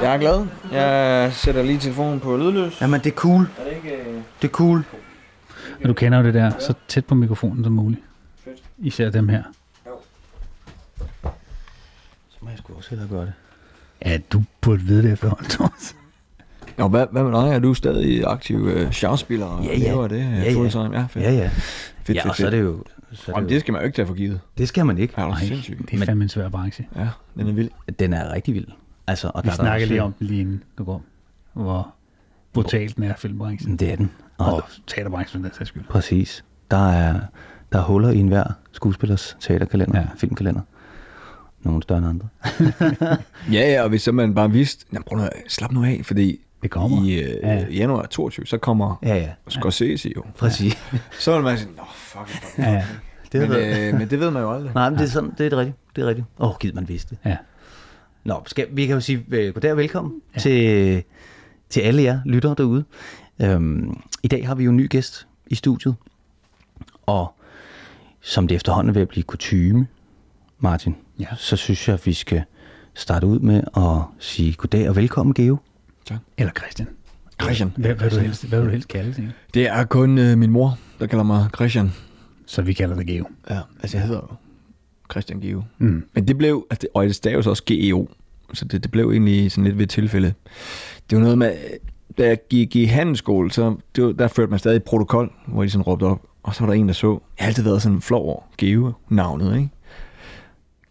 [0.00, 0.46] Jeg er glad.
[0.72, 2.80] Jeg sætter lige telefonen på lydløs.
[2.80, 3.42] Jamen, det er cool.
[3.58, 3.96] Er det ikke...
[3.96, 4.84] øh, Det er cool.
[5.82, 8.02] Og du kender jo det der, så tæt på mikrofonen som muligt.
[8.44, 8.62] Fedt.
[8.78, 9.42] Især dem her.
[12.30, 13.32] Så må jeg sgu også hellere gøre det.
[14.04, 15.96] Ja, du burde vide det efterhånden, Thomas.
[16.78, 17.48] Nå, hvad, hvad med dig?
[17.54, 19.46] Er du stadig aktiv øh, sjovspiller?
[19.46, 19.84] og Ja, ja.
[19.84, 20.68] laver det Ja, ja, ja.
[20.68, 20.98] time?
[20.98, 21.24] Ja, fedt.
[21.24, 21.50] Ja, ja.
[22.04, 22.52] Fedt, ja, fedt, og så er fedt.
[22.52, 22.84] det jo...
[23.12, 24.32] Så er Jamen, det, det skal man jo ikke tage for givet.
[24.34, 25.14] jo det skal man ikke.
[25.16, 25.40] Er du Nej,
[25.90, 26.88] det er fandme en svær branche.
[26.96, 27.70] Ja, den er vild.
[27.98, 28.66] Den er rigtig vild.
[29.06, 31.02] Altså, og Vi der er der snakker også- lige om den lige inden du går.
[31.52, 31.94] Hvor
[32.52, 33.76] brutalt den er, filmbranchen.
[33.76, 34.10] Det er den.
[34.38, 35.84] Og, Og teaterbranchen, den sags skyld.
[35.84, 36.44] Præcis.
[36.70, 37.20] Der er,
[37.72, 40.02] der er huller i enhver skuespillers teaterkalender, ja.
[40.04, 40.08] Ja.
[40.16, 40.60] filmkalender.
[41.62, 42.28] Nogle større end andre.
[43.52, 46.00] Ja, ja, og hvis så man bare vidste, jamen, prøv nu, at- slap nu af,
[46.04, 47.04] fordi Det kommer.
[47.04, 47.66] i øh, Ja, ja.
[47.68, 49.28] januar 22, så kommer Ja, ja.
[49.48, 50.22] Scorsese jo.
[50.38, 50.78] Præcis.
[51.18, 52.84] Så vil man sige, nå, fuck, fuck, Ja, ja.
[53.32, 54.72] Det men, øh, men det ved man jo aldrig.
[54.74, 55.76] Nej, men det er, sådan, det er rigtigt.
[55.96, 56.26] Det er rigtigt.
[56.38, 57.30] Åh, oh, givet man vidste det.
[57.30, 57.36] ja.
[58.24, 60.40] Nå, skal, vi kan jo sige uh, goddag og velkommen ja.
[60.40, 61.02] til,
[61.70, 62.84] til alle jer lyttere derude.
[63.42, 65.94] Øhm, I dag har vi jo en ny gæst i studiet,
[67.06, 67.34] og
[68.20, 69.86] som det efterhånden er ved at blive kutyme,
[70.58, 71.26] Martin, Ja.
[71.36, 72.42] så synes jeg, at vi skal
[72.94, 75.56] starte ud med at sige goddag og velkommen, Geo.
[76.38, 76.88] Eller Christian.
[77.42, 77.72] Christian.
[77.76, 79.32] Hvad, hvad, vil du helst, hvad vil du helst kalde det?
[79.54, 81.92] Det er kun øh, min mor, der kalder mig Christian.
[82.46, 83.24] Så vi kalder det Geo.
[83.50, 84.36] Ja, altså jeg hedder jo
[85.12, 85.62] Christian Geo.
[85.78, 86.04] Mm.
[86.14, 88.08] Men det blev, altså og det staves også GEO,
[88.52, 90.34] så det, det blev egentlig sådan lidt ved et tilfælde.
[91.10, 91.52] Det var noget med,
[92.18, 95.62] da jeg gik i handelsskole, så det var, der førte man stadig et protokol, hvor
[95.62, 97.82] de sådan råbte op, og så var der en, der så, jeg har altid været
[97.82, 99.68] sådan flov over Geo-navnet, ikke?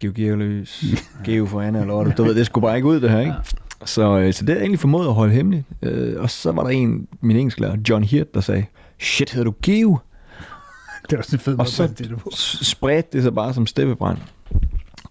[0.00, 0.84] Geo Geoløs,
[1.24, 3.34] Geo for Anna og Lotte, du ved, det skulle bare ikke ud det her, ikke?
[3.84, 5.64] Så, øh, så det er egentlig formået at holde hemmeligt.
[5.82, 8.64] Øh, og så var der en, min engelsklærer, John Hirt, der sagde,
[9.00, 9.98] shit, hedder du Geo?
[11.10, 12.30] Det var sådan en fed Og så det på.
[12.62, 14.18] spredte det sig bare som steppebrand.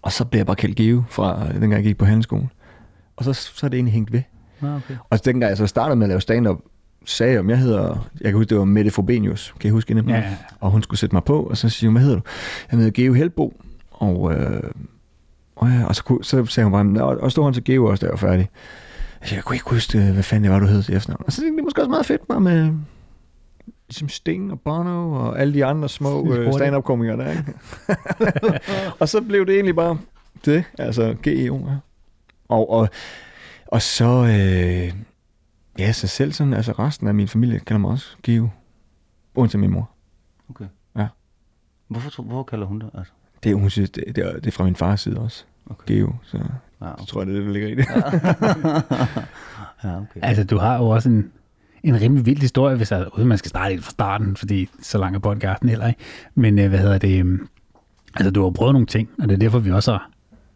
[0.02, 2.50] Og så blev jeg bare kaldt Geo fra øh, dengang jeg gik på handelsskolen.
[3.16, 4.22] Og så, så er det egentlig hængt ved.
[4.60, 4.94] Nå, okay.
[5.10, 6.58] Og dengang jeg så startede med at lave stand-up,
[7.04, 9.94] sagde jeg, om jeg hedder, jeg kan huske, det var Mette Frobenius, kan I huske
[9.94, 10.12] hende?
[10.12, 10.36] Ja, ja.
[10.60, 12.22] Og hun skulle sætte mig på, og så siger hun, hvad hedder du?
[12.72, 13.60] Jeg hedder Geo Helbo.
[13.90, 14.62] Og, øh,
[15.56, 17.84] og, ja, og så, kunne- så sagde hun bare, "Nå, og stod han til Geo
[17.86, 18.48] også, da jeg var færdig.
[19.20, 21.22] Jeg, siger, jeg kunne ikke huske, øh, hvad fanden det var, du hed til efternavn.
[21.26, 22.72] Og så tænkte jeg, det er måske også meget fedt, bare med
[23.92, 27.54] ligesom Sting og Bono og alle de andre små øh, stand-up-komikere der, ikke?
[29.00, 29.98] og så blev det egentlig bare
[30.44, 31.76] det, altså GEO, ja.
[32.48, 32.88] Og, og,
[33.66, 34.92] og så, øh,
[35.78, 38.48] ja, så selv sådan, altså resten af min familie kalder mig også Geo.
[39.34, 39.90] Undtagen min mor.
[40.50, 40.64] okay.
[40.96, 41.06] Ja.
[41.88, 42.90] Hvorfor, hvorfor kalder hun det?
[42.94, 43.12] Altså?
[43.42, 45.44] Det, er- hun synes, det, det, er, det er fra min fars side også.
[45.70, 45.94] Okay.
[45.94, 46.38] Geo, så
[46.82, 47.86] Ja, så tror jeg, det er det, der ligger i det.
[49.84, 50.20] ja, okay.
[50.22, 51.32] Altså, du har jo også en,
[51.82, 54.98] en rimelig vild historie, hvis jeg, uden man skal starte helt fra starten, fordi så
[54.98, 56.00] lang er podcasten heller ikke.
[56.34, 57.18] Men øh, hvad hedder det?
[57.18, 57.48] Øhm,
[58.14, 60.10] altså, du har prøvet nogle ting, og det er derfor, vi også har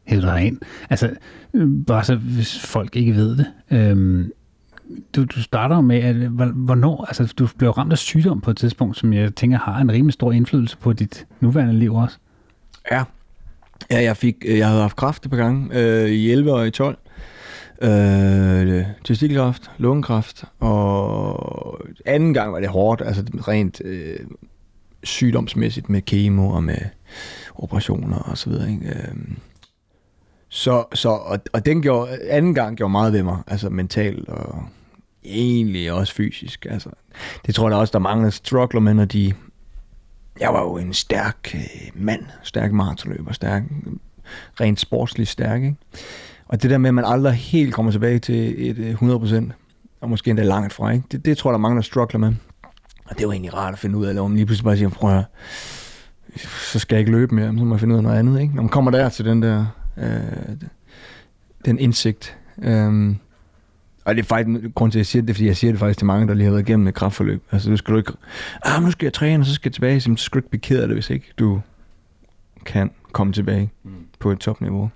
[0.05, 0.59] hævet dig ind.
[0.91, 1.11] Altså,
[1.55, 3.47] øh, bare så hvis folk ikke ved det.
[3.71, 4.33] Øhm,
[5.17, 8.57] du, du starter med, at, øh, hvornår, altså du blev ramt af sygdom på et
[8.57, 12.17] tidspunkt, som jeg tænker har en rimelig stor indflydelse på dit nuværende liv også.
[12.91, 13.05] Ja.
[13.91, 16.67] Ja, jeg fik, øh, jeg havde haft kræft et par gange, øh, i 11 og
[16.67, 16.99] i 12.
[17.83, 24.19] Øh, testikelkræft, lungekræft, og anden gang var det hårdt, altså rent øh,
[25.03, 26.79] sygdomsmæssigt med kemo og med
[27.55, 28.71] operationer og så videre.
[28.71, 28.89] Ikke?
[28.89, 29.15] Øh,
[30.49, 34.65] så, så og, og den gjorde, anden gang gjorde meget ved mig, altså mentalt og
[35.25, 36.67] egentlig også fysisk.
[36.71, 36.91] Altså,
[37.47, 39.35] det tror jeg også, der er mange, der struggler med, når de
[40.41, 43.63] jeg var jo en stærk øh, mand, stærk maratonløber, stærk,
[44.61, 45.77] rent sportsligt stærk, ikke?
[46.49, 49.53] Og det der med, at man aldrig helt kommer tilbage til et øh, 100%,
[50.01, 51.05] og måske endda langt fra, ikke?
[51.13, 52.35] Det, det tror jeg, der er mange, der struggler med.
[53.05, 55.11] Og det var egentlig rart at finde ud af, man lige pludselig bare siger, prøv
[55.11, 55.25] at høre,
[56.73, 58.55] så skal jeg ikke løbe mere, så må jeg finde ud af noget andet, ikke?
[58.55, 60.07] Når man kommer der til den der, øh,
[61.65, 62.37] den indsigt.
[62.63, 63.15] Øh,
[64.05, 65.99] og det er faktisk, grund til, at jeg siger det, fordi jeg siger det faktisk
[65.99, 67.43] til mange, der lige har været igennem et kraftforløb.
[67.53, 68.13] Altså, nu skal du ikke,
[68.65, 70.01] ah, nu skal jeg træne, og så skal jeg tilbage.
[70.01, 71.61] Så skal du ikke blive ked af det, hvis ikke du
[72.67, 73.91] kan komme tilbage Mm.
[74.19, 74.91] på et topniveau.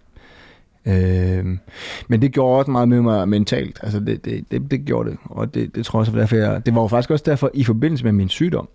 [0.87, 1.59] Øhm,
[2.09, 3.81] men det gjorde også meget med mig mentalt.
[3.83, 5.19] Altså, det, det, det, det gjorde det.
[5.25, 7.51] Og det, det tror jeg også var derfor, jeg, det var jo faktisk også derfor,
[7.55, 8.69] i forbindelse med min sygdom,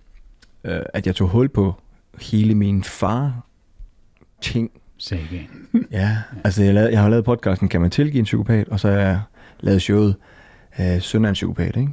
[0.64, 1.74] øh, at jeg tog hul på
[2.22, 3.46] hele min far
[4.42, 4.72] ting.
[4.98, 5.48] Sagen.
[5.92, 8.92] Ja, altså jeg, lavede, jeg har lavet podcasten, kan man tilgive en psykopat, og så
[8.92, 9.20] har jeg
[9.60, 10.16] lavet showet
[10.80, 11.90] øh, Søn af en psykopat, ikke?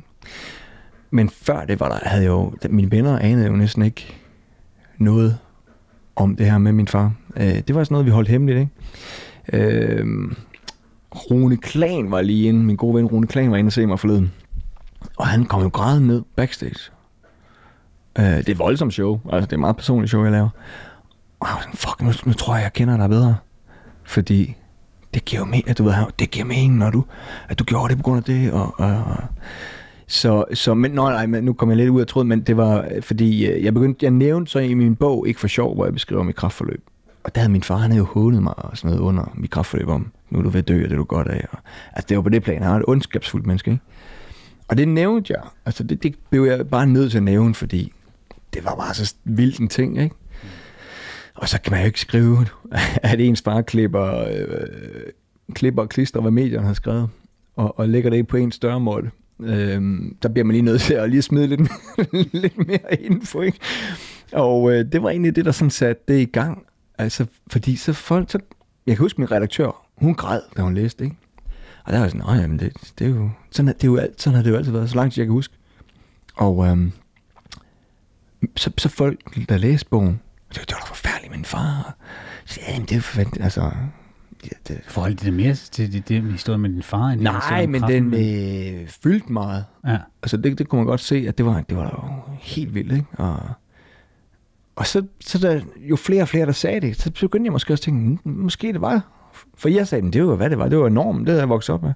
[1.10, 4.16] Men før det var der, havde jeg jo, mine venner anede jo næsten ikke
[4.98, 5.38] noget
[6.16, 7.14] om det her med min far.
[7.36, 8.72] Øh, det var sådan noget, vi holdt hemmeligt, ikke?
[9.52, 10.06] Øh,
[11.14, 14.00] Rune Klan var lige inde, min gode ven Rune Klan var inde og se mig
[14.00, 14.32] forleden.
[15.16, 16.90] Og han kom jo grædende ned backstage.
[18.18, 20.48] Øh, det er et voldsomt show, altså det er et meget personligt show, jeg laver.
[21.40, 23.36] Og jeg var sådan, fuck, nu, nu tror jeg, jeg kender dig bedre.
[24.04, 24.56] Fordi
[25.14, 27.04] det giver jo mening, du ved, det giver mening, når du,
[27.48, 29.16] at du gjorde det på grund af det, og, og, og
[30.06, 32.56] så, så men, nej, nej, men nu kom jeg lidt ud af tråden, men det
[32.56, 35.84] var, fordi øh, jeg begyndte, jeg nævnte så i min bog, ikke for sjov, hvor
[35.84, 36.84] jeg beskriver mit kraftforløb.
[37.24, 39.50] Og der havde min far, han havde jo hånet mig og sådan noget under mit
[39.50, 41.46] kraftforløb om, nu er du ved at dø, og det er du godt af.
[41.52, 41.58] Og,
[41.92, 43.82] altså det var på det plan, han var et ondskabsfuldt menneske, ikke?
[44.68, 47.92] Og det nævnte jeg, altså det, det blev jeg bare nødt til at nævne, fordi
[48.54, 50.14] det var bare så vildt en ting, ikke?
[51.34, 52.46] Og så kan man jo ikke skrive,
[53.02, 55.06] at ens far klipper, øh,
[55.54, 57.08] klipper og klister, hvad medierne har skrevet,
[57.56, 59.10] og, og lægger det på en større måde.
[59.40, 61.60] Øhm, der bliver man lige nødt til at lige smide lidt,
[62.42, 63.58] lidt mere info, ikke?
[64.32, 66.66] Og øh, det var egentlig det, der sådan satte det i gang.
[66.98, 68.38] Altså, fordi så folk, så,
[68.86, 71.16] jeg kan huske min redaktør, hun græd, da hun læste, ikke?
[71.84, 74.22] Og der var sådan, nej, jamen det, det er jo, sådan, det er jo alt,
[74.22, 75.54] sådan har det jo altid været, så langt jeg kan huske.
[76.36, 76.92] Og øhm,
[78.56, 81.96] så, så folk, der læste bogen, det, det var da forfærdeligt, min far.
[82.44, 83.70] Så, ja, jamen, det er jo forfærdeligt, altså,
[84.44, 84.80] Ja, det...
[84.88, 87.08] Forholdt det mere til det, det historie med din far?
[87.08, 89.64] End Nej, men den øh, fyldte meget.
[89.86, 89.98] Ja.
[90.22, 92.92] Altså det, det kunne man godt se, at det var, det var jo helt vildt,
[92.92, 93.06] ikke?
[93.12, 93.38] Og,
[94.76, 97.72] og så, så der, jo flere og flere, der sagde det, så begyndte jeg måske
[97.72, 99.00] også at tænke, mm, måske det var.
[99.54, 101.74] For jeg sagde, det var hvad det var, det var enormt, det havde jeg vokset
[101.74, 101.92] op med.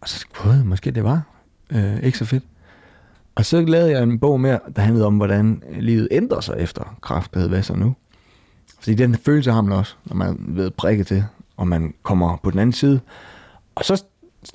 [0.00, 1.22] Og så gud, måske det var
[1.70, 2.44] øh, ikke så fedt.
[3.34, 6.96] Og så lavede jeg en bog mere, der handlede om, hvordan livet ændrer sig efter
[7.02, 7.94] kraft, der hvad så nu.
[8.80, 11.24] Fordi den følelse har man også, når man ved prikke til,
[11.56, 13.00] og man kommer på den anden side.
[13.74, 14.04] Og så,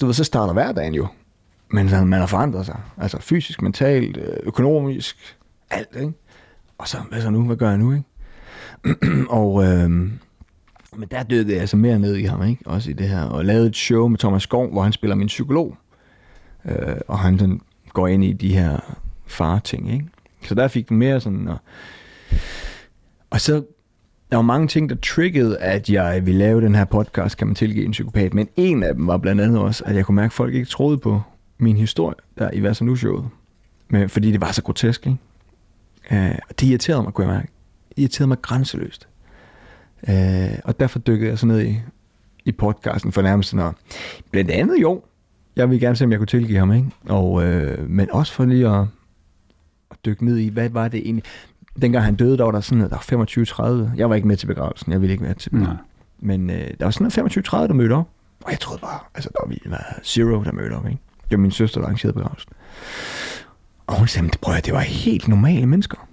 [0.02, 1.08] du ved, så starter hverdagen jo.
[1.72, 2.80] Men man har forandret sig.
[2.98, 5.38] Altså fysisk, mentalt, økonomisk,
[5.70, 6.14] alt, ikke?
[6.84, 7.46] Og så, hvad så nu?
[7.46, 9.30] Hvad gør jeg nu, ikke?
[9.40, 9.90] og, øh,
[10.96, 12.62] men der dykkede jeg altså mere ned i ham, ikke?
[12.66, 13.24] Også i det her.
[13.24, 15.78] Og lavede et show med Thomas Skov, hvor han spiller min psykolog.
[16.66, 20.06] Øh, og han sådan går ind i de her far-ting, ikke?
[20.46, 21.48] Så der fik den mere sådan...
[21.48, 21.58] Og,
[23.30, 23.64] og så
[24.32, 27.56] der var mange ting, der triggede, at jeg ville lave den her podcast, kan man
[27.56, 28.34] tilgive en psykopat.
[28.34, 30.70] Men en af dem var blandt andet også, at jeg kunne mærke, at folk ikke
[30.70, 31.22] troede på
[31.58, 33.30] min historie der i Hvad så nu showet.
[33.90, 35.20] Men, fordi det var så grotesk, ikke?
[36.50, 37.52] Og det irriterede mig, kunne jeg mærke.
[37.90, 39.08] Det irriterede mig grænseløst.
[40.08, 40.14] Uh,
[40.64, 41.82] og derfor dykkede jeg så ned i,
[42.46, 43.76] i podcasten for nærmest når
[44.32, 45.04] blandt andet jo,
[45.56, 46.88] jeg vil gerne se, om jeg kunne tilgive ham, ikke?
[47.10, 48.86] Og, uh, men også for lige at,
[49.92, 51.24] at dykke ned i, hvad var det egentlig
[51.82, 53.98] dengang han døde, der var der sådan, der var 25-30.
[53.98, 55.86] Jeg var ikke med til begravelsen, jeg ville ikke være til begravelsen.
[56.20, 58.10] Men øh, der var sådan 25-30, der mødte op.
[58.44, 60.86] Og jeg troede bare, altså der ville være zero, der mødte op.
[60.86, 61.02] Ikke?
[61.24, 62.52] Det var min søster, der arrangerede begravelsen.
[63.88, 66.08] Og hun sagde, prøv at det var helt normale mennesker.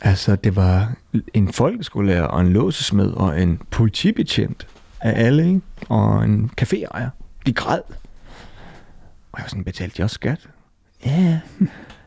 [0.00, 0.92] Altså, det var
[1.34, 4.66] en folkeskolelærer og en låsesmed og en politibetjent
[5.00, 5.60] af alle, ikke?
[5.88, 7.08] og en caféejer.
[7.46, 7.80] De græd.
[9.32, 10.48] Og jeg var sådan, betalte de også skat?
[11.06, 11.38] Ja, yeah.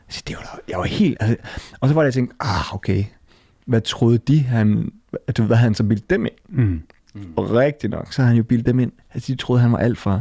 [0.08, 1.16] Så det var, jeg var helt...
[1.20, 1.36] Altså,
[1.80, 3.04] og så var det, jeg tænkte, ah, okay.
[3.66, 4.92] Hvad troede de, han...
[5.26, 6.34] At, hvad han så bildt dem ind?
[6.48, 6.82] Mm.
[7.14, 7.32] Mm.
[7.36, 8.92] Og rigtigt nok, så har han jo bildt dem ind.
[9.14, 10.20] Altså, de troede, han var alt fra...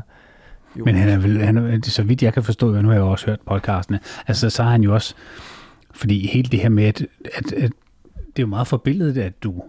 [0.80, 0.86] Jo.
[0.86, 3.02] Men han er vel, han er, så vidt jeg kan forstå, og nu har jeg
[3.02, 5.16] jo også hørt podcastene, altså så har han jo også,
[5.94, 7.02] fordi hele det her med, at,
[7.36, 7.72] at, at
[8.16, 9.64] det er jo meget forbilledet, at du,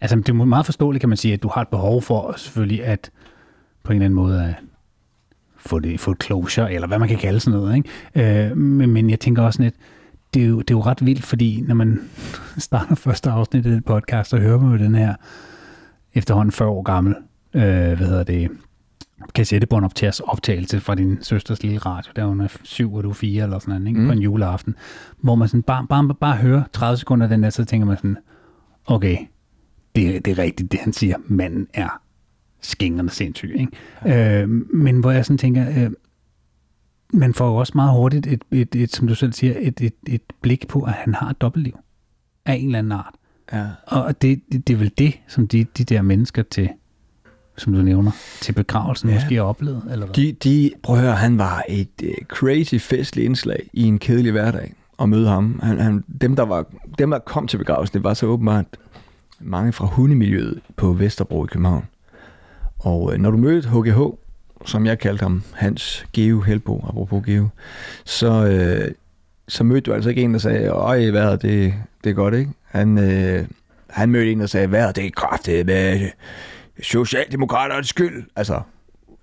[0.00, 2.84] altså det er meget forståeligt, kan man sige, at du har et behov for selvfølgelig
[2.84, 3.10] at
[3.82, 4.54] på en eller anden måde at
[5.56, 7.76] få, det, få et closure, eller hvad man kan kalde sådan noget.
[7.76, 8.50] Ikke?
[8.50, 9.74] Øh, men, men jeg tænker også lidt,
[10.34, 12.00] det er, jo, det er jo ret vildt, fordi når man
[12.58, 15.14] starter første afsnit af den podcast, så hører man jo den her
[16.14, 17.14] efterhånden 40 år gammel,
[17.54, 18.50] øh, hvad hedder det,
[19.34, 19.84] kassettebånd
[20.24, 23.58] optagelse fra din søsters lille radio, der hun er syv, og du er fire, eller
[23.58, 24.00] sådan noget, ikke?
[24.00, 24.06] Mm.
[24.06, 24.74] på en juleaften,
[25.20, 28.16] hvor man sådan bare, bare, bare hører 30 sekunder den der, så tænker man sådan,
[28.86, 29.16] okay,
[29.96, 32.00] det, det er rigtigt, det han siger, manden er
[32.60, 33.54] skængerne sindssyg.
[33.58, 33.72] Ikke?
[34.04, 34.42] Ja.
[34.42, 35.90] Øh, men hvor jeg sådan tænker, øh,
[37.12, 39.94] man får jo også meget hurtigt, et, et, et, som du selv siger, et, et,
[40.06, 41.78] et blik på, at han har et dobbeltliv
[42.46, 43.14] af en eller anden art.
[43.52, 43.66] Ja.
[43.86, 46.70] Og det, det, det er vel det, som de, de der mennesker til,
[47.56, 49.14] som du nævner, til begravelsen ja.
[49.14, 49.82] måske har oplevet?
[49.90, 50.14] Eller hvad?
[50.14, 54.32] De, de, prøv at høre, han var et uh, crazy festlig indslag i en kedelig
[54.32, 55.60] hverdag at møde ham.
[55.62, 56.66] Han, han, dem, der var,
[56.98, 58.66] dem, der kom til begravelsen, det var så åbenbart
[59.40, 61.84] mange fra hundemiljøet på Vesterbro i København.
[62.78, 64.00] Og øh, når du mødte HGH,
[64.64, 67.48] som jeg kaldte ham, Hans Geo Helbo, apropos Geo,
[68.04, 68.90] så, øh,
[69.48, 72.50] så mødte du altså ikke en, der sagde, øj, hvad det, det er godt, ikke?
[72.64, 73.44] Han, øh,
[73.90, 75.70] han mødte en, der sagde, hvad det er kraftigt
[76.82, 78.24] Socialdemokraternes skyld.
[78.36, 78.60] Altså,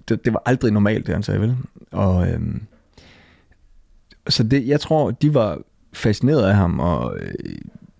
[0.09, 1.57] det, det var aldrig normalt, det han sagde, vel?
[1.91, 2.61] Og, øhm,
[4.29, 5.59] så det, jeg tror, de var
[5.93, 7.33] fascineret af ham, og øh,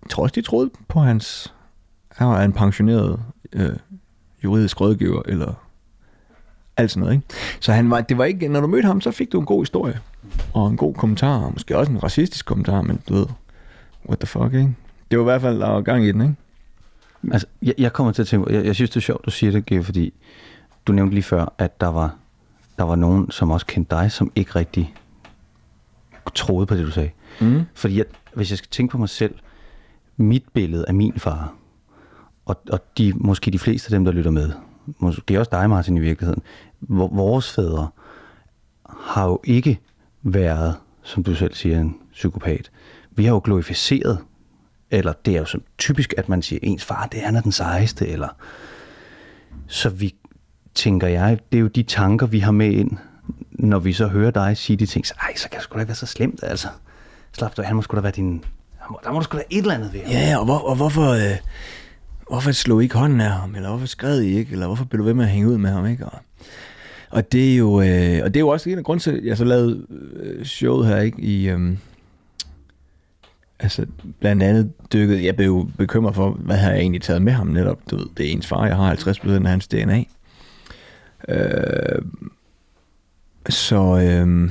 [0.02, 1.54] jeg tror også, de troede på hans...
[2.08, 3.76] Han var en pensioneret øh,
[4.44, 5.54] juridisk rådgiver, eller
[6.76, 7.14] alt sådan noget.
[7.14, 7.26] Ikke?
[7.60, 9.62] Så han var, det var ikke, når du mødte ham, så fik du en god
[9.62, 10.00] historie,
[10.52, 13.26] og en god kommentar, og måske også en racistisk kommentar, men du ved,
[14.08, 14.74] what the fuck, ikke?
[15.10, 16.34] Det var i hvert fald, der var gang i den, ikke?
[17.32, 19.52] Altså, jeg, jeg kommer til at tænke, jeg, jeg synes, det er sjovt, du siger
[19.52, 20.12] det, Geo, fordi
[20.86, 22.14] du nævnte lige før, at der var,
[22.78, 24.94] der var nogen, som også kendte dig, som ikke rigtig
[26.34, 27.10] troede på det, du sagde.
[27.40, 27.62] Mm.
[27.74, 29.34] Fordi at, hvis jeg skal tænke på mig selv,
[30.16, 31.54] mit billede af min far,
[32.46, 34.50] og, og de, måske de fleste af dem, der lytter med,
[34.98, 36.42] måske også dig, Martin, i virkeligheden,
[36.88, 37.88] vores fædre
[39.00, 39.80] har jo ikke
[40.22, 42.70] været, som du selv siger, en psykopat.
[43.10, 44.18] Vi har jo glorificeret,
[44.92, 47.40] eller det er jo så typisk, at man siger, ens far, det er han er
[47.40, 48.28] den sejeste, eller
[49.66, 50.14] så vi,
[50.74, 52.90] tænker jeg, det er jo de tanker, vi har med ind,
[53.50, 55.80] når vi så hører dig sige de ting, så, ej, så kan det sgu da
[55.80, 56.68] ikke være så slemt, altså.
[57.32, 58.44] Slap du, han må sgu da være din...
[58.90, 60.10] må- Der må du sgu da et eller andet ved ham.
[60.12, 61.36] Ja, og, hvor, og hvorfor, øh,
[62.28, 64.98] hvorfor slog I ikke hånden af ham, eller hvorfor skred I ikke, eller hvorfor blev
[64.98, 66.06] du ved med at hænge ud med ham, ikke?
[66.06, 66.18] Og,
[67.10, 69.24] og det er jo, øh, og det er jo også en af grunden til, at
[69.24, 69.86] jeg så lavede
[70.20, 71.20] øh, showet her, ikke?
[71.22, 71.76] I, øh,
[73.62, 73.86] altså,
[74.20, 77.78] blandt andet dykket, jeg blev bekymret for, hvad har jeg egentlig taget med ham netop,
[77.90, 80.04] du ved, det er ens far, jeg har 50 af hans DNA.
[81.28, 82.02] Øh,
[83.48, 84.50] så, øh,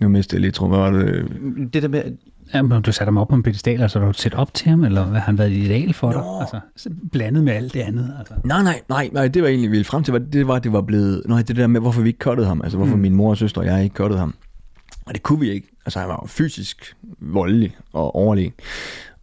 [0.00, 2.12] nu mistede jeg lige, tror jeg, hvad var det, Det der med, at
[2.54, 5.04] Jamen, du satte ham op på en pedestal, altså du set op til ham, eller
[5.04, 6.20] hvad, har han været et ideal for dig?
[6.20, 6.40] Nå.
[6.40, 8.14] Altså, så blandet med alt det andet.
[8.18, 8.34] Altså.
[8.44, 11.22] Nej, nej, nej, nej, det var egentlig vildt frem til, det var, det var blevet,
[11.26, 13.02] nej, det der med, hvorfor vi ikke cuttede ham, altså hvorfor mm.
[13.02, 14.34] min mor og søster og jeg ikke cuttede ham.
[15.06, 15.68] Og det kunne vi ikke.
[15.86, 18.52] Altså han var jo fysisk voldelig og overlegen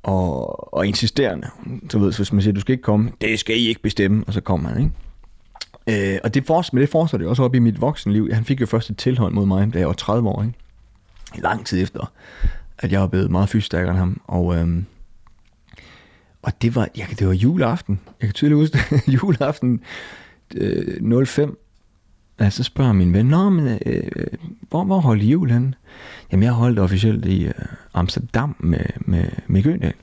[0.04, 1.50] og, og insisterende.
[1.90, 4.34] Så ved, hvis man siger, du skal ikke komme, det skal I ikke bestemme, og
[4.34, 6.13] så kommer han, ikke?
[6.13, 8.34] Øh, og det, for, men det fortsatte det også op i mit voksenliv.
[8.34, 10.58] Han fik jo først et tilhold mod mig, da jeg var 30 år, ikke?
[11.36, 12.12] Lang tid efter,
[12.78, 14.22] at jeg var blevet meget fysisk stærkere end ham.
[14.28, 14.86] Og, øhm,
[16.42, 18.00] og det var, jeg, det var juleaften.
[18.22, 19.02] Jeg kan tydeligt huske det.
[19.24, 19.82] juleaften
[20.56, 21.58] øh, 05.
[22.44, 24.04] Ja, så spørger min ven, Nå, men, øh,
[24.70, 25.74] hvor, hvor holdt I jul henne?
[26.32, 27.54] Jamen, jeg holdt officielt i øh,
[27.94, 29.94] Amsterdam med, med, med Gøndal.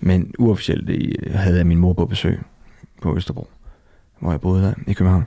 [0.00, 2.40] Men uofficielt i, øh, havde jeg min mor på besøg
[3.02, 3.48] på Østerbro,
[4.20, 5.26] hvor jeg boede der i København.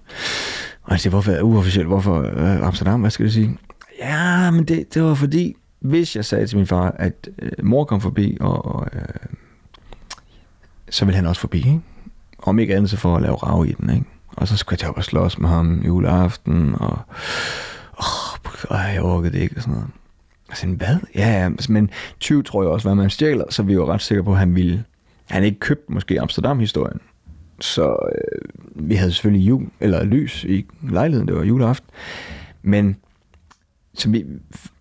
[0.83, 1.87] Og jeg siger, hvorfor uofficielt?
[1.87, 3.01] Hvorfor øh, Amsterdam?
[3.01, 3.57] Hvad skal det sige?
[3.99, 7.83] Ja, men det, det var fordi, hvis jeg sagde til min far, at øh, mor
[7.83, 9.01] kom forbi, og, og øh,
[10.89, 11.81] så ville han også forbi, ikke?
[12.37, 14.05] Om ikke andet så for at lave rav i den, ikke?
[14.39, 16.99] Og så skulle jeg op og slås med ham juleaften, og
[17.99, 19.87] åh, øh, jeg orkede det ikke, og sådan noget.
[20.49, 20.97] Altså, jeg sagde, hvad?
[21.15, 24.01] Ja, ja, altså, men 20 tror jeg også, hvad man stjæler, så vi var ret
[24.01, 24.83] sikre på, at han ville.
[25.25, 26.99] Han ikke købt måske Amsterdam-historien.
[27.59, 31.89] Så øh, vi havde selvfølgelig jul, eller lys i lejligheden, det var juleaften.
[32.61, 32.95] Men
[33.93, 34.25] så vi,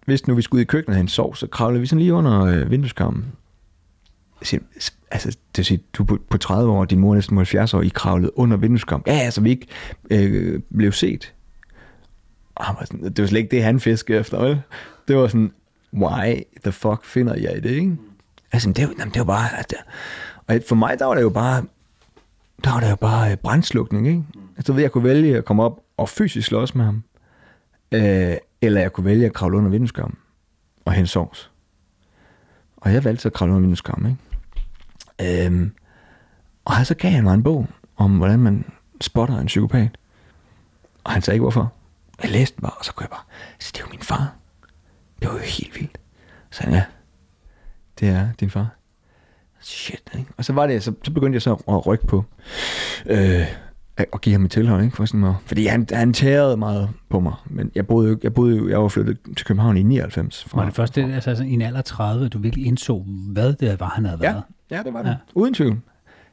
[0.04, 2.14] hvis nu vi skulle ud i køkkenet og hente sov, så kravlede vi sådan lige
[2.14, 3.24] under øh, vindueskarmen.
[4.40, 4.60] Jeg siger,
[5.10, 7.82] Altså, det vil sige, du på, på 30 år, din mor er næsten 70 år,
[7.82, 9.04] I kravlede under vindueskarmen.
[9.06, 9.66] Ja, altså, vi ikke
[10.10, 11.34] øh, blev set.
[12.54, 14.60] Og han var sådan, det var slet ikke det, han fiskede efter, vel?
[15.08, 15.52] Det var sådan,
[15.94, 17.96] why the fuck finder jeg i det, ikke?
[18.52, 19.58] Altså, det, var- jamen, det var bare...
[19.58, 19.74] At,
[20.46, 21.64] og for mig, der var det jo bare...
[22.64, 24.22] Der var det jo bare øh, brandslukning, ikke?
[24.56, 27.02] Altså, ved jeg kunne vælge at komme op og fysisk slås med ham.
[27.92, 30.16] Øh, eller jeg kunne vælge at kravle under vindueskarmen
[30.84, 31.50] og hente sovs.
[32.76, 34.22] Og jeg valgte så at kravle under vindueskarmen, ikke?
[35.22, 35.72] Øhm,
[36.64, 38.64] og så gav han mig en bog om, hvordan man
[39.00, 39.98] spotter en psykopat.
[41.04, 41.72] Og han sagde ikke, hvorfor.
[42.22, 43.24] Jeg læste den bare, og så kunne jeg bare,
[43.58, 44.34] så det er jo min far.
[45.20, 45.98] Det var jo helt vildt.
[46.50, 46.84] Så han, ja,
[48.00, 48.68] det er din far.
[49.60, 50.30] Shit, ikke?
[50.36, 52.24] Og så var det, så, så begyndte jeg så at rykke på,
[53.06, 53.46] øh,
[53.96, 54.96] at give ham et tilhold, ikke?
[54.96, 57.34] For sådan at, fordi han, han tærede meget på mig.
[57.46, 60.44] Men jeg boede jo, jeg boede jo, jeg var flyttet til København i 99.
[60.44, 62.66] Fra, Var det først det, altså, altså, i en alder af 30, at du virkelig
[62.66, 64.42] indså, hvad det var, han havde Ja, været?
[64.70, 65.10] Ja det var det.
[65.10, 65.16] Ja.
[65.34, 65.80] Uden tvivl.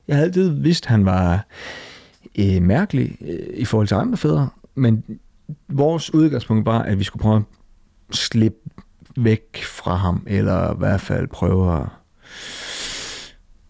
[0.07, 1.45] Jeg havde altid vidst, at han var
[2.39, 5.03] øh, mærkelig øh, i forhold til andre fædre, men
[5.67, 7.43] vores udgangspunkt var, at vi skulle prøve
[8.09, 8.59] at slippe
[9.17, 11.87] væk fra ham, eller i hvert fald prøve at,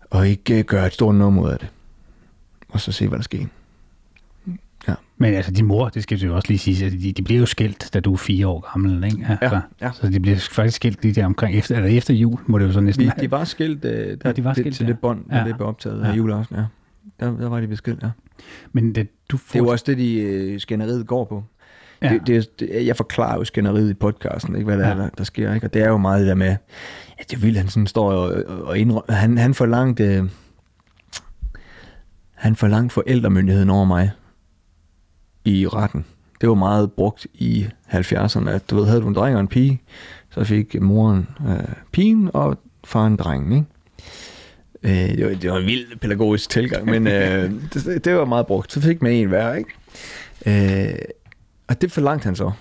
[0.10, 1.68] og ikke øh, gøre et stort nummer ud af det.
[2.70, 3.46] Og så se, hvad der sker.
[5.18, 7.39] Men altså, din mor, det skal du jo også lige sige, altså, de, de blev
[7.39, 9.38] jo skilt, da du er fire år gammel, ikke?
[9.42, 9.92] Altså, ja.
[9.94, 12.72] Så de bliver faktisk skilt lige der omkring, efter, eller efter jul, må det jo
[12.72, 14.92] så næsten Vi, de var skilt, øh, der, de var det, skilt, til ja.
[14.92, 15.44] det bånd, der Ja.
[15.48, 16.08] det blev optaget Ja.
[16.12, 16.63] af juleaften, ja.
[17.20, 18.10] Der, der var de beskilt, ja.
[18.72, 21.44] Men det, du Det er jo også det, de øh, skænderiet går på.
[22.01, 22.08] Ja.
[22.08, 22.13] Ja.
[22.13, 24.89] Det, det, det, jeg forklarer jo skænderiet i podcasten, ikke, hvad der, Ja.
[24.89, 24.96] ja.
[24.96, 25.54] er, der, der sker.
[25.54, 25.68] Ikke?
[25.68, 26.48] Og det er jo meget det der med,
[27.20, 29.12] ja, det vildt, han sådan står og, og indrømmer.
[29.13, 30.30] Han, han forlangte,
[32.34, 34.12] han forlangte forældremyndigheden over mig
[35.46, 36.06] i retten.
[36.42, 39.48] Det var meget brugt i 70'erne, at du ved, havde du en dreng og en
[39.48, 39.82] pige,
[40.30, 43.66] så fik moren øh, pigen, og faren drengen, ikke?
[44.84, 48.48] Øh, det, var, det var en vild pædagogisk tilgang, men øh, det, det var meget
[48.48, 48.72] brugt.
[48.72, 50.90] Så fik man en hver, ikke?
[50.92, 51.00] Øh,
[51.68, 52.52] og det forlangte han så.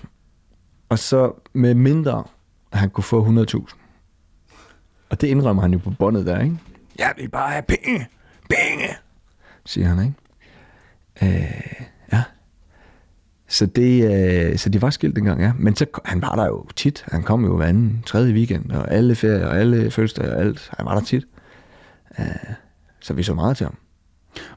[0.89, 2.23] Og så med mindre,
[2.71, 3.75] at han kunne få 100.000.
[5.09, 6.57] Og det indrømmer han jo på båndet der, ikke?
[6.97, 8.07] Jeg vil bare have penge,
[8.49, 8.87] penge,
[9.65, 10.15] siger han, ikke?
[11.21, 11.85] Øh,
[13.47, 14.13] så det,
[14.51, 15.51] øh, så det var skilt dengang, ja.
[15.59, 17.05] Men så, han var der jo tit.
[17.11, 20.69] Han kom jo hver anden, tredje weekend, og alle ferier, og alle fødselsdage og alt.
[20.77, 21.25] Han var der tit.
[22.19, 22.25] Uh,
[22.99, 23.75] så vi så meget til ham.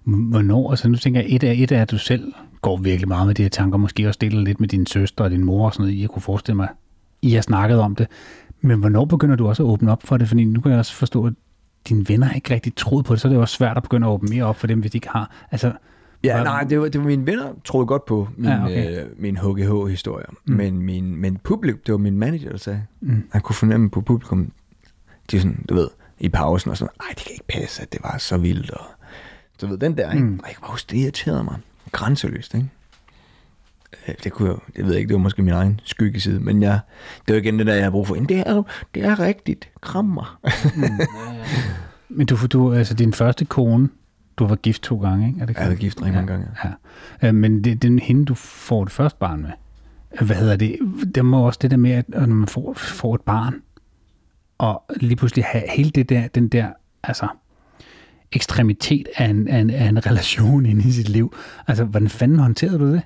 [0.05, 3.27] Hvornår, altså nu tænker jeg, et af, et af at du selv går virkelig meget
[3.27, 5.75] med de her tanker, måske også deler lidt med din søster og din mor og
[5.75, 6.69] sådan noget, jeg kunne forestille mig,
[7.23, 8.07] I har snakket om det.
[8.61, 10.29] Men hvornår begynder du også at åbne op for det?
[10.29, 11.33] Fordi nu kan jeg også forstå, at
[11.89, 14.11] dine venner ikke rigtig troet på det, så er det også svært at begynde at
[14.11, 15.31] åbne mere op for dem, hvis de ikke har.
[15.51, 15.73] Altså,
[16.25, 18.65] Ja, Hvad- nej, det var, det var mine venner, troede godt på min, Ja, ja,
[18.65, 19.01] okay.
[19.05, 20.25] øh, min HGH-historie.
[20.47, 20.55] Mm.
[20.55, 22.83] Men, min, men publikum, det var min manager, der sagde.
[23.01, 23.29] Mm.
[23.33, 24.53] Han kunne fornemme på publikum,
[25.31, 28.01] de sådan, du ved, i pausen og sådan, ej, det kan ikke passe, at det
[28.03, 28.71] var så vildt.
[28.71, 28.85] Og,
[29.61, 30.25] du ved, den der, ikke?
[30.25, 30.31] Mm.
[30.31, 30.39] Mm.
[30.43, 31.57] Og jeg kan bare huske, det irriterede mig.
[31.93, 32.69] Grænseløst, ikke?
[34.09, 36.63] Øh, Det kunne jeg, det ved jeg ikke, det var måske min egen skyggeside, men
[36.63, 36.81] jeg,
[37.29, 38.15] det var igen det der, jeg har brug for.
[38.15, 38.63] "Jamen, Det er
[38.95, 39.71] det er rigtigt.
[39.81, 40.27] Kram mig.
[42.09, 43.89] men du, du, altså din første kone,
[44.39, 45.41] du var gift to gange, ikke?
[45.41, 46.47] Er det Jeg har været gift rigtig mange gange.
[47.23, 47.29] Ja.
[47.29, 49.51] Øh, Men det, det er hende, du får det første barn med.
[50.21, 50.77] Hvad hedder det?
[51.15, 53.55] Det må også det der med, at når man får, får et barn,
[54.59, 56.69] og lige pludselig have hele det der, den der,
[57.03, 57.29] altså,
[58.33, 61.37] ekstremitet af en, af en, af en relation inde i sit liv.
[61.67, 63.03] Altså, hvordan fanden håndterede du det?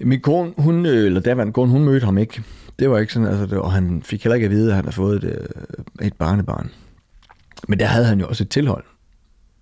[0.00, 2.42] Min kone, hun, øh, eller daværende kone, hun mødte ham ikke.
[2.78, 4.84] Det var ikke sådan, altså, det, og han fik heller ikke at vide, at han
[4.84, 5.30] havde fået et,
[6.00, 6.70] øh, et barnebarn.
[7.68, 8.84] Men der havde han jo også et tilhold,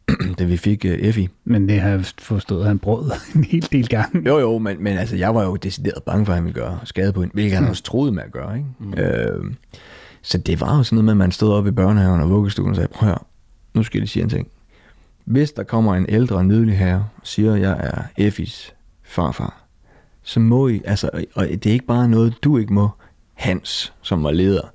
[0.38, 1.28] da vi fik uh, Effie.
[1.44, 4.28] Men det har jeg forstået, at han brød en hel del gange.
[4.28, 6.78] Jo, jo, men, men altså, jeg var jo decideret bange for, at han ville gøre
[6.84, 8.56] skade på hende, hvilket han også troede med at gøre.
[8.56, 8.68] Ikke?
[8.78, 8.94] Mm.
[8.94, 9.54] Øh,
[10.22, 12.70] så det var jo sådan noget med, at man stod op i børnehaven og vuggestuen
[12.70, 13.18] og sagde, prøv høre,
[13.74, 14.48] nu skal jeg lige sige en ting.
[15.24, 18.74] Hvis der kommer en ældre nydelig herre og siger, at jeg er Effies
[19.04, 19.64] farfar,
[20.22, 22.88] så må I, altså, og det er ikke bare noget, du ikke må,
[23.34, 24.72] Hans, som var leder.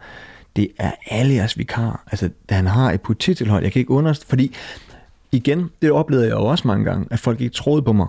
[0.55, 2.03] Det er alle jeres vikar.
[2.11, 4.53] Altså, han har et polititilhold, jeg kan ikke understå, fordi
[5.33, 8.07] igen, det oplevede jeg jo også mange gange, at folk ikke troede på mig.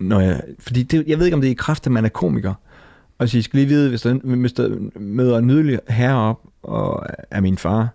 [0.00, 2.08] Når jeg, fordi det, jeg ved ikke, om det er i kraft, at man er
[2.08, 2.54] komiker.
[3.18, 6.40] Og så I skal lige vide, hvis der, hvis der møder en nydelig herre op,
[6.62, 7.88] og er min far,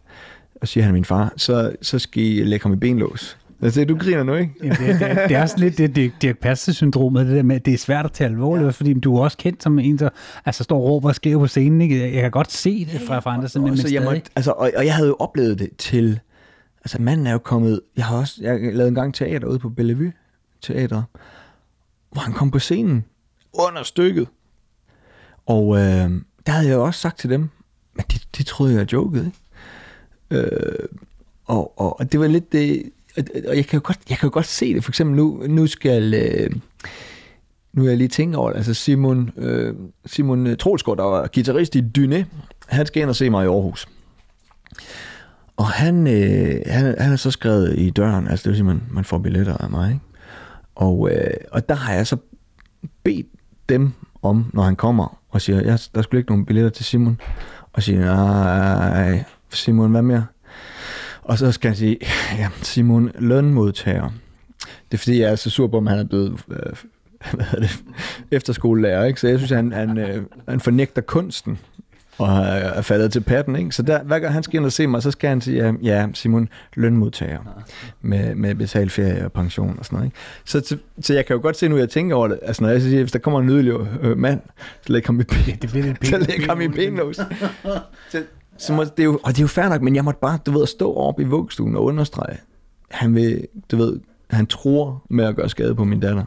[0.62, 3.38] og siger, han er min far, så, så skal I lægge ham i benlås.
[3.62, 4.54] Altså, du griner nu, ikke?
[4.64, 7.66] Jamen, det, det, det, er også lidt det, det Dirk Passer-syndromet, det der med, at
[7.66, 8.72] det er svært at tage alvorligt, ja.
[8.72, 10.10] fordi du er også kendt som en, der
[10.46, 11.82] altså, står og råber og skriver på scenen.
[11.82, 12.14] Ikke?
[12.14, 14.18] Jeg kan godt se det fra, fra andre siden, men, Og, men så jeg stadig.
[14.18, 16.20] måtte, altså, og, og jeg havde jo oplevet det til...
[16.82, 17.82] Altså, manden er jo kommet...
[17.98, 20.14] Jeg har også jeg lavede en gang teater ude på Bellevue
[20.62, 21.04] Teater,
[22.12, 23.06] hvor han kom på scenen
[23.54, 24.28] under stykket.
[25.46, 26.12] Og øh,
[26.46, 27.50] der havde jeg jo også sagt til dem,
[27.94, 30.48] men de, de troede, jeg jokede, ikke?
[30.48, 30.88] Øh,
[31.46, 32.92] og, og, og det var lidt det...
[33.18, 34.84] Og, og jeg kan jo godt, jeg kan jo godt se det.
[34.84, 36.14] For eksempel nu, nu skal...
[36.14, 36.52] Øh,
[37.74, 38.58] nu er jeg lige tænkt over det.
[38.58, 42.26] Altså Simon, øh, Simon Trolsgaard, der var guitarist i Dyne,
[42.68, 43.88] han skal ind og se mig i Aarhus.
[45.60, 48.82] Og han, øh, han, han er så skrevet i døren, altså det vil sige, man,
[48.92, 49.90] man får billetter af mig.
[49.90, 50.02] Ikke?
[50.76, 52.18] Og, øh, og der har jeg så
[53.04, 53.28] bedt
[53.70, 53.92] dem
[54.22, 57.22] om, når han kommer og siger, ja, der skulle ikke nogen billetter til Simon.
[57.74, 60.26] Og siger, nej, Simon, hvad mere?
[61.22, 61.98] Og så skal han sige,
[62.38, 64.10] ja, Simon, lønmodtager.
[64.92, 66.74] Det er fordi, jeg er så sur på, om han er blevet øh,
[67.34, 67.84] hvad hedder det,
[68.32, 69.20] efterskolelærer, ikke?
[69.20, 71.60] Så jeg synes, han, han, øh, han fornægter kunsten
[72.20, 73.72] og er faldet til patten, ikke?
[73.72, 76.08] Så der, hver gang han skal ind og se mig, så skal han sige, ja,
[76.14, 77.40] Simon, lønmodtager
[78.02, 80.18] med, med betalt ferie og pension og sådan noget, ikke?
[80.46, 82.70] Så, så, så jeg kan jo godt se nu, jeg tænker over det, altså når
[82.70, 84.42] jeg siger, hvis der kommer en nydelig øh, mand,
[84.82, 87.16] så lægger ham i ben, det bliver lidt så lægger ham i benlås.
[88.12, 88.24] så,
[88.58, 90.40] så må, det er jo, og det er jo fair nok, men jeg måtte bare,
[90.46, 92.38] du ved, stå op i vuggestuen og understrege,
[92.92, 96.24] han vil, du ved, han tror med at gøre skade på min datter.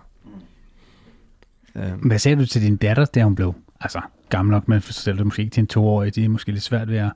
[2.03, 4.01] Hvad sagde du til din datter, da hun blev altså,
[4.33, 6.89] gammel nok, men forstår det måske ikke til en toårig, det er måske lidt svært
[6.91, 7.13] ved at,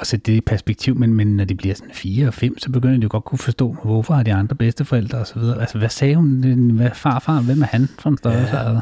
[0.00, 2.70] at sætte det i perspektiv, men, men når de bliver sådan fire og fem, så
[2.70, 5.60] begynder de jo godt kunne forstå, hvorfor har de andre bedsteforældre og så videre.
[5.60, 6.70] Altså, hvad sagde hun?
[6.70, 7.40] Hvad farfar?
[7.40, 8.56] Hvem er han en størrelse?
[8.56, 8.64] Ja.
[8.64, 8.80] Altså,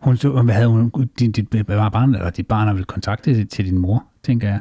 [0.00, 3.48] hun så, hvad havde hun, dit, dit, var barn, eller dit barn har vel kontaktet
[3.48, 4.60] til din mor, tænker jeg.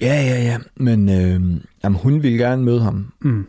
[0.00, 0.58] Ja, ja, ja.
[0.76, 3.12] Men øh, jamen, hun ville gerne møde ham.
[3.20, 3.46] Mm.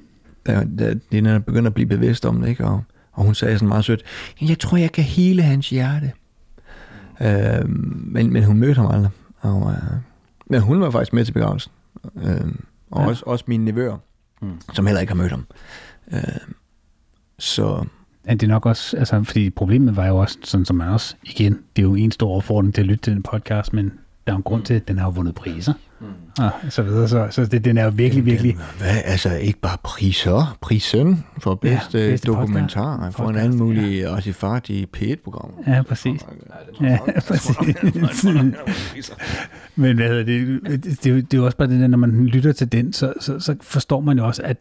[0.47, 2.65] Da, da Lina begyndte at blive bevidst om det, ikke?
[2.65, 4.03] Og, og hun sagde sådan meget sødt,
[4.41, 6.11] jeg tror, jeg kan hele hans hjerte.
[7.21, 9.11] Øh, men, men hun mødte ham aldrig.
[9.41, 9.97] Og, øh,
[10.49, 11.71] men hun var faktisk med til begravelsen.
[12.15, 12.51] Øh,
[12.91, 13.07] og Ja.
[13.07, 13.97] også, også mine nevøer,
[14.41, 14.61] mm.
[14.73, 15.45] som heller ikke har mødt ham.
[16.13, 16.19] Øh,
[17.39, 17.85] så
[18.27, 21.15] Ja, det er nok også, altså, fordi problemet var jo også, sådan som man også,
[21.23, 23.93] igen, det er jo en stor opfordring til at lytte til den podcast, men
[24.27, 26.07] der er en grund til, at den har vundet priser, mm.
[26.43, 29.77] og så videre, så, så det, den er jo virkelig, virkelig, Hvad, altså ikke bare
[29.83, 33.17] priser, prisen for bedste, ja, bedste dokumentar, podcast.
[33.17, 34.15] for en anden mulig ja.
[34.15, 35.57] Artifart i P1-programmer.
[35.67, 36.25] ja, præcis.
[36.81, 37.57] Ja, præcis.
[39.75, 41.97] Men hvad hedder det, det, det, er det er jo også bare det der, når
[41.97, 44.57] man lytter til den, så, så, så forstår man jo også, at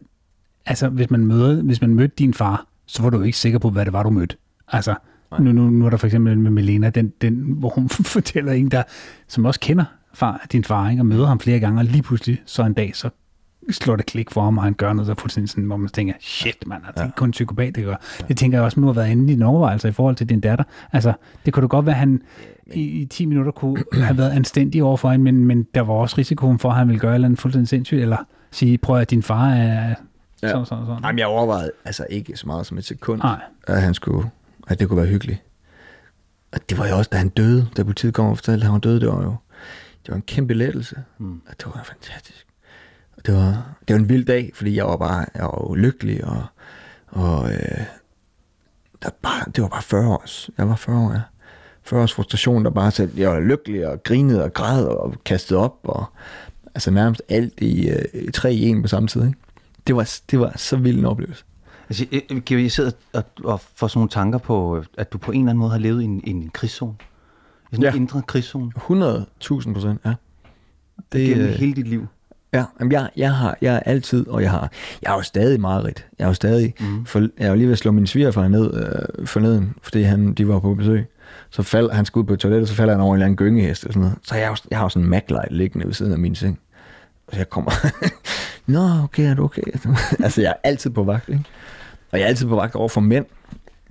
[0.65, 3.69] altså, hvis man, møder, hvis man mødte din far, så var du ikke sikker på,
[3.69, 4.35] hvad det var, du mødte.
[4.67, 4.95] Altså,
[5.39, 8.71] Nu, nu, nu er der for eksempel med Melena, den, den, hvor hun fortæller en,
[8.71, 8.83] der,
[9.27, 12.41] som også kender far, din far, ikke, og møder ham flere gange, og lige pludselig
[12.45, 13.09] så en dag, så
[13.71, 16.13] slår det klik for ham, og han gør noget, der fuldstændig sådan, hvor man tænker,
[16.19, 17.95] shit, man, altså, det er kun psykopat, det gør.
[18.27, 20.39] Det tænker jeg også, nu har været inde i dine overvejelser i forhold til din
[20.39, 20.65] datter.
[20.91, 21.13] Altså,
[21.45, 22.21] det kunne da godt være, at han
[22.73, 25.93] i, i 10 minutter kunne have været anstændig over for hende, men, men der var
[25.93, 28.17] også risikoen for, at han ville gøre et eller andet fuldstændig sindssygt, eller
[28.51, 29.95] sige, prøv at din far er
[30.43, 30.47] Ja.
[30.49, 31.03] sådan, sådan, sådan.
[31.03, 33.39] Jamen, jeg overvejede altså ikke så meget som et sekund, Nej.
[33.67, 34.29] at han skulle,
[34.69, 35.43] at det kunne være hyggeligt.
[36.51, 38.73] Og det var jo også, da han døde, da politiet kom og fortalte, at han
[38.73, 39.35] var død, det var jo
[40.05, 40.95] det var en kæmpe lettelse.
[41.17, 41.41] Mm.
[41.47, 42.47] Og det var fantastisk.
[43.17, 45.73] Og det var, det var en vild dag, fordi jeg var bare jeg var jo
[45.73, 46.43] lykkelig, og,
[47.07, 47.85] og øh,
[49.03, 50.49] der bare, det var bare 40 års.
[50.57, 51.21] Jeg var 40 år, ja.
[51.83, 55.59] 40 års frustration, der bare satte, jeg var lykkelig og grinede og græd og kastede
[55.59, 56.05] op, og
[56.75, 59.25] altså nærmest alt i øh, tre i en på samme tid.
[59.25, 59.39] Ikke?
[59.87, 61.45] Det, var, det var så vild en oplevelse.
[61.89, 65.39] Altså, jeg, jeg, sidder og, og får sådan nogle tanker på, at du på en
[65.39, 66.93] eller anden måde har levet i en, en krigszone.
[67.71, 67.97] I sådan en Ja.
[67.99, 68.71] indre krigszone.
[68.77, 70.13] 100.000 procent, ja.
[71.11, 72.07] Det, gennem øh, hele dit liv.
[72.53, 74.71] Ja, jamen jeg, jeg, har, jeg er altid, og jeg har,
[75.01, 76.07] jeg er jo stadig meget rigt.
[76.19, 77.05] Jeg er jo stadig, mm.
[77.05, 78.73] for, jeg er jo lige ved at slå min svigerfar ned
[79.19, 81.05] øh, forleden, fordi han, de var på besøg.
[81.49, 83.85] Så fald, han skulle ud på toilettet, så falder han over en eller anden gyngehest
[83.85, 84.17] og sådan noget.
[84.23, 86.59] Så jeg, har jeg har jo sådan en Mac-light liggende ved siden af min seng.
[87.27, 87.71] Og jeg kommer,
[88.71, 89.61] nå okay, er du okay?
[90.23, 91.43] altså jeg er altid på vagt, ikke?
[92.11, 93.25] Og jeg er altid på vagt over for mænd,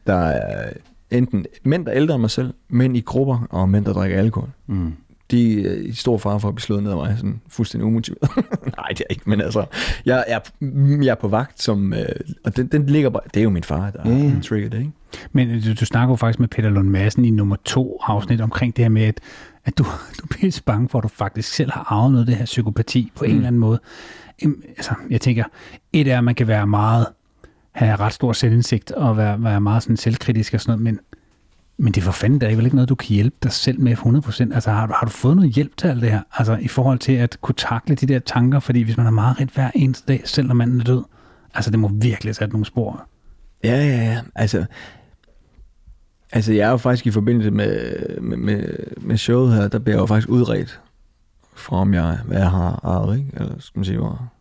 [0.06, 0.70] der er
[1.10, 4.18] enten mænd, der er ældre end mig selv, mænd i grupper, og mænd, der drikker
[4.18, 4.92] alkohol Mm.
[5.30, 8.30] de er i stor fare for at blive slået ned af mig, sådan fuldstændig umotiveret.
[8.76, 9.64] Nej, det er ikke, men altså,
[10.06, 10.38] jeg er,
[11.02, 12.06] jeg er på vagt, som, øh,
[12.44, 14.92] og den, den ligger bare, det er jo min far, der har trigget det, ikke?
[15.32, 18.40] Men øh, du, du snakker jo faktisk med Peter Lund Madsen i nummer to afsnit
[18.40, 19.20] omkring det her med, at,
[19.64, 19.84] at du,
[20.18, 22.44] du er pisse bange for, at du faktisk selv har arvet noget af det her
[22.44, 23.30] psykopati på mm.
[23.30, 23.80] en eller anden måde.
[24.76, 25.44] Altså, jeg tænker,
[25.92, 27.06] et er, at man kan være meget,
[27.86, 31.00] have ret stor selvindsigt og være, være meget sådan selvkritisk og sådan noget, men,
[31.76, 33.80] men det er for fanden, der er vel ikke noget, du kan hjælpe dig selv
[33.80, 34.54] med 100%.
[34.54, 36.22] Altså, har, har du fået noget hjælp til alt det her?
[36.32, 39.40] Altså, i forhold til at kunne takle de der tanker, fordi hvis man har meget
[39.40, 41.02] ret hver eneste dag, selv når manden er død,
[41.54, 43.08] altså, det må virkelig sætte nogle spor.
[43.64, 44.64] Ja, ja, ja, altså,
[46.32, 49.96] altså jeg er jo faktisk i forbindelse med, med, med, med showet her, der bliver
[49.96, 50.80] jeg jo faktisk udredt
[51.54, 53.30] fra om jeg, hvad jeg har arvet, ikke?
[53.34, 54.32] Eller skal man sige, hvor...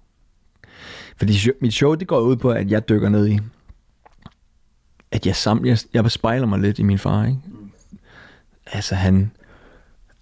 [1.17, 3.39] Fordi mit show, det går ud på, at jeg dykker ned i,
[5.11, 7.39] at jeg, sam, jeg, jeg spejler mig lidt i min far, ikke?
[8.65, 9.31] Altså han,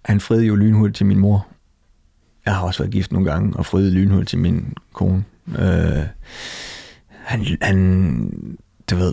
[0.04, 1.46] han friede jo lynhurtigt til min mor.
[2.46, 5.24] Jeg har også været gift nogle gange, og friede lynhurtigt til min kone.
[5.58, 6.04] Øh,
[7.08, 8.54] han, han,
[8.90, 9.12] du ved,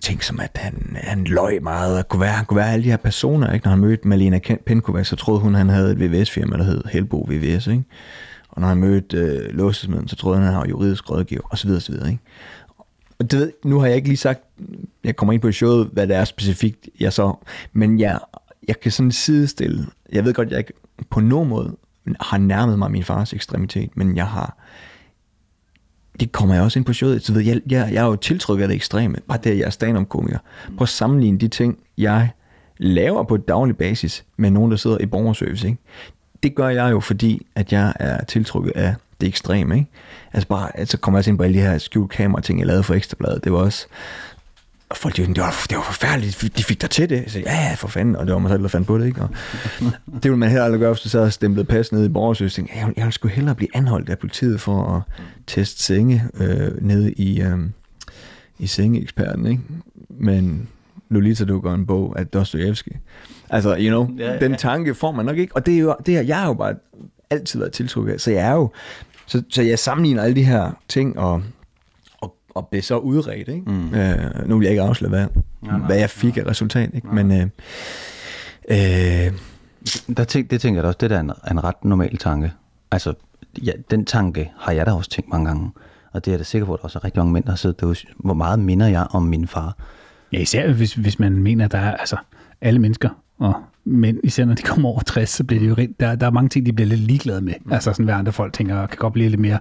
[0.00, 2.90] ting som, at han, han løg meget, og kunne være, han kunne være alle de
[2.90, 3.64] her personer, ikke?
[3.64, 6.82] Når han mødte Malena Ken- Penkova, så troede hun, han havde et VVS-firma, der hed
[6.92, 7.84] Helbo VVS, ikke?
[8.58, 11.66] Og når han mødte øh, låsesmeden, så troede han, han var juridisk rådgiver, og så
[11.66, 12.22] videre, og så videre, ikke?
[13.18, 14.40] Og det ved, nu har jeg ikke lige sagt,
[15.04, 17.32] jeg kommer ind på i showet, hvad det er specifikt, jeg så,
[17.72, 18.18] men jeg,
[18.68, 20.72] jeg kan sådan sidestille, jeg ved godt, jeg ikke
[21.10, 21.76] på nogen måde
[22.20, 24.56] har nærmet mig min fars ekstremitet, men jeg har,
[26.20, 28.62] det kommer jeg også ind på showet, så ved jeg, jeg, jeg er jo tiltrykket
[28.62, 30.38] af det ekstreme, bare det, at jeg er stand-up-komiker.
[30.66, 32.30] Prøv at sammenligne de ting, jeg
[32.78, 35.80] laver på et daglig basis med nogen, der sidder i borgerservice, ikke?
[36.42, 39.90] Det gør jeg jo, fordi at jeg er tiltrukket af det ekstreme, ikke?
[40.32, 42.66] Altså bare, så kommer jeg også ind på alle de her skjult kamera ting, jeg
[42.66, 43.44] lavede for Ekstrabladet.
[43.44, 43.86] Det var også,
[44.88, 47.24] og folk, de, var, det, var, det var forfærdeligt, de fik dig til det.
[47.26, 49.22] Så ja, ja, for fanden, og det var mig selv, der fandt på det, ikke?
[49.22, 49.30] Og
[50.22, 52.58] det ville man heller aldrig gøre, hvis du sad og stemplet pas nede i borgersøs.
[52.58, 55.02] Jeg, jeg, jeg ville sgu hellere blive anholdt af politiet for at
[55.46, 57.58] teste senge øh, nede i, øh,
[58.58, 59.62] i sengeeksperten, ikke?
[60.08, 60.68] Men
[61.08, 62.90] Lolita dukker en bog af Dostojevski.
[63.50, 65.56] Altså, you know, Ja, ja, den tanke får man nok ikke.
[65.56, 66.74] Og det er jo, det er, jeg har jo bare
[67.30, 68.20] altid været tiltrukket af.
[68.20, 68.70] Så jeg er jo,
[69.26, 71.42] så, så jeg sammenligner alle de her ting, og,
[72.20, 73.70] og, og bliver så udredt, ikke?
[73.70, 73.94] Mm.
[73.94, 75.26] Øh, nu vil jeg ikke afsløre, hvad,
[75.62, 77.08] nej, hvad jeg fik af resultat, ikke?
[77.14, 77.46] Men, øh,
[78.68, 79.32] øh,
[80.16, 82.52] Der tænk, det tænker jeg da også, det der er en, en ret normal tanke.
[82.90, 83.14] Altså,
[83.62, 85.70] ja, den tanke har jeg da også tænkt mange gange.
[86.12, 87.50] Og det er jeg da sikker på, at der også er rigtig mange mænd, der
[87.50, 87.96] har siddet derude.
[88.16, 89.76] Hvor meget minder jeg om min far?
[90.32, 92.16] Ja, især hvis, hvis man mener, at der er altså,
[92.60, 96.00] alle mennesker, og mænd, især når de kommer over 60, så bliver det jo rigt,
[96.00, 97.54] der, der er mange ting, de bliver lidt ligeglade med.
[97.64, 97.72] Mm.
[97.72, 99.58] Altså sådan, hvad andre folk tænker, kan godt blive lidt mere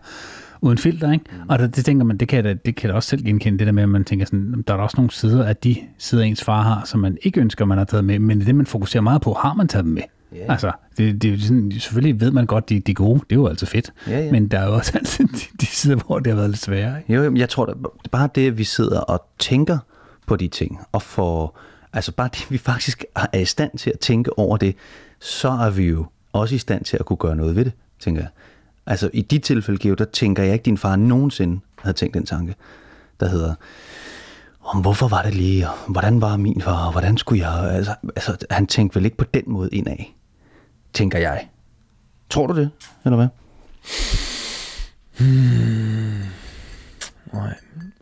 [0.61, 1.25] uden filter, ikke?
[1.31, 1.49] Mm.
[1.49, 3.67] Og det, det tænker man, det kan, da, det kan da også selv genkende, det
[3.67, 6.23] der med, at man tænker sådan, der er da også nogle sider af de sider,
[6.23, 9.01] ens far har, som man ikke ønsker, man har taget med, men det, man fokuserer
[9.01, 10.01] meget på, har man taget dem med.
[10.35, 10.51] Ja.
[10.51, 13.47] Altså, det, det sådan, selvfølgelig ved man godt, de, de er gode, det er jo
[13.47, 14.31] altid fedt, Ja, ja.
[14.31, 16.99] men der er jo også altid de, de sider, hvor det har været lidt sværere.
[16.99, 17.13] Ikke?
[17.13, 17.73] Jo, jeg tror, da,
[18.11, 19.77] bare det, at vi sidder og tænker
[20.27, 21.59] på de ting, og får,
[21.97, 24.75] altså bare det, vi faktisk er i stand til at tænke over det,
[25.19, 28.21] så er vi jo også i stand til at kunne gøre noget ved det, tænker
[28.21, 28.29] jeg.
[28.86, 32.13] Altså i dit tilfælde, Geo, der tænker jeg ikke, at din far nogensinde havde tænkt
[32.13, 32.55] den tanke,
[33.19, 33.55] der hedder,
[34.63, 37.71] om hvorfor var det lige, og hvordan var min far, og hvordan skulle jeg...
[37.71, 39.97] Altså, altså, han tænkte vel ikke på den måde indad,
[40.93, 41.47] tænker jeg.
[42.29, 42.69] Tror du det,
[43.05, 43.27] eller hvad?
[45.19, 46.23] Hmm.
[47.33, 47.53] Nej.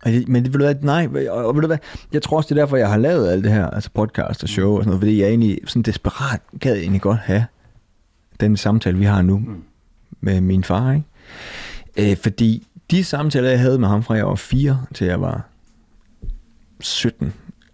[0.06, 1.78] Men det vil du hvad, nej, og, ved du hvad,
[2.14, 4.50] jeg tror også, det er derfor, jeg har lavet alt det her, altså podcast og
[4.50, 7.46] show og sådan noget, fordi jeg egentlig sådan desperat gad jeg egentlig godt have
[8.40, 9.64] den samtale, vi har nu mm.
[10.22, 12.12] med min far, ikke?
[12.12, 15.48] Øh, fordi de samtaler, jeg havde med ham fra jeg var 4 til jeg var
[16.80, 17.34] 17,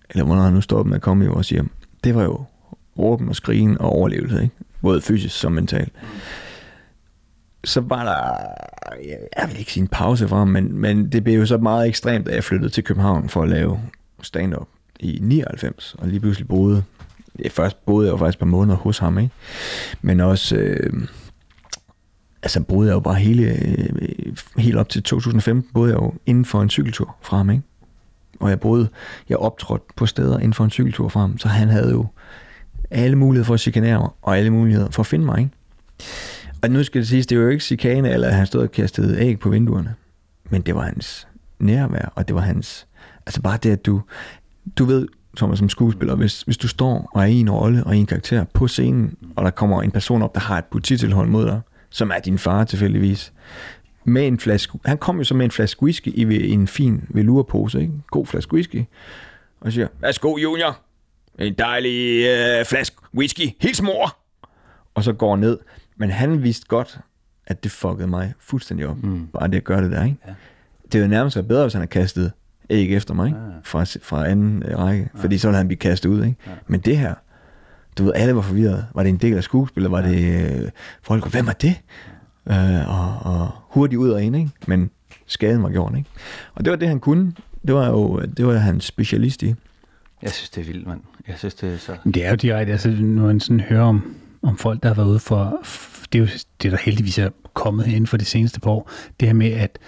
[0.10, 1.70] eller hvornår han nu stoppede med at komme i vores hjem,
[2.04, 2.44] det var jo
[3.00, 4.56] råben og skrigen og overlevelse, ikke?
[4.82, 5.94] Både fysisk som mentalt.
[7.64, 8.48] Så var der,
[9.38, 12.26] jeg vil ikke sige en pause fra men, men det blev jo så meget ekstremt,
[12.26, 13.80] da jeg flyttede til København for at lave
[14.22, 14.68] stand-up
[15.00, 16.84] i 99, og lige pludselig boede,
[17.40, 19.34] jeg først boede jeg jo faktisk et par måneder hos ham, ikke?
[20.02, 21.08] men også, øh,
[22.44, 26.46] altså boede jeg jo bare hele, øh, helt op til 2015, boede jeg jo inden
[26.46, 27.64] for en cykeltur fra ham, ikke?
[28.40, 28.88] og jeg boede,
[29.30, 32.06] jeg optrådte på steder inden for en cykeltur fra ham, så han havde jo
[32.92, 35.52] alle muligheder for at chikanere mig, og alle muligheder for at finde mig, ikke?
[36.64, 38.72] Og nu skal det siges, det var jo ikke chikane, eller at han stod og
[38.72, 39.96] kastede æg på vinduerne.
[40.50, 41.28] Men det var hans
[41.60, 42.88] nærvær, og det var hans...
[43.26, 44.02] Altså bare det, at du...
[44.78, 47.96] Du ved, Thomas, som skuespiller, hvis, hvis du står og er i en rolle og
[47.96, 51.28] i en karakter på scenen, og der kommer en person op, der har et polititilhold
[51.28, 53.34] mod dig, som er din far tilfældigvis,
[54.04, 54.80] med en flaske...
[54.86, 57.94] Han kom jo så med en flaske whisky i en fin velurpose, ikke?
[58.08, 58.84] God flaske whisky.
[59.62, 60.80] Og siger, værsgo junior,
[61.40, 64.18] en dejlig øh, flaske whisky, hils mor!
[64.94, 65.58] Og så går ned.
[65.98, 67.00] Men han vidste godt,
[67.48, 69.04] at det fuckede mig fuldstændig op.
[69.04, 69.28] Mm.
[69.28, 70.18] Bare det at gøre det der, ikke?
[70.28, 70.34] Ja.
[70.92, 72.32] Det ville nærmest være bedre, hvis han havde kastet
[72.70, 73.40] æg efter mig, ikke?
[73.64, 75.10] Fra, fra anden øh, række.
[75.16, 76.38] Fordi så ville han blive kastet ud, ikke?
[76.68, 77.14] Men det her,
[77.98, 78.86] du ved, alle var forvirret.
[78.94, 79.92] Var det en del af skuespillet?
[79.92, 80.70] Var det øh,
[81.02, 81.32] folk?
[81.32, 81.82] Hvem er det?
[82.50, 84.52] Øh, og, og hurtigt ud og ind, ikke?
[84.68, 84.90] Men
[85.26, 86.10] skaden var gjort, ikke?
[86.56, 87.34] Og det var det, han kunne.
[87.68, 89.56] Det var jo det var han specialist i.
[90.22, 91.02] Jeg synes, det er vildt, mand.
[91.28, 91.96] Jeg synes, det er så...
[92.04, 95.08] Det er jo direkte, altså når man sådan hører om, om folk, der har været
[95.08, 95.60] ude for,
[96.14, 96.30] det er jo
[96.62, 99.80] det, der heldigvis er kommet inden for de seneste par år, det her med, at,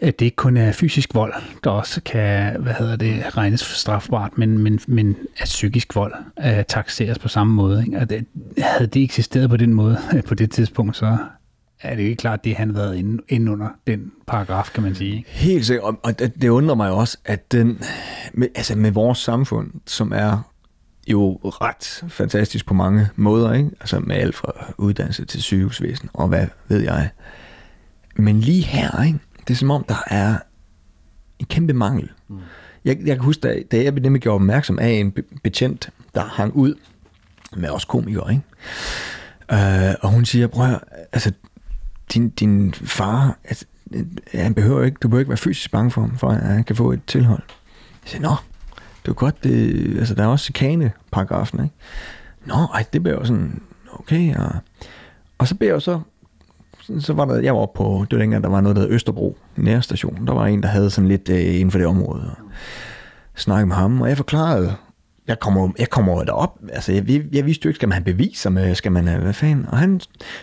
[0.00, 4.38] at det ikke kun er fysisk vold, der også kan, hvad hedder det, regnes strafbart,
[4.38, 7.84] men, men, men at psykisk vold uh, taxeres på samme måde.
[7.86, 7.98] Ikke?
[7.98, 8.24] Og det,
[8.58, 11.16] havde det eksisteret på den måde øh, på det tidspunkt, så
[11.82, 14.82] er det jo ikke klart, det han har været inde, inde under den paragraf, kan
[14.82, 15.16] man sige.
[15.16, 15.30] Ikke?
[15.30, 17.80] Helt sikkert, og- det undrer mig også, at den,
[18.32, 20.49] med, altså med vores samfund, som er
[21.10, 23.70] jo ret fantastisk på mange måder, ikke?
[23.80, 27.10] altså med alt fra uddannelse til sygehusvæsen, og hvad ved jeg.
[28.16, 29.18] Men lige her, ikke?
[29.48, 30.38] det er som om, der er
[31.38, 32.10] en kæmpe mangel.
[32.28, 32.38] Mm.
[32.84, 35.90] Jeg, jeg kan huske, da, da jeg blev nemlig gjort opmærksom af en be- betjent,
[36.14, 36.74] der hang ud
[37.56, 38.44] med os komikere, ikke?
[39.52, 40.80] Øh, og hun siger, prøv at
[41.12, 41.32] altså,
[42.14, 46.00] din, din far, altså, øh, han behøver ikke, du behøver ikke være fysisk bange for
[46.00, 47.42] ham, for at han kan få et tilhold.
[48.04, 48.34] Jeg siger, nå,
[49.10, 51.74] det er godt, det, altså der er også chikane-paragrafen, ikke?
[52.46, 54.50] Nå, ej, det blev jo sådan, okay, og,
[55.38, 56.00] og så blev jeg jo så,
[57.00, 58.90] så var der, jeg var oppe på, det var dengang, der var noget, der hed
[58.90, 60.26] Østerbro, nærstation.
[60.26, 62.36] Der var en, der havde sådan lidt øh, inden for det område, og
[63.36, 64.74] snakkede med ham, og jeg forklarede,
[65.26, 68.04] jeg kommer, jeg kommer derop, altså jeg, jeg, jeg vidste jo ikke, skal man have
[68.04, 70.00] beviser med, skal man have, hvad fanden, og han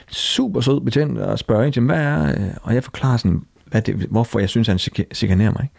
[0.08, 2.50] super sød betjent og spørger ind til, hvad er, øh?
[2.62, 4.80] og jeg forklarer sådan, hvad det, hvorfor jeg synes, han
[5.14, 5.76] chikanerer mig, ikke?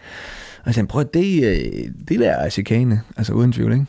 [0.68, 3.86] Og jeg siger, prøv at det, øh, det der er chikane, altså uden tvivl, ikke?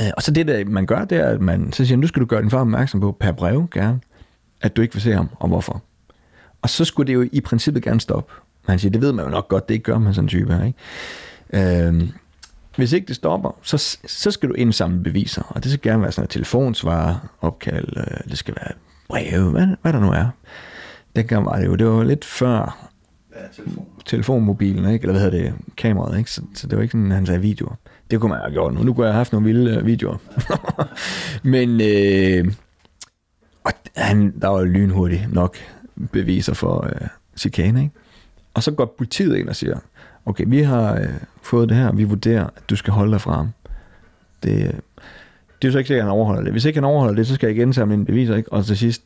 [0.00, 2.20] Øh, og så det, der man gør, det er, at man så siger, nu skal
[2.20, 4.00] du gøre din far opmærksom på, per brev gerne,
[4.60, 5.82] at du ikke vil se ham, og hvorfor.
[6.62, 8.32] Og så skulle det jo i princippet gerne stoppe.
[8.66, 10.28] Men han siger, det ved man jo nok godt, det ikke gør man sådan en
[10.28, 11.86] type her, ikke?
[11.86, 12.08] Øhm,
[12.76, 16.12] hvis ikke det stopper, så, så skal du indsamle beviser, og det skal gerne være
[16.12, 18.72] sådan et telefonsvar, opkald, øh, det skal være
[19.08, 20.28] breve, hvad, hvad der nu er.
[21.16, 22.88] Dengang var det jo, det var lidt før
[24.06, 25.02] telefonmobilen, ikke?
[25.02, 26.30] eller hvad hedder det, kameraet, ikke?
[26.30, 27.74] Så, så det var ikke sådan, han sagde videoer.
[28.10, 28.82] Det kunne man have gjort nu.
[28.82, 30.16] Nu kunne jeg have haft nogle vilde øh, videoer.
[30.36, 30.88] videoer.
[31.54, 32.54] Men øh,
[33.64, 35.56] og han, der var jo lynhurtigt nok
[36.12, 37.94] beviser for øh, chikane, ikke?
[38.54, 39.78] Og så går politiet ind og siger,
[40.26, 41.08] okay, vi har øh,
[41.42, 43.48] fået det her, vi vurderer, at du skal holde dig fra ham.
[44.42, 44.72] Det, øh,
[45.62, 46.52] det er jo så ikke sikkert, at han overholder det.
[46.52, 48.52] Hvis ikke han overholder det, så skal jeg gensamle en beviser, ikke?
[48.52, 49.02] Og til sidst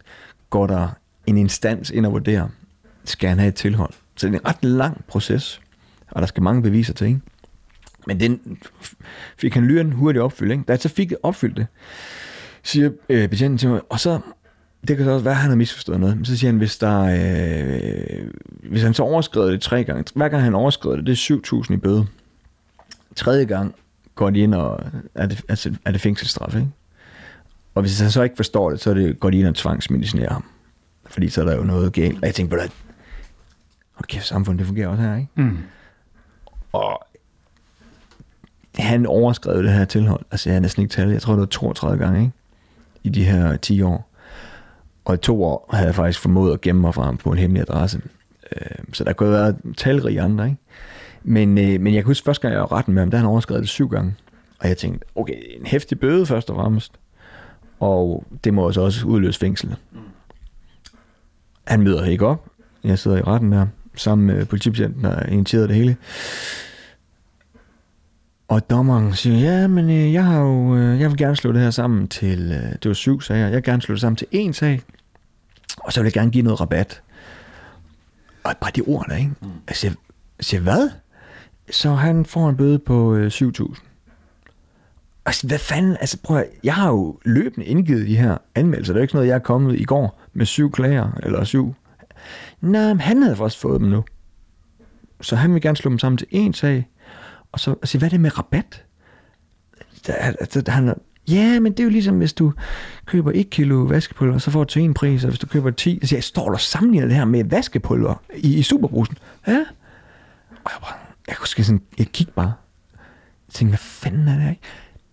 [0.50, 0.88] går der
[1.26, 2.48] en instans ind og vurderer,
[3.04, 3.92] skal han have et tilhold.
[4.16, 5.60] Så det er en ret lang proces,
[6.10, 7.20] og der skal mange beviser til, ikke?
[8.06, 8.58] Men den
[9.38, 10.64] fik han lyren hurtigt opfyldt, ikke?
[10.68, 11.66] Da jeg så fik opfyldt det,
[12.62, 14.20] siger øh, betjenten til mig, og så,
[14.88, 16.78] det kan så også være, at han har misforstået noget, men så siger han, hvis
[16.78, 18.30] der, øh,
[18.70, 21.74] hvis han så overskrider det tre gange, hver gang han overskrider det, det er 7.000
[21.74, 22.06] i bøde.
[23.16, 23.74] Tredje gang
[24.14, 24.80] går de ind og,
[25.14, 26.68] er det, altså, er det fængselsstraf, ikke?
[27.74, 30.32] Og hvis han så ikke forstår det, så er det, går de ind og tvangsmedicinerer
[30.32, 30.44] ham.
[31.06, 32.18] Fordi så er der jo noget galt.
[32.18, 32.56] Og jeg tænkte
[34.02, 35.28] det, okay, samfundet det fungerer også her, ikke?
[35.34, 35.58] Mm.
[36.72, 37.06] Og
[38.78, 40.24] han overskrev det her tilhold.
[40.30, 41.14] Altså, jeg har næsten ikke tallet.
[41.14, 42.32] Jeg tror, det var 32 gange, ikke?
[43.02, 44.08] I de her 10 år.
[45.04, 47.38] Og i to år havde jeg faktisk formået at gemme mig fra ham på en
[47.38, 48.00] hemmelig adresse.
[48.56, 50.58] Øh, så der kunne have været talrige andre, ikke?
[51.22, 53.26] Men, øh, men jeg kan huske, første gang jeg var retten med ham, der han
[53.26, 54.14] overskrevet det syv gange.
[54.58, 56.92] Og jeg tænkte, okay, en hæftig bøde først og fremmest.
[57.80, 59.76] Og det må også også udløse fængsel.
[61.66, 62.48] Han møder ikke op.
[62.84, 65.96] Jeg sidder i retten der, sammen med politibetjenten, der initierede det hele.
[68.48, 71.60] Og dommeren siger, ja, men øh, jeg har jo, øh, jeg vil gerne slå det
[71.60, 74.26] her sammen til, øh, det var syv sager, jeg vil gerne slå det sammen til
[74.34, 74.80] én sag,
[75.76, 77.02] og så vil jeg gerne give noget rabat.
[78.44, 79.30] Og bare de ord der, ikke?
[79.42, 79.48] Mm.
[79.68, 79.92] Jeg siger,
[80.38, 80.90] jeg siger, hvad?
[81.70, 83.80] Så han får en bøde på øh, 7.000.
[85.26, 85.96] Altså, hvad fanden?
[86.00, 88.92] Altså, prøv at, jeg har jo løbende indgivet de her anmeldelser.
[88.92, 91.44] Det er jo ikke sådan noget, jeg er kommet i går med syv klager, eller
[91.44, 91.74] syv.
[92.60, 94.04] Nej, men han havde også fået dem nu.
[95.20, 96.88] Så han vil gerne slå dem sammen til én sag.
[97.52, 98.84] Og så sige, hvad er det med rabat?
[100.06, 100.94] Der, altså, han,
[101.28, 102.52] ja, men det er jo ligesom, hvis du
[103.06, 105.98] køber 1 kilo vaskepulver, så får du til en pris, og hvis du køber 10,
[106.02, 109.18] så siger jeg, står der sammenligner det her med vaskepulver i, i superbrusen?
[109.46, 109.64] Ja.
[110.50, 110.94] Og jeg bare,
[111.28, 112.52] jeg kunne sådan, jeg kiggede bare.
[113.48, 114.54] Jeg tænkte, hvad fanden er det her?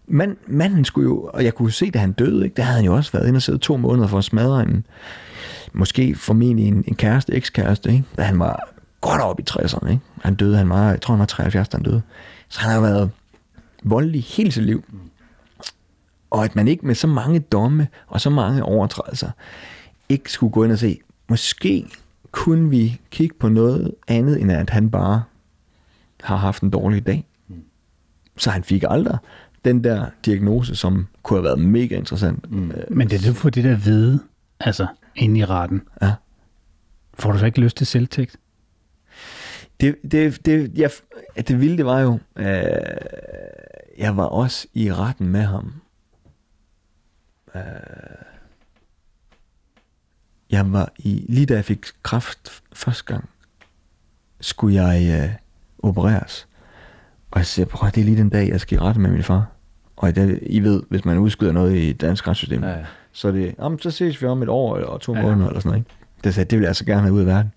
[0.08, 2.56] Man, manden skulle jo, og jeg kunne se, da han døde, ikke?
[2.56, 4.86] der havde han jo også været inde og siddet to måneder for at smadre en,
[5.74, 8.04] måske formentlig en, en kæreste, ekskæreste, ikke?
[8.18, 8.70] da han var
[9.02, 9.90] godt op i 60'erne.
[9.90, 10.02] Ikke?
[10.22, 12.02] Han døde, han var, jeg tror han var 73, da han døde.
[12.50, 13.12] Så han har været
[13.84, 14.84] voldelig hele sit liv.
[16.30, 19.32] Og at man ikke med så mange domme og så mange overtrædelser,
[20.10, 21.86] ikke skulle gå ind og se, måske
[22.32, 25.24] kunne vi kigge på noget andet, end at han bare
[26.24, 27.26] har haft en dårlig dag.
[28.38, 29.18] Så han fik aldrig
[29.66, 32.52] den der diagnose, som kunne have været mega interessant.
[32.52, 32.72] Mm.
[32.90, 34.20] Men det er det for det der vide,
[34.60, 35.82] altså inde i retten.
[36.02, 36.14] Ja.
[37.14, 38.38] Får du så ikke lyst til selvtægt?
[39.82, 40.92] Det, det, det, jeg,
[41.48, 42.46] det vilde det var jo, øh,
[43.98, 45.74] jeg var også i retten med ham.
[47.56, 47.62] Øh,
[50.50, 53.30] jeg var i, lige da jeg fik kræft første gang,
[54.42, 55.36] skulle jeg øh,
[55.80, 56.48] opereres.
[57.32, 59.24] Og jeg siger, prøv det er lige den dag, jeg skal i retten med min
[59.24, 59.52] far.
[59.96, 62.86] Og det, I ved, hvis man udskyder noget i dansk retssystem, ja, ja.
[63.12, 65.70] Så det, jamen, så ses vi om et år eller to ja, måneder eller sådan
[65.70, 65.80] noget.
[65.80, 65.92] Ikke?
[66.24, 67.52] Det sagde, det vil jeg altså gerne have ud af verden.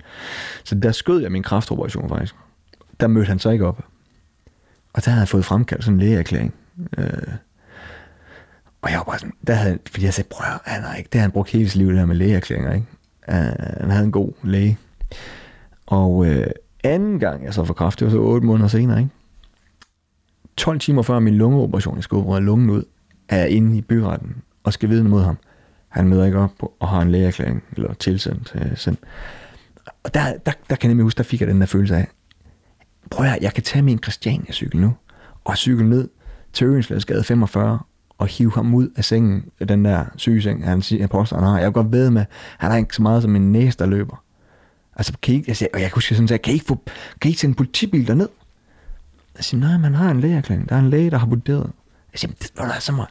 [0.64, 2.34] Så der skød jeg min kraftoperation faktisk.
[3.00, 3.84] Der mødte han så ikke op.
[4.92, 6.54] Og der havde jeg fået fremkaldt sådan en lægeerklæring.
[6.98, 7.06] Øh,
[8.82, 11.18] og jeg var bare sådan, der havde, fordi jeg sagde, prøv han har ikke, det
[11.18, 12.86] har han brugt hele sit liv, det her med lægeerklæringer, ikke?
[13.28, 13.34] Uh,
[13.80, 14.78] han havde en god læge.
[15.86, 16.46] Og øh,
[16.84, 19.10] anden gang jeg så får kraft, det var så 8 måneder senere, ikke?
[20.56, 22.84] 12 timer før min lungeoperation, jeg skal operere lungen ud,
[23.28, 25.38] er jeg inde i byretten og skal vidne mod ham.
[25.88, 28.52] Han møder ikke op og har en lægeerklæring, eller tilsendt.
[28.54, 29.00] Øh, sendt.
[30.04, 32.08] Og der, der, der kan jeg nemlig huske, der fik jeg den der følelse af,
[33.10, 34.94] prøv at jeg kan tage min Christiania-cykel nu,
[35.44, 36.08] og cykle ned
[36.52, 37.78] til Ørensladsgade 45,
[38.18, 41.54] og hive ham ud af sengen, den der sygeseng, han siger, påstår, han har.
[41.54, 42.24] Jeg kan godt ved med,
[42.58, 44.22] han har ikke så meget som en næse, der løber.
[44.96, 46.82] Altså, kan I ikke, jeg, siger, og jeg kunne sådan sige, kan I ikke, få,
[47.20, 48.28] kan I ikke sende en politibil derned?
[49.36, 50.68] Jeg siger, nej, man har en lægeerklæring.
[50.68, 51.70] Der er en læge, der har vurderet.
[52.12, 53.08] Jeg siger, det var så meget.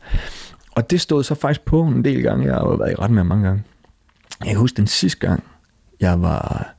[0.75, 2.45] Og det stod så faktisk på en del gange.
[2.45, 3.63] Jeg har jo været i ret med mange gange.
[4.39, 5.43] Jeg kan huske den sidste gang,
[5.99, 6.73] jeg var,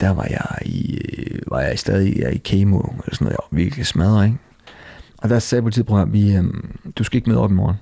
[0.00, 3.46] der var jeg i, øh, var jeg stadig jeg i kemo, eller sådan noget, jeg
[3.50, 4.38] var virkelig smadret, ikke?
[5.18, 7.76] Og der sagde politiet, prøv at vi, øhm, du skal ikke med op i morgen,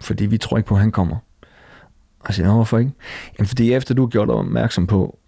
[0.00, 1.16] fordi vi tror ikke på, at han kommer.
[2.20, 2.92] Og jeg siger, hvorfor ikke?
[3.38, 5.18] Jamen, fordi efter du har gjort opmærksom på,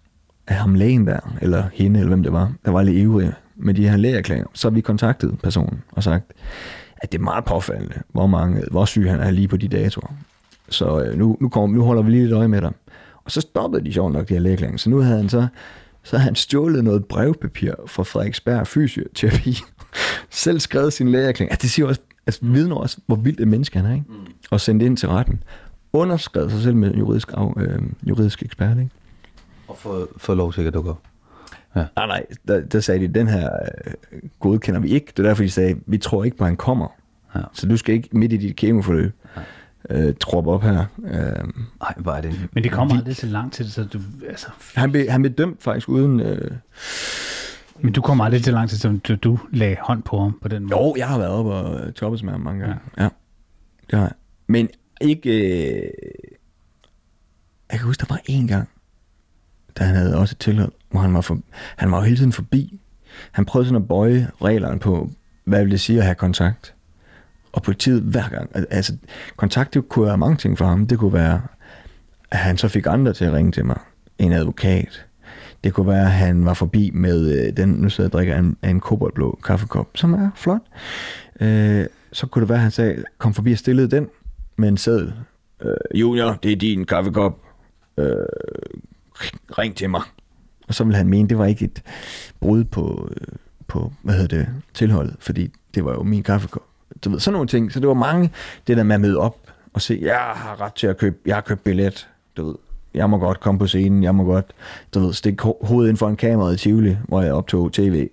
[0.47, 3.73] at ham lægen der, eller hende, eller hvem det var, der var lidt ivrig med
[3.73, 6.33] de her lægeerklæringer, så har vi kontaktet personen og sagt,
[7.05, 10.13] at det er meget påfaldende, hvor, mange, hvor syg han er lige på de datoer.
[10.69, 12.71] Så øh, nu, nu, kommer, nu holder vi lige lidt øje med dig.
[13.23, 14.77] Og så stoppede de sjovt nok de her lægeerklæringer.
[14.77, 15.47] Så nu havde han så,
[16.03, 19.57] så havde han stjålet noget brevpapir fra Frederiksberg Fysioterapi.
[20.29, 21.51] Selv skrevet sin lægeerklæring.
[21.51, 23.93] Altså, det siger også, altså, vidner også, hvor vildt et menneske han er.
[23.93, 24.05] Ikke?
[24.09, 24.15] Mm.
[24.51, 25.43] Og sendt ind til retten.
[25.93, 28.77] Underskrevet sig selv med juridisk, af, øh, juridisk ekspert.
[28.77, 28.89] Ikke?
[29.67, 31.01] Og få, få lov til at dukke op.
[31.75, 31.85] Ja.
[31.95, 33.49] Nej, nej, der, der sagde de, den her
[33.85, 35.07] øh, godkender vi ikke.
[35.17, 36.87] Det er derfor, de sagde, vi tror ikke på, at han kommer.
[37.35, 37.41] Ja.
[37.53, 39.13] Så du skal ikke midt i dit kemoforløb
[39.89, 40.85] øh, troppe op her.
[41.05, 41.47] Øh,
[41.81, 43.99] Nej, hvor er det Men det kommer aldrig så langt til det, så du...
[44.29, 46.19] Altså, han, blev, han blev dømt faktisk uden...
[46.19, 46.51] Øh,
[47.79, 50.47] men du kommer aldrig til langt til, som du, du lagde hånd på ham på
[50.47, 50.75] den måde?
[50.75, 52.79] Jo, jeg har været oppe og toppet med ham mange gange.
[52.97, 53.03] Ja.
[53.03, 53.09] ja.
[53.91, 54.13] Det har jeg.
[54.47, 54.69] Men
[55.01, 55.29] ikke...
[55.29, 55.89] Øh,
[57.71, 58.69] jeg kan huske, der var en gang,
[59.77, 61.39] da han havde også et tilhold, hvor han var, for,
[61.75, 62.79] han var jo hele tiden forbi.
[63.31, 65.09] Han prøvede sådan at bøje reglerne på,
[65.43, 66.73] hvad vil det sige at have kontakt.
[67.51, 68.97] Og politiet hver gang, altså
[69.37, 70.87] kontakt det kunne være mange ting for ham.
[70.87, 71.41] Det kunne være,
[72.31, 73.79] at han så fik andre til at ringe til mig.
[74.17, 75.05] En advokat.
[75.63, 78.37] Det kunne være, at han var forbi med øh, den, nu sidder jeg og drikker
[78.37, 80.61] en, en koboldblå kaffekop, som er flot.
[81.39, 84.07] Øh, så kunne det være, at han sagde, kom forbi og stillede den
[84.57, 85.13] med en seddel.
[85.61, 87.39] Øh, Junior, det er din kaffekop.
[87.97, 88.15] Øh,
[89.57, 90.01] ring til mig.
[90.67, 91.81] Og så ville han mene, det var ikke et
[92.39, 93.27] brud på, øh,
[93.67, 96.63] på hvad hedder det, tilholdet, fordi det var jo min kaffekop.
[97.05, 97.71] Du ved, sådan nogle ting.
[97.71, 98.31] Så det var mange,
[98.67, 99.37] det der med at møde op
[99.73, 102.07] og se, jeg har ret til at købe, jeg har købt billet,
[102.37, 102.55] du ved.
[102.93, 104.45] Jeg må godt komme på scenen, jeg må godt,
[104.93, 108.07] du ved, stikke ho- hovedet ind for en kamera i Tivoli, hvor jeg optog tv.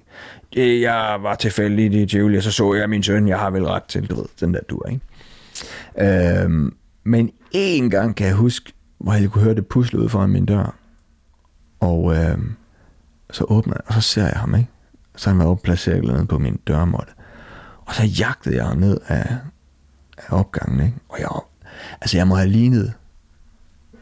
[0.56, 3.82] Jeg var tilfældig i Tivoli, og så så jeg min søn, jeg har vel ret
[3.82, 5.00] til, du ved, den der dur, ikke?
[6.44, 6.74] Øhm,
[7.04, 10.46] men en gang kan jeg huske, hvor jeg kunne høre det pusle ud foran min
[10.46, 10.74] dør.
[11.82, 12.38] Og øh,
[13.30, 14.68] så åbner jeg, og så ser jeg ham, ikke?
[15.16, 17.12] Så han var oppe placeret et eller på min dørmåtte.
[17.86, 19.36] Og så jagtede jeg ham ned af,
[20.18, 20.96] af opgangen, ikke?
[21.08, 21.28] Og jeg,
[22.00, 22.92] altså jeg må have lignet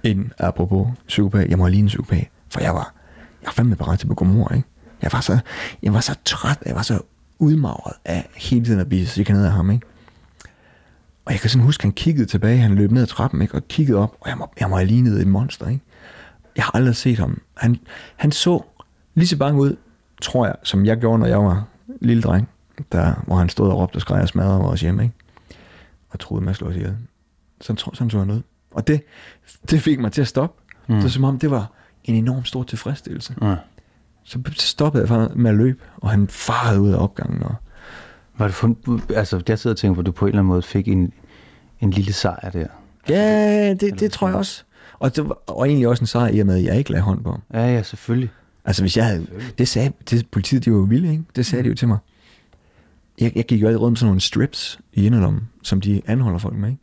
[0.02, 2.94] en, apropos psykopat, jeg må have lignet en psykopat, for jeg var,
[3.42, 4.68] jeg var fandme parat til at begå mor, ikke?
[5.02, 5.38] Jeg var så,
[5.82, 7.00] jeg var så træt, jeg var så
[7.38, 9.86] udmagret af hele tiden at blive chikaneret af ham, ikke?
[11.24, 13.54] Og jeg kan sådan huske, at han kiggede tilbage, han løb ned ad trappen, ikke?
[13.54, 15.84] Og kiggede op, og jeg må, jeg må have lignet et monster, ikke?
[16.60, 17.42] Jeg har aldrig set ham.
[17.56, 17.76] Han,
[18.16, 18.60] han så
[19.14, 19.76] lige så bange ud,
[20.22, 21.64] tror jeg, som jeg gjorde, når jeg var
[22.00, 22.48] lille dreng,
[22.92, 25.14] der, hvor han stod og råbte og skreg og smadrede vores hjem, ikke?
[26.10, 26.96] Og troede, man slå os ihjel.
[27.60, 28.40] Sådan, sådan så han ud.
[28.70, 29.02] Og det,
[29.70, 30.62] det fik mig til at stoppe.
[30.86, 30.94] Mm.
[30.94, 31.72] Det var som om, det var
[32.04, 33.34] en enorm stor tilfredsstillelse.
[33.42, 33.56] Ja.
[34.24, 37.42] Så stoppede jeg med at løbe, og han farede ud af opgangen.
[37.42, 37.54] Og,
[38.38, 38.76] Var det fund,
[39.16, 41.12] altså, jeg sidder og tænker på, at du på en eller anden måde fik en,
[41.80, 42.66] en lille sejr der.
[43.08, 44.64] ja, det, det tror jeg også.
[45.00, 47.02] Og, det var, og egentlig også en sejr i og med, at jeg ikke lagde
[47.02, 47.42] hånd på ham.
[47.54, 48.30] Ja, ja, selvfølgelig.
[48.64, 49.26] Altså hvis jeg havde,
[49.58, 51.24] det sagde, det, politiet, de var jo vilde, ikke?
[51.36, 51.98] Det sagde de jo til mig.
[53.20, 56.38] Jeg, jeg gik jo altid rundt med sådan nogle strips i inderlommen, som de anholder
[56.38, 56.80] folk med, ikke?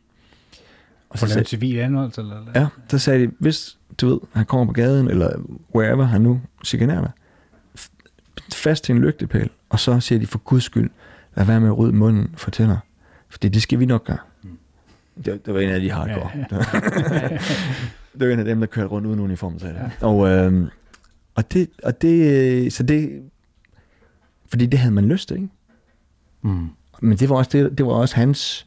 [1.10, 2.20] Og For så sagde, civil anholdelse?
[2.20, 2.60] Eller, eller?
[2.60, 5.32] ja, så sagde de, hvis du ved, han kommer på gaden, eller
[5.74, 7.10] wherever han nu chikanerer dig,
[8.54, 10.90] fast til en lygtepæl, og så siger de, for guds skyld,
[11.36, 12.76] lad være med at rydde munden, fortæller.
[13.28, 14.18] Fordi det skal vi nok gøre.
[15.24, 16.30] Det, det var en af de hardcore.
[16.50, 17.38] Ja,
[18.18, 19.90] det var en af dem, der kørte rundt uden uniform, sagde det.
[20.00, 20.68] Og, øh,
[21.34, 23.22] og det, og det, så det,
[24.48, 25.48] fordi det havde man lyst til, ikke?
[26.42, 26.68] Mm.
[27.02, 28.66] Men det var også, det, det var også hans,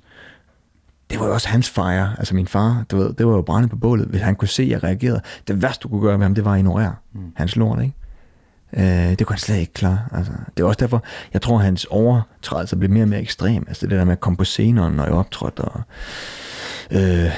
[1.09, 2.15] det var jo også hans fejre.
[2.17, 4.63] Altså min far, du ved, det var jo brændet på bålet, hvis han kunne se,
[4.63, 5.21] at jeg reagerede.
[5.47, 7.21] Det værste, du kunne gøre ved ham, det var at ignorere mm.
[7.35, 7.93] hans lort, ikke?
[8.73, 9.99] Øh, det kunne han slet ikke klare.
[10.11, 13.65] Altså, det er også derfor, jeg tror, at hans overtrædelser blev mere og mere ekstrem.
[13.67, 15.81] Altså det der med at komme på scenerne, når jeg optrådte, og
[16.91, 17.31] øh,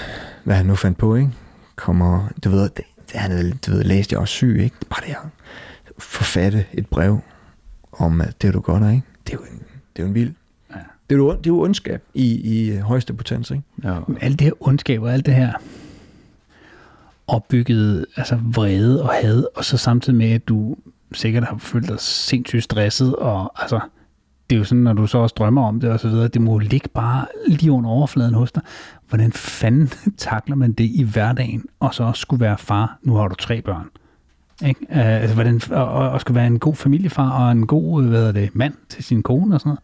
[0.44, 1.32] hvad han nu fandt på, ikke?
[1.76, 4.76] Kommer, du ved, det, det, han havde, du ved, læst, jeg var syg, ikke?
[4.90, 7.20] Bare det at forfatte et brev
[7.92, 9.08] om, at det er du godt af, ikke?
[9.28, 9.60] Det er jo en,
[9.96, 10.34] det er jo en vild.
[10.70, 10.80] Ja.
[11.10, 13.64] Det er jo, det er jo ondskab i, i højeste potens, ikke?
[13.84, 14.00] Ja.
[14.08, 15.54] Men alt det her ondskab og alt det her
[17.28, 20.76] opbygget altså vrede og had, og så samtidig med, at du
[21.14, 23.80] sikkert har følt dig sindssygt stresset, og altså,
[24.50, 26.42] det er jo sådan, når du så også drømmer om det og så videre, det
[26.42, 28.62] må ligge bare lige under overfladen hos dig.
[29.14, 33.28] Hvordan fanden takler man det i hverdagen, og så også skulle være far, nu har
[33.28, 33.90] du tre børn.
[34.66, 34.80] Ikke?
[34.90, 38.32] Uh, altså, hvordan, og, og, skulle være en god familiefar og en god hvad er
[38.32, 39.80] det, mand til sin kone og sådan noget.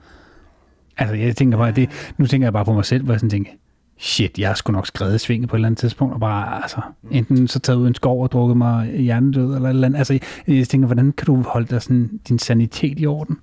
[0.97, 3.30] Altså, jeg tænker bare, det, nu tænker jeg bare på mig selv, hvor jeg sådan
[3.30, 3.51] tænker,
[3.99, 6.82] shit, jeg skulle nok skrevet svinge svinget på et eller andet tidspunkt, og bare, altså,
[7.11, 9.97] enten så taget ud en skov og drukket mig hjernedød, eller et eller andet.
[9.97, 13.38] Altså, jeg, jeg tænker, hvordan kan du holde dig sådan, din sanitet i orden?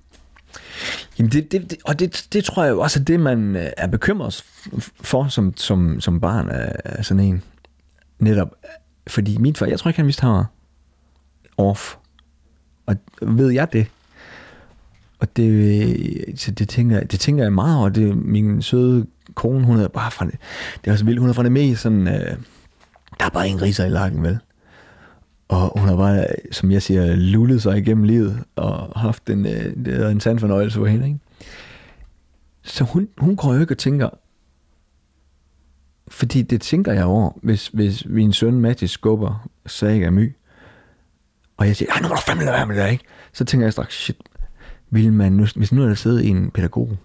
[1.19, 3.69] Jamen det, det, det, og det, det tror jeg jo også er det, man øh,
[3.77, 4.45] er bekymret
[5.01, 7.43] for som, som, som barn øh, af, sådan en.
[8.19, 8.69] Netop, øh,
[9.07, 10.45] fordi min far, jeg tror ikke, han vidste, han var
[11.57, 11.95] off.
[12.85, 13.87] Og ved jeg det?
[15.19, 17.89] Og det, så det, tænker, det tænker jeg meget over.
[17.89, 19.05] Det, min søde
[19.35, 20.35] kone, hun er bare fra det,
[20.81, 22.37] det er også vildt, hun er fra det mest sådan, øh,
[23.19, 24.39] der er bare ingen riser i lakken, vel?
[25.47, 29.85] Og hun har bare, som jeg siger, lullet sig igennem livet og haft en, øh,
[29.85, 31.05] det en sand fornøjelse for hende.
[31.05, 31.19] Ikke?
[32.63, 34.09] Så hun, hun går jo ikke og tænker,
[36.07, 40.35] fordi det tænker jeg over, hvis, hvis min søn Mathis skubber Saga af my,
[41.57, 43.03] og jeg siger, nu må du fandme lade være med det der, ikke?
[43.33, 44.17] Så tænker jeg straks, shit,
[44.89, 46.97] vil man nu, hvis nu er der siddet en pædagog,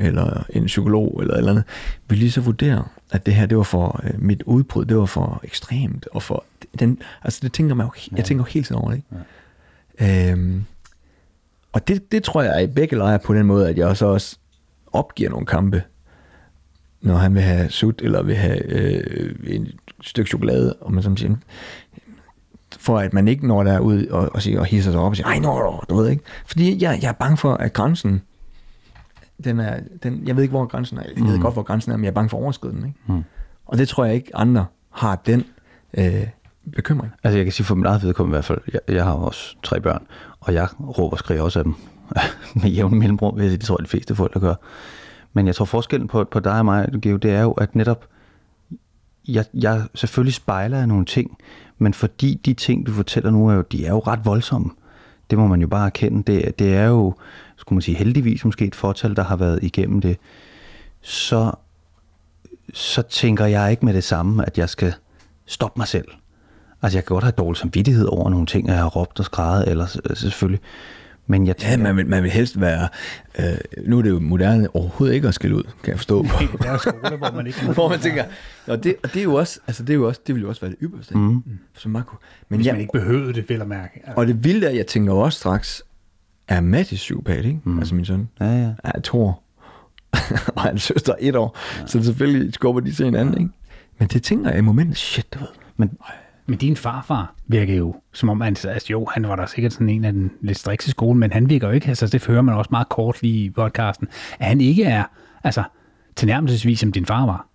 [0.00, 1.64] eller en psykolog, eller et eller andet,
[2.08, 5.06] vil de så vurdere, at det her, det var for øh, mit udbrud, det var
[5.06, 6.44] for ekstremt, og for
[6.78, 9.08] den, altså det tænker man jo, jeg tænker jo hele tiden over det, ikke?
[10.00, 10.32] Ja.
[10.32, 10.64] Øhm,
[11.72, 14.06] og det, det tror jeg er i begge lejre på den måde, at jeg så
[14.06, 14.38] også
[14.92, 15.82] opgiver nogle kampe,
[17.00, 19.68] når han vil have sut, eller vil have øh, en
[20.02, 21.36] stykke chokolade, og man som siger,
[22.78, 25.26] for at man ikke når derud og, og, siger, og hisser sig op og siger,
[25.26, 26.22] ej, nå, du ved ikke.
[26.46, 28.22] Fordi jeg, jeg er bange for, at grænsen,
[29.44, 31.02] den er, den, jeg ved ikke, hvor grænsen er.
[31.16, 31.42] Jeg ved Mm.
[31.42, 32.84] godt, hvor grænsen er, men jeg er bange for at overskride den.
[32.86, 32.98] Ikke?
[33.06, 33.22] Mm.
[33.66, 35.44] Og det tror jeg ikke, andre har den
[35.98, 36.26] øh,
[36.76, 37.12] bekymring.
[37.24, 39.56] Altså jeg kan sige for mit eget vedkommende i hvert fald, jeg, jeg har også
[39.62, 40.02] tre børn,
[40.40, 41.74] og jeg råber og skriger også af dem
[42.62, 44.54] med jævn mellemrum, sige, det tror jeg de fleste forældre gør.
[45.32, 48.06] Men jeg tror forskellen på, på dig og mig, Geo, det er jo, at netop,
[49.28, 51.38] jeg, jeg selvfølgelig spejler jeg nogle ting,
[51.78, 54.70] men fordi de ting, du fortæller nu, er jo, de er jo ret voldsomme.
[55.30, 56.32] Det må man jo bare erkende.
[56.32, 57.14] Det, det er jo,
[57.56, 60.16] skulle man sige, heldigvis måske et fortal, der har været igennem det.
[61.00, 61.52] Så,
[62.74, 64.94] så tænker jeg ikke med det samme, at jeg skal
[65.46, 66.08] stoppe mig selv.
[66.82, 69.68] Altså, jeg kan godt have dårlig samvittighed over nogle ting, jeg har råbt og skrevet,
[69.68, 70.60] eller altså, selvfølgelig.
[71.30, 72.88] Men jeg tænker, ja, man vil, man vil helst være...
[73.38, 73.44] Øh,
[73.86, 76.22] nu er det jo moderne overhovedet ikke at skille ud, kan jeg forstå.
[76.22, 77.60] Nej, det er skole, hvor man ikke...
[77.74, 78.24] hvor man tænker,
[78.66, 80.48] og det, og det er jo også, altså det er jo også, det vil jo
[80.48, 81.18] også være det ypperste.
[81.18, 81.42] Mm.
[81.74, 82.18] Som man kunne,
[82.48, 83.94] men Hvis jeg, man ikke behøvede det, vil at mærke.
[83.94, 84.14] Altså.
[84.16, 85.82] Og det vilde er, jeg tænker også straks,
[86.48, 87.60] er Mattis psykopat, ikke?
[87.64, 87.78] Mm.
[87.78, 88.28] Altså min søn.
[88.40, 88.72] Ja, ja.
[88.94, 89.42] Jeg tror.
[90.56, 91.58] og hans søster er et år.
[91.80, 91.86] Ja.
[91.86, 93.50] Så selvfølgelig skubber de til hinanden, ikke?
[93.98, 95.48] Men det tænker jeg i momentet, shit, du ved.
[95.76, 95.90] Men,
[96.50, 99.88] men din farfar virker jo, som om han, altså jo, han var der sikkert sådan
[99.88, 102.54] en af den lidt strikse skole, men han virker jo ikke, altså det fører man
[102.54, 105.04] også meget kort lige i podcasten, at han ikke er,
[105.44, 105.62] altså
[106.16, 107.46] tilnærmelsesvis som din far var.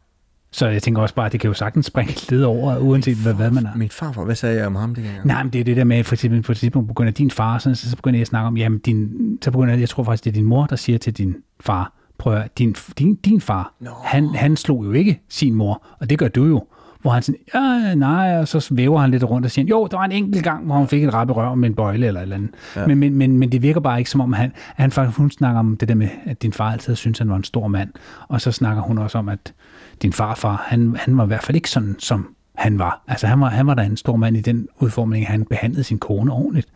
[0.52, 3.34] Så jeg tænker også bare, at det kan jo sagtens springe lidt over, uanset hvad,
[3.34, 3.76] hvad man er.
[3.76, 5.28] Min farfar, hvad sagde jeg om ham det gang?
[5.28, 7.58] Nej, men det er det der med, for eksempel på et tidspunkt begynder din far,
[7.58, 9.10] så, så begynder jeg at snakke om, jamen din,
[9.42, 12.34] så begynder jeg tror faktisk, det er din mor, der siger til din far, prøv
[12.34, 13.92] at din, din, din far, no.
[14.04, 16.68] han, han slog jo ikke sin mor, og det gør du jo
[17.06, 19.98] hvor han sådan, ja, nej, og så væver han lidt rundt og siger, jo, der
[19.98, 22.24] var en enkelt gang, hvor han fik et rappe røv med en bøjle eller et
[22.24, 22.52] eller andet.
[22.76, 22.88] Ja.
[22.88, 25.60] Men, men, men, men det virker bare ikke som om, han, han faktisk, hun snakker
[25.60, 27.90] om det der med, at din far altid synes, han var en stor mand.
[28.28, 29.54] Og så snakker hun også om, at
[30.02, 33.04] din farfar, han, han var i hvert fald ikke sådan, som han var.
[33.08, 36.00] Altså han var, han var da en stor mand i den udformning, han behandlede sin
[36.00, 36.68] kone ordentligt.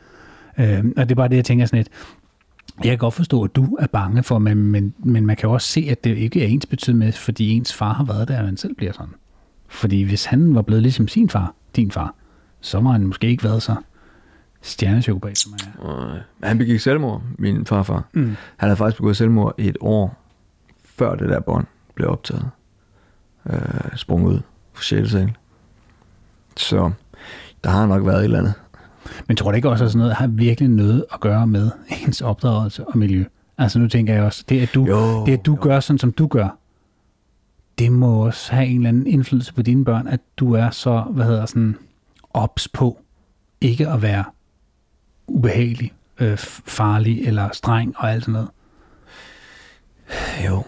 [0.58, 1.90] Øh, og det er bare det, jeg tænker sådan lidt,
[2.84, 5.54] jeg kan godt forstå, at du er bange for, men, men, men man kan jo
[5.54, 8.38] også se, at det ikke er ens betydning med, fordi ens far har været der,
[8.38, 9.14] at man selv bliver sådan.
[9.70, 12.16] Fordi hvis han var blevet ligesom sin far, din far,
[12.62, 13.76] så må han måske ikke været så
[14.62, 16.14] stjernepsykopat, som han er.
[16.14, 18.08] Øh, han begik selvmord, min farfar.
[18.14, 18.36] Mm.
[18.58, 20.18] Han havde faktisk begået selvmord et år,
[20.86, 21.66] før det der bånd
[21.96, 22.50] blev optaget.
[23.50, 23.60] Øh,
[23.96, 24.40] sprunget ud
[24.74, 25.10] for 6.
[25.10, 25.32] sal.
[26.58, 26.92] Så
[27.64, 28.54] der har nok været et eller andet.
[29.28, 31.72] Men tror du ikke også, at sådan noget har virkelig noget at gøre med
[32.06, 33.24] ens opdragelse og miljø?
[33.58, 36.12] Altså nu tænker jeg også, det at du, jo, det, at du gør sådan, som
[36.12, 36.58] du gør,
[37.80, 41.02] det må også have en eller anden indflydelse på dine børn, at du er så,
[41.02, 41.78] hvad hedder sådan,
[42.34, 43.00] ops på
[43.62, 44.24] ikke at være
[45.28, 48.50] ubehagelig, øh, farlig eller streng og alt sådan noget.
[50.46, 50.64] Jo,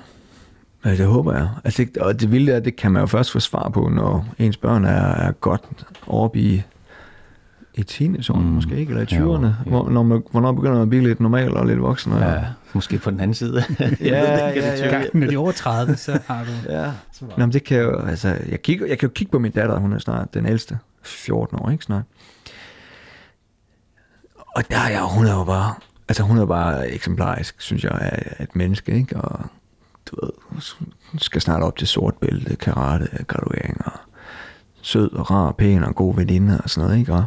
[0.85, 1.49] Ja, det håber jeg.
[1.63, 4.57] Altså, og det vilde er, det kan man jo først få svar på, når ens
[4.57, 5.61] børn er, er godt
[6.07, 6.63] oppe i,
[7.75, 8.53] i teenageårene mm.
[8.53, 8.89] måske, ikke?
[8.89, 9.69] Eller i 20'erne, ja.
[9.69, 12.11] hvor, når man, hvornår begynder man at blive lidt normal og lidt voksen.
[12.11, 12.43] Og, ja,
[12.75, 13.63] måske på den anden side.
[13.79, 15.03] ja, ja, ja, ja.
[15.13, 16.71] Når de er over 30, så har du...
[16.73, 16.91] ja.
[17.21, 19.79] Nå, men det kan jo, altså, jeg, kigger, jeg kan jo kigge på min datter,
[19.79, 22.03] hun er snart den ældste, 14 år, ikke snart.
[24.55, 25.73] Og der er hun er jo bare,
[26.07, 29.17] altså hun er bare eksemplarisk, synes jeg, af et menneske, ikke?
[29.17, 29.45] Og
[30.05, 30.61] du ved,
[31.17, 33.91] skal snart op til sort bælte, karate, graduering, og
[34.81, 37.13] sød og rar, pæn og god veninde og sådan noget, ikke?
[37.13, 37.25] Og,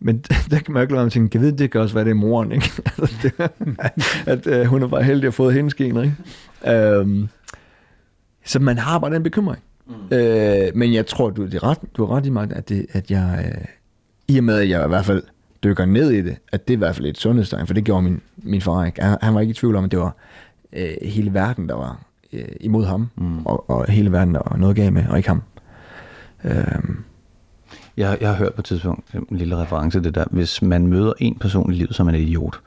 [0.00, 0.18] men
[0.50, 2.52] der kan man ikke lade tænke, kan vide, det kan også være, det er moren,
[2.52, 2.70] ikke?
[2.98, 3.32] altså, det,
[4.26, 7.00] at uh, hun er bare heldig at have fået hendes gener, ikke?
[7.00, 7.28] Um,
[8.44, 9.62] så man har bare den bekymring.
[9.86, 9.94] Mm.
[9.94, 12.86] Uh, men jeg tror, du, det er ret, du har ret i mig, at, det,
[12.92, 13.64] at jeg, uh,
[14.34, 15.22] i og med, at jeg i hvert fald
[15.64, 18.02] dykker ned i det, at det er i hvert fald et sundhedstegn, for det gjorde
[18.02, 19.02] min, min far ikke.
[19.02, 20.16] Han, han var ikke i tvivl om, at det var
[20.72, 22.00] uh, hele verden, der var
[22.32, 23.46] uh, imod ham, mm.
[23.46, 25.42] og, og hele verden, der var noget galt med, og ikke ham.
[26.44, 26.94] Uh,
[27.96, 30.24] jeg, jeg har hørt på et tidspunkt en lille reference det der.
[30.30, 32.60] Hvis man møder en person i livet, som er en idiot,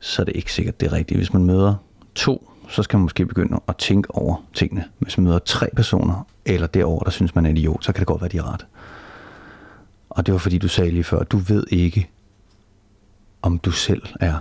[0.00, 1.18] så er det ikke sikkert, det er rigtigt.
[1.18, 1.74] Hvis man møder
[2.14, 4.84] to, så skal man måske begynde at tænke over tingene.
[4.98, 8.00] Hvis man møder tre personer, eller derover der synes man er en idiot, så kan
[8.00, 8.66] det godt være, de er ret.
[10.10, 12.10] Og det var fordi, du sagde lige før, du ved ikke,
[13.42, 14.38] om du selv er.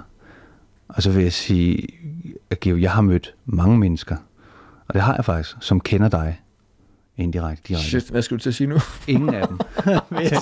[0.87, 1.87] Og så vil jeg sige,
[2.49, 4.15] at jeg har mødt mange mennesker,
[4.87, 6.41] og det har jeg faktisk, som kender dig,
[7.21, 7.89] Indirekte, direkte.
[7.89, 8.77] Shit, hvad skal du til at sige nu?
[9.07, 9.57] Ingen af dem.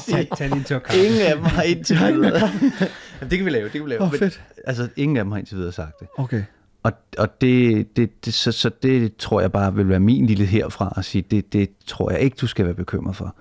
[0.09, 2.51] tag, tag, lige en Ingen af dem har indtil videre.
[3.29, 4.01] det kan vi lave, det kan vi lave.
[4.01, 4.21] Oh, fedt.
[4.21, 6.07] Men, altså, ingen af dem har indtil videre sagt det.
[6.17, 6.43] Okay.
[6.83, 10.45] Og, og det, det, det, så, så det tror jeg bare vil være min lille
[10.45, 13.35] herfra at sige, det, det tror jeg ikke, du skal være bekymret for.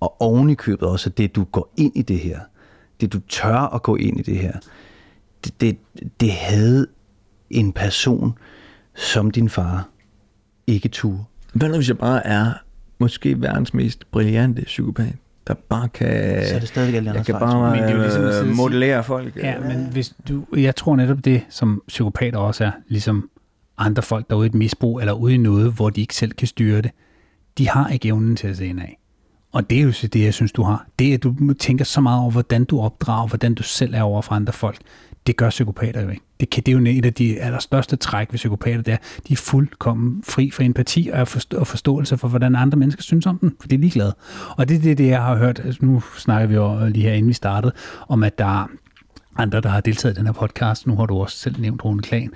[0.00, 2.40] Og oven i købet også, det du går ind i det her,
[3.00, 4.52] det du tør at gå ind i det her,
[5.44, 5.78] det, det,
[6.20, 6.86] det havde
[7.50, 8.38] en person
[8.94, 9.88] som din far
[10.66, 11.24] ikke turde.
[11.52, 12.52] Hvad nu hvis jeg bare er
[12.98, 15.14] måske verdens mest brillante psykopat,
[15.46, 16.08] der bare kan...
[16.46, 19.04] Så er det stadig alle Jeg kan bare men det er jo ligesom, øh, modellere
[19.04, 19.36] folk.
[19.36, 23.30] Ja, men hvis du, jeg tror netop det, som psykopater også er, ligesom
[23.78, 26.14] andre folk, der er ude i et misbrug, eller ude i noget, hvor de ikke
[26.14, 26.90] selv kan styre det,
[27.58, 28.98] de har ikke evnen til at se ind af.
[29.52, 30.86] Og det er jo det, jeg synes, du har.
[30.98, 34.22] Det, at du tænker så meget over, hvordan du opdrager, hvordan du selv er over
[34.22, 34.78] for andre folk,
[35.28, 36.22] det gør psykopater jo ikke.
[36.40, 38.98] Det, kan, det er jo et af de allerstørste træk ved psykopater, det er,
[39.28, 43.26] de er fuldkommen fri for empati og, forstå, og forståelse for, hvordan andre mennesker synes
[43.26, 44.16] om dem, for de er ligeglade.
[44.56, 47.12] Og det er det, det, jeg har hørt, altså nu snakker vi jo lige her,
[47.12, 47.72] inden vi startede,
[48.08, 48.66] om at der er
[49.36, 52.02] andre, der har deltaget i den her podcast, nu har du også selv nævnt Rune
[52.02, 52.30] Klan,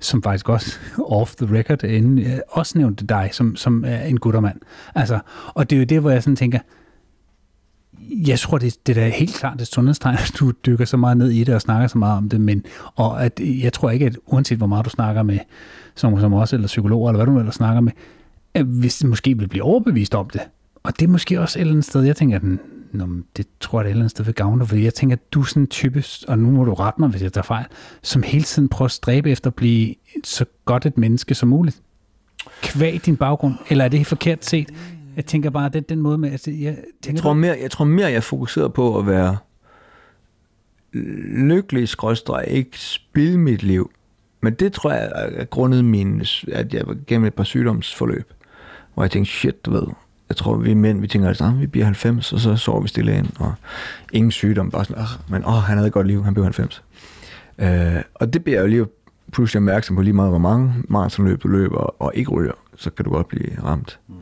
[0.00, 0.78] som faktisk også
[1.08, 4.60] off the record inden, øh, også nævnte dig som, som er en guttermand.
[4.94, 6.58] Altså, og det er jo det, hvor jeg sådan tænker,
[8.10, 11.16] jeg tror, det, det er da helt klart et sundhedstegn, at du dykker så meget
[11.16, 14.06] ned i det og snakker så meget om det, men og at, jeg tror ikke,
[14.06, 15.38] at uanset hvor meget du snakker med,
[15.94, 17.92] som, som også, eller psykologer, eller hvad du ellers snakker med,
[18.54, 20.40] at hvis det måske vil blive overbevist om det,
[20.82, 22.42] og det er måske også et eller andet sted, jeg tænker, at
[22.92, 24.94] Nå, det tror jeg, det er et eller andet sted vil gavne dig, fordi jeg
[24.94, 27.32] tænker, at du er sådan en type, og nu må du rette mig, hvis jeg
[27.32, 27.64] tager fejl,
[28.02, 29.94] som hele tiden prøver at stræbe efter at blive
[30.24, 31.82] så godt et menneske som muligt.
[32.62, 34.70] Kvæg din baggrund, eller er det forkert set?
[35.16, 36.30] Jeg tænker bare, det den måde med...
[36.30, 39.36] Altså, jeg, tænker Jeg tror, mere, jeg tror mere, jeg er fokuseret på at være
[41.32, 43.90] lykkelig, skrådstræk, ikke spilde mit liv.
[44.40, 48.32] Men det tror jeg er grundet min, at jeg var gennem et par sygdomsforløb,
[48.94, 49.86] hvor jeg tænkte, shit, du ved,
[50.28, 53.18] jeg tror, vi mænd, vi tænker, at vi bliver 90, og så sover vi stille
[53.18, 53.54] ind, og
[54.12, 56.82] ingen sygdom, bare sådan, men åh, han havde et godt liv, han blev 90.
[57.58, 58.86] Øh, og det bliver jeg jo lige
[59.32, 63.04] pludselig opmærksom på lige meget, hvor mange maratonløb du løber, og ikke ryger, så kan
[63.04, 63.98] du godt blive ramt.
[64.08, 64.14] Mm.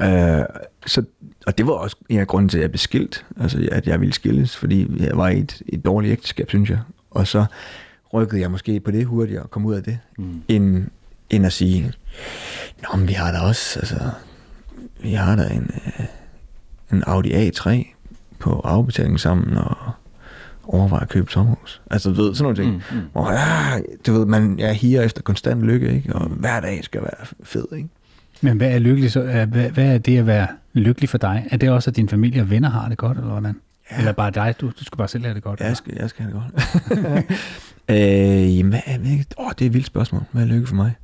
[0.00, 0.44] Øh,
[0.86, 1.04] så,
[1.46, 4.12] og det var også af grunden til, at jeg blev skilt, altså at jeg ville
[4.12, 6.78] skilles, fordi jeg var i et, et dårligt ægteskab, synes jeg.
[7.10, 7.44] Og så
[8.12, 10.42] rykkede jeg måske på det hurtigere og kom ud af det, mm.
[10.48, 10.86] end,
[11.30, 11.92] end at sige,
[12.82, 14.10] Nå, men vi har da også, altså,
[15.02, 16.06] vi har da en, øh,
[16.92, 17.86] en Audi A3
[18.38, 19.76] på afbetaling sammen og
[20.64, 21.82] overvejer at købe sommerhus.
[21.90, 22.72] Altså, du ved, sådan nogle ting.
[22.92, 23.04] Mm, mm.
[23.12, 26.14] Hvor, ja, du ved, man er her efter konstant lykke, ikke?
[26.14, 27.88] Og hver dag skal være fed, ikke?
[28.40, 29.22] Men hvad er lykkelig så?
[29.22, 31.46] Hvad, hvad er det at være lykkelig for dig?
[31.50, 33.60] Er det også, at din familie og venner har det godt, eller hvordan?
[33.90, 33.98] Ja.
[33.98, 34.54] Eller bare dig?
[34.60, 35.60] Du, du skal bare selv have det godt?
[35.60, 37.24] Jeg skal, jeg skal have det godt.
[37.90, 38.80] øh, jamen?
[39.38, 40.22] Åh, det er et vildt spørgsmål.
[40.32, 40.94] Hvad er lykke for mig?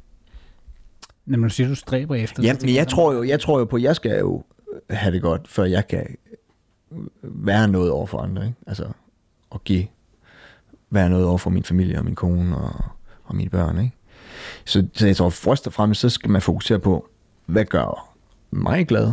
[1.27, 3.77] Når du siger, du stræber efter ja, men jeg tror, jo, jeg tror jo på,
[3.77, 4.45] at jeg skal jo
[4.91, 6.07] have det godt, før jeg kan
[7.23, 8.47] være noget over for andre.
[8.47, 8.57] Ikke?
[8.67, 8.85] Altså
[9.55, 9.87] at give,
[10.91, 12.85] være noget over for min familie og min kone og,
[13.25, 13.79] og mine børn.
[13.79, 13.93] Ikke?
[14.65, 17.09] Så, så jeg tror først og fremmest, så skal man fokusere på,
[17.47, 18.15] hvad gør
[18.51, 19.13] mig glad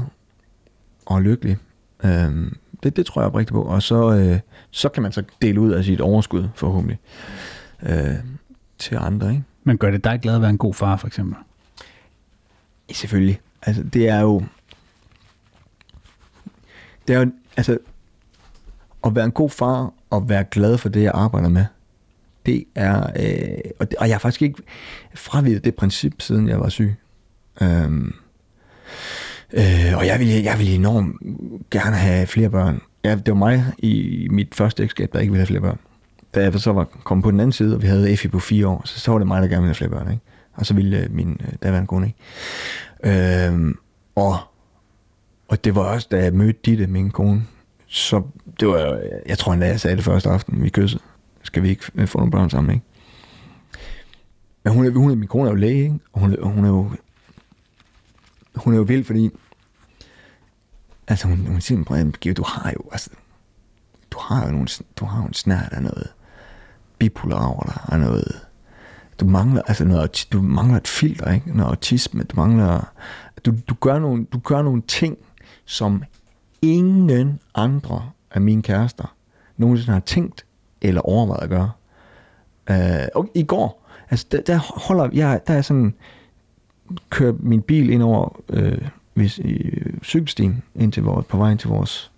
[1.06, 1.58] og lykkelig.
[2.04, 3.64] Øhm, det, det tror jeg rigtig på.
[3.64, 4.40] Og så, øh,
[4.72, 7.00] så kan man så dele ud af sit overskud, forhåbentlig,
[7.84, 8.16] øh,
[8.78, 9.30] til andre.
[9.30, 9.44] Ikke?
[9.64, 11.36] Men gør det dig glad at være en god far, for eksempel?
[12.92, 13.42] Selvfølgelig.
[13.62, 14.44] Altså, det er jo...
[17.08, 17.78] Det er jo, altså,
[19.04, 21.66] at være en god far og være glad for det, jeg arbejder med,
[22.46, 24.64] det er, øh, og, det, og jeg har faktisk ikke
[25.16, 26.96] fravidet det princip, siden jeg var syg.
[27.62, 28.14] Øhm,
[29.54, 31.16] øh, og jeg vil, jeg vil enormt
[31.72, 32.82] gerne have flere børn.
[33.04, 35.80] Ja, det var mig i mit første ægteskab, der ikke ville have flere børn.
[36.36, 38.68] Da jeg så var kommet på den anden side, og vi havde Effie på fire
[38.68, 40.12] år, så, så var det mig, der gerne ville have flere børn.
[40.12, 40.24] Ikke?
[40.54, 42.20] og så ville øh, min øh, daværende kone ikke.
[43.04, 43.76] Øh,
[44.16, 44.38] og,
[45.48, 47.44] og det var også, da jeg mødte Ditte, min kone,
[47.88, 48.22] så
[48.60, 51.02] det var, jeg tror endda, jeg sagde det første aften, vi kyssede.
[51.44, 52.86] Skal vi ikke øh, få nogle børn sammen, ikke?
[54.64, 56.00] Men hun er, hun er, min kone er jo læge, ikke?
[56.14, 56.92] Og hun, hun er jo,
[58.56, 59.30] hun er jo vild, fordi,
[61.08, 63.10] altså hun, hun siger, Brian, du har jo, altså,
[64.12, 66.14] du har jo nogle, du har jo en snært af noget
[67.00, 68.48] bipolar over dig, af noget,
[69.20, 71.58] du mangler, altså noget, du mangler et filter, ikke?
[71.58, 72.92] Noget autisme, du mangler,
[73.46, 75.18] du, du, gør nogle, du gør nogle ting,
[75.66, 76.04] som
[76.62, 79.16] ingen andre af mine kærester
[79.58, 80.46] nogensinde har tænkt
[80.82, 81.72] eller overvejet at gøre.
[82.70, 85.94] Øh, uh, og i går, altså der, der holder jeg, der er sådan,
[87.10, 88.78] kører min bil ind over øh,
[89.14, 92.12] hvis, i øh, cykelstien ind til vores, på vej til vores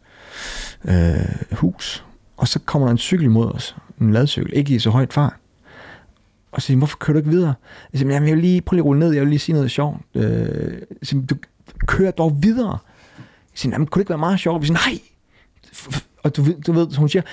[0.85, 2.05] øh, hus.
[2.37, 5.33] Og så kommer der en cykel mod os, en ladcykel, ikke i så højt fart
[6.53, 7.53] og så siger, hvorfor kører du ikke videre?
[7.93, 9.71] Jeg siger, jeg vil lige, prøve lige at rulle ned, jeg vil lige sige noget
[9.71, 9.97] sjovt.
[10.15, 10.23] Øh,
[10.89, 11.35] jeg siger, du
[11.87, 12.77] kører dog videre.
[13.17, 14.61] Jeg siger, jamen, kunne det ikke være meget sjovt?
[14.61, 14.99] Vi siger, nej.
[16.23, 17.23] Og du, du ved, hun siger,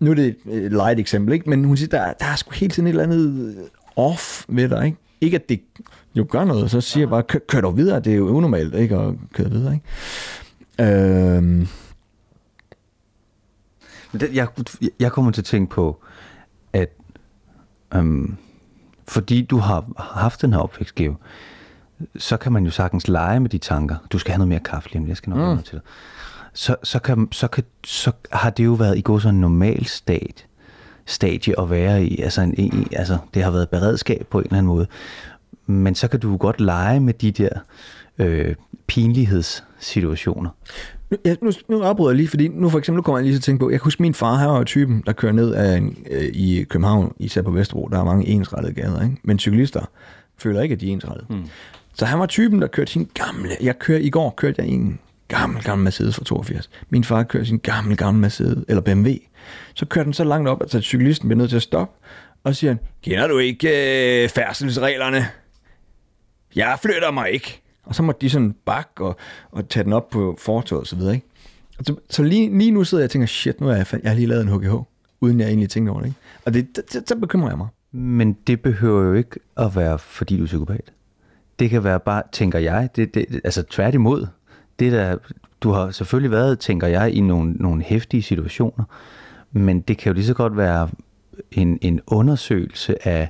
[0.00, 1.50] nu er det et light eksempel, ikke?
[1.50, 3.56] men hun siger, der, der er sgu hele tiden et eller andet
[3.96, 4.86] off ved dig.
[4.86, 5.60] Ikke, ikke at det
[6.14, 8.74] jo gør noget, så siger jeg bare, kør, kør dog videre, det er jo unormalt
[8.74, 9.74] ikke at køre videre.
[9.74, 9.84] Ikke?
[10.78, 11.66] Øh,
[14.34, 14.48] jeg,
[15.00, 16.02] jeg kommer til at tænke på,
[16.72, 16.92] at
[17.94, 18.36] øhm,
[19.08, 21.16] fordi du har haft den her opvækstgave,
[22.16, 23.96] så kan man jo sagtens lege med de tanker.
[24.12, 25.44] Du skal have noget mere kaffe lige jeg skal nok mm.
[25.44, 25.82] noget til dig.
[26.54, 29.86] Så, så, kan, så, kan, så har det jo været i går så en normal
[29.86, 30.46] stat,
[31.10, 32.20] stadie at være i.
[32.20, 34.86] Altså, en, i, altså, det har været beredskab på en eller anden måde.
[35.66, 37.48] Men så kan du godt lege med de der
[38.18, 38.54] øh,
[38.86, 40.50] pinlighedssituationer.
[41.10, 43.34] Nu, jeg, nu, nu afbryder jeg lige, fordi nu for eksempel nu kommer jeg lige
[43.34, 45.32] til at tænke på, jeg kan huske min far, han var jo typen, der kører
[45.32, 49.16] ned af, en, øh, i København, især på Vesterbro, der er mange ensrettede gader, ikke?
[49.22, 49.90] men cyklister
[50.38, 51.26] føler ikke, at de er ensrettede.
[51.30, 51.44] Mm.
[51.94, 54.98] Så han var typen, der kørte sin gamle, jeg kørte, i går kørte jeg en
[55.28, 56.70] gammel, gammel Mercedes fra 82.
[56.90, 59.08] Min far kørte sin gammel, gammel Mercedes, eller BMW.
[59.74, 61.94] Så kører den så langt op, at cyklisten bliver nødt til at stoppe,
[62.44, 63.68] og siger han, kender du ikke
[64.22, 65.26] øh, færdselsreglerne?
[66.56, 67.62] Jeg flytter mig ikke.
[67.82, 69.16] Og så må de sådan bakke og,
[69.50, 71.26] og tage den op på fortoget og så videre, ikke?
[71.82, 74.16] Så, så lige, lige nu sidder jeg og tænker, shit, nu har jeg, jeg har
[74.16, 74.74] lige lavet en HGH,
[75.20, 76.18] uden jeg egentlig tænkte over det, ikke?
[76.44, 77.68] Og det, det, det, så bekymrer jeg mig.
[77.92, 80.92] Men det behøver jo ikke at være, fordi du er psykopat.
[81.58, 84.26] Det kan være bare, tænker jeg, det, det, altså tværtimod.
[84.78, 85.16] Det der,
[85.60, 88.84] du har selvfølgelig været, tænker jeg, i nogle, nogle hæftige situationer,
[89.52, 90.88] men det kan jo lige så godt være
[91.52, 93.28] en, en undersøgelse af,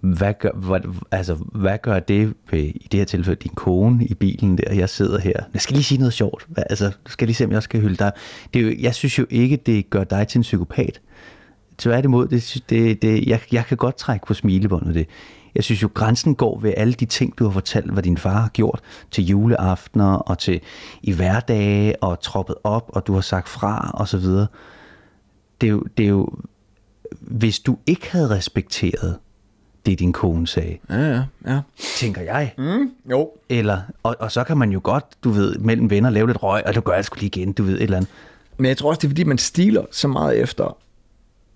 [0.00, 0.80] hvad gør, hvad,
[1.10, 4.88] altså, hvad gør det ved, i det her tilfælde, din kone i bilen der, jeg
[4.88, 5.32] sidder her.
[5.54, 6.46] Jeg skal lige sige noget sjovt.
[6.48, 8.12] Hvad- Altså, du skal lige se, om jeg skal hylde dig.
[8.54, 11.00] Det er jo, jeg synes jo ikke, det gør dig til en psykopat.
[11.78, 15.06] Tværtimod, det, det, det, jeg, jeg kan godt trække på smilebåndet det.
[15.54, 18.40] Jeg synes jo, grænsen går ved alle de ting, du har fortalt, hvad din far
[18.40, 18.80] har gjort
[19.10, 20.60] til juleaftener og til
[21.02, 24.46] i hverdage og troppet op, og du har sagt fra og så videre.
[25.60, 26.28] Det er jo, det er jo
[27.20, 29.16] hvis du ikke havde respekteret
[29.86, 31.60] det, din kone sagde, Ja, ja, ja.
[31.96, 32.54] tænker jeg.
[32.58, 33.30] Mm, jo.
[33.48, 36.62] Eller, og, og så kan man jo godt, du ved, mellem venner lave lidt røg,
[36.66, 38.10] og det gør jeg sgu lige igen, du ved, et eller andet.
[38.58, 40.76] Men jeg tror også, det er fordi, man stiler så meget efter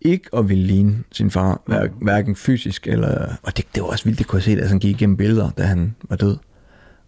[0.00, 3.26] ikke at ville ligne sin far, hver, hverken fysisk eller...
[3.42, 5.50] Og det, det var også vildt, det kunne jeg se, da han gik igennem billeder,
[5.50, 6.36] da han var død.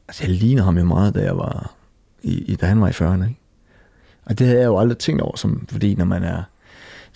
[0.08, 1.74] Altså, jeg ligner ham jo meget, da jeg var
[2.22, 3.40] i, i da han var i 40'erne, ikke?
[4.24, 6.42] Og det havde jeg jo aldrig tænkt over, som, fordi når man er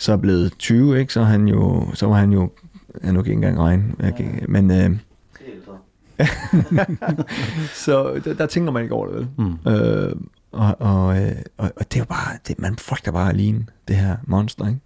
[0.01, 2.51] så blevet 20, ikke, så, han jo, så var han jo,
[3.03, 4.97] jeg nu ikke engang regne, jeg kan, men øh,
[7.85, 9.29] så der, der tænker man ikke over det, vel?
[9.39, 9.71] Mm.
[9.71, 10.17] Øh,
[10.53, 13.67] og, og, øh, og, og det er jo bare, det, man frygter bare at ligne
[13.89, 14.81] det her monster, ikke?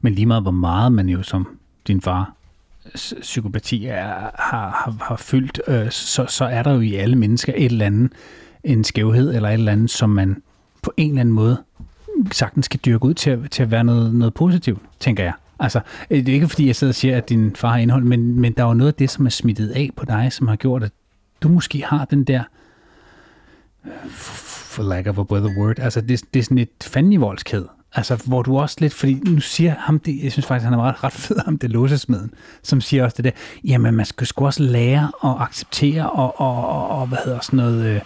[0.00, 2.32] Men lige meget hvor meget man jo som din far
[3.20, 7.52] psykopati er, har, har, har fyldt, øh, så, så er der jo i alle mennesker
[7.56, 8.12] et eller andet,
[8.64, 10.42] en skævhed eller et eller andet, som man
[10.82, 11.62] på en eller anden måde
[12.32, 15.32] sagtens kan dyrke ud til, at- til at være noget, noget positivt, tænker jeg.
[15.60, 18.04] Altså, øh, det er ikke fordi, jeg sidder og siger, at din far har indhold,
[18.04, 20.48] men, men der er jo noget af det, som er smittet af på dig, som
[20.48, 20.92] har gjort, at
[21.42, 22.42] du måske har den der,
[23.86, 27.66] øh, for lack of a better word, altså det, det er sådan et fandenivoldskhed.
[27.94, 30.76] Altså, hvor du også lidt, fordi nu siger ham det, jeg synes faktisk, han er
[30.76, 32.30] meget ret fed ham, det låsesmeden,
[32.62, 33.30] som siger også det der,
[33.64, 37.56] jamen man skal sgu også lære at acceptere og, og, og, og hvad hedder sådan
[37.56, 38.00] noget, øh,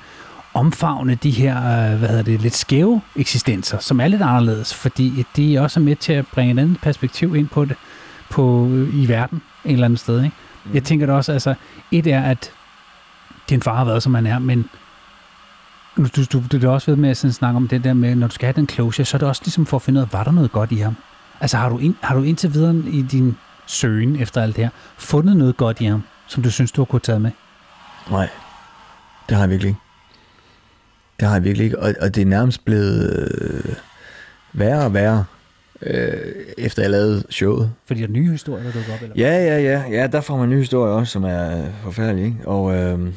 [0.55, 5.27] omfavne de her, øh, hvad hedder det, lidt skæve eksistenser, som er lidt anderledes, fordi
[5.37, 7.77] de også er med til at bringe et andet perspektiv ind på det,
[8.31, 10.37] på, øh, i verden, en eller anden sted, ikke?
[10.65, 10.75] Mm.
[10.75, 11.55] Jeg tænker da også, altså,
[11.91, 12.53] et er, at
[13.51, 14.71] din far har været, som han er, men
[15.97, 18.15] du, du, du, du er også ved med at sådan snakke om det der med,
[18.15, 20.03] når du skal have den closure, så er det også ligesom for at finde ud
[20.03, 20.97] af, var der noget godt i ham?
[21.41, 23.37] Altså har du, ind, har du indtil videre i din
[23.67, 26.85] søgen efter alt det her, fundet noget godt i ham, som du synes, du har
[26.85, 27.31] kunnet tage med?
[28.11, 28.29] Nej,
[29.29, 29.90] det har jeg virkelig ikke.
[31.21, 33.75] Det har jeg virkelig ikke, og, og det er nærmest blevet øh,
[34.53, 35.25] værre og værre,
[35.83, 37.73] øh, efter jeg lavede showet.
[37.85, 40.37] Fordi der er nye historier, der dukker op, eller Ja, ja, ja, ja, der får
[40.37, 42.37] man en ny historie også, som er forfærdelig, ikke?
[42.45, 43.13] Og, øh,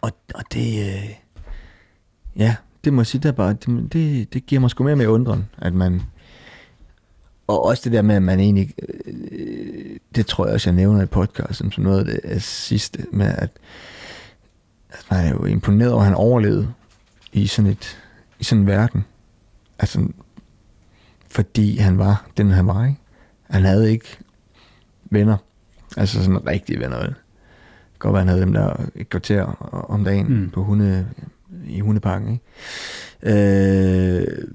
[0.00, 1.10] og, og det, øh,
[2.36, 4.96] ja, det må jeg sige, det, er bare, det, det, det giver mig sgu mere
[4.96, 6.02] med undren, at man,
[7.46, 8.74] og også det der med, at man egentlig,
[9.06, 13.26] øh, det tror jeg også, jeg nævner i podcasten, som noget af det sidste, med
[13.26, 13.50] at,
[14.92, 16.72] at man er jo imponeret over, at han overlevede
[17.32, 17.98] i sådan, et,
[18.38, 19.04] i sådan en verden.
[19.78, 20.08] Altså,
[21.28, 23.00] fordi han var den, han var, ikke?
[23.50, 24.18] Han havde ikke
[25.10, 25.36] venner.
[25.96, 27.00] Altså sådan rigtige venner?
[27.00, 27.14] Det
[27.98, 29.42] godt være, han havde dem der et kvarter
[29.90, 30.50] om dagen mm.
[30.50, 31.08] på hunde,
[31.66, 32.44] i hundeparken, ikke?
[33.22, 34.48] Øh,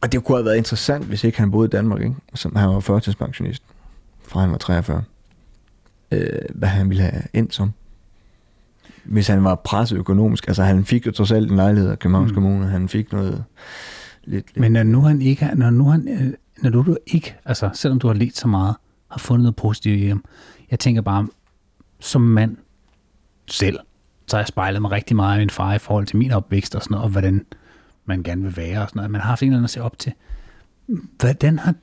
[0.00, 2.14] og det kunne have været interessant, hvis ikke han boede i Danmark, ikke?
[2.34, 3.62] Som han var førtidspensionist,
[4.22, 5.02] fra han var 43.
[6.12, 7.72] Øh, hvad han ville have endt som.
[9.04, 10.48] Hvis han var presset økonomisk.
[10.48, 12.38] Altså han fik jo trods alt en lejlighed af Københavns Mm.
[12.38, 12.42] mm.
[12.42, 12.66] Kommune.
[12.66, 13.44] Han fik noget
[14.24, 14.46] lidt...
[14.46, 16.32] lidt Men når nu han ikke, når nu han, øh,
[16.62, 18.76] når du, du ikke, altså selvom du har let så meget,
[19.10, 20.24] har fundet noget positivt i ham,
[20.70, 21.26] jeg tænker bare,
[22.00, 22.56] som mand
[23.46, 23.78] selv,
[24.26, 26.74] så har jeg spejlet mig rigtig meget af min far i forhold til min opvækst
[26.74, 27.44] og sådan noget, og hvordan
[28.06, 29.10] man gerne vil være og sådan noget.
[29.10, 30.12] Man har haft en eller anden at se op til.
[31.18, 31.74] Hvordan har,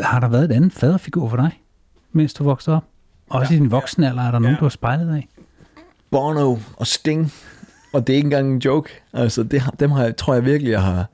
[0.00, 1.60] har der været et andet faderfigur for dig,
[2.12, 2.84] mens du voksede op?
[3.30, 4.58] Også ja, i din voksne alder, er der nogen, Ja.
[4.60, 5.28] du har spejlet dig af?
[6.12, 7.32] Bono og Sting.
[7.92, 8.90] Og det er ikke engang en joke.
[9.12, 11.06] Altså, det, dem har jeg, tror jeg virkelig, jeg har,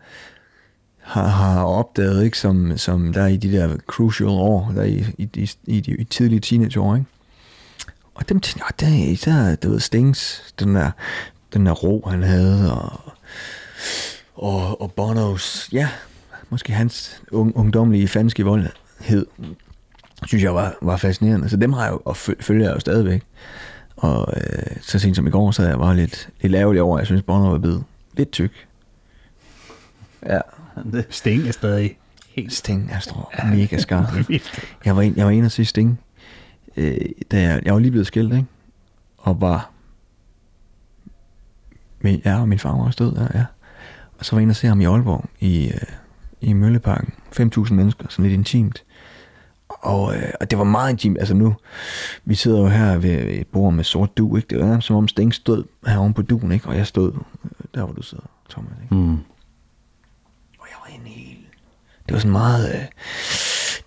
[1.01, 2.39] har, har opdaget, ikke?
[2.39, 6.05] Som, som der i de der crucial år, der i, i, i, i de i
[6.05, 7.07] tidlige teenageår, ikke?
[8.15, 10.91] Og dem tænkte jeg, der, der, du ved, Stings, den der,
[11.53, 13.01] den der ro, han havde, og
[14.39, 15.89] og, og Bonos, ja,
[16.51, 19.27] måske hans un, ungdomlige fanske voldhed,
[20.27, 21.49] synes jeg var, var fascinerende.
[21.49, 23.23] Så dem har jeg jo, og følger jeg jo stadigvæk.
[23.99, 27.01] Og øh, så sent som i går, så jeg bare lidt, lidt ærgerlig over, at
[27.01, 27.85] jeg synes, Bono var blevet
[28.17, 28.67] lidt tyk.
[30.27, 30.41] Ja,
[31.11, 34.31] Sting er stadig helt Sting er stor, mega skarp.
[34.85, 36.01] Jeg var, en, jeg var inde og se Sting,
[36.77, 36.97] øh,
[37.31, 38.47] da jeg, jeg var lige blevet skilt, ikke?
[39.19, 39.71] Og var...
[42.01, 43.45] Min, ja, og min far var også død, ja, ja.
[44.19, 45.81] Og så var jeg inde og se ham i Aalborg, i, øh,
[46.41, 47.13] i Mølleparken.
[47.41, 48.85] 5.000 mennesker, sådan lidt intimt.
[49.81, 51.19] Og, øh, og det var meget intimt.
[51.19, 51.57] Altså nu,
[52.25, 54.47] vi sidder jo her ved et bord med sort du, ikke?
[54.51, 56.69] Det var som om Sting stod herovre på duen, ikke?
[56.69, 57.13] Og jeg stod
[57.75, 58.95] der, hvor du sidder, Thomas, ikke?
[58.95, 59.19] Mm.
[60.59, 61.47] Og jeg var inde i
[62.09, 62.75] Det var sådan meget...
[62.75, 62.85] Øh,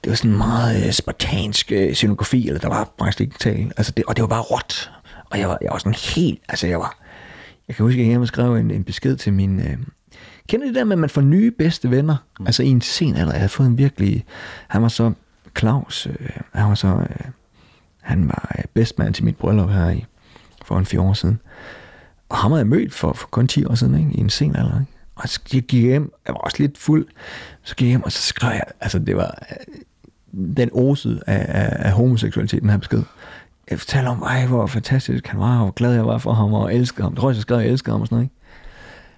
[0.04, 3.72] det var sådan meget øh, spartansk øh, scenografi, eller der var faktisk ikke tale.
[3.78, 4.92] Altså det, og det var bare råt.
[5.30, 6.40] Og jeg var, jeg var sådan helt...
[6.50, 6.98] Altså jeg var...
[7.68, 9.60] Jeg kan huske, at jeg hjemme skrev en, en besked til min...
[9.60, 9.78] Øh,
[10.48, 12.16] kender det der med, at man får nye bedste venner?
[12.40, 12.46] Mm.
[12.46, 13.32] Altså i en sen alder.
[13.32, 14.26] Jeg havde fået en virkelig...
[14.68, 15.12] Han var så...
[15.58, 16.88] Claus, øh, han var så...
[16.88, 17.26] Øh,
[18.02, 20.06] han var øh, bedstmand til mit bryllup her i,
[20.66, 21.40] for en fire år siden.
[22.30, 24.12] Og ham havde jeg mødt for, for kun 10 år siden, ikke?
[24.12, 24.80] i en sen alder.
[24.80, 24.92] Ikke?
[25.16, 27.08] Og så jeg gik hjem, jeg var også lidt fuld,
[27.64, 29.58] så gik jeg hjem, og så skrev jeg, altså det var øh,
[30.58, 33.04] den osede af, af, af homoseksualiteten her besked.
[33.72, 36.54] Jeg fortalte om, ej, hvor fantastisk han var, og hvor glad jeg var for ham,
[36.54, 37.12] og elskede ham.
[37.12, 38.36] Det tror, jeg skrev, jeg elskede ham og sådan noget, ikke?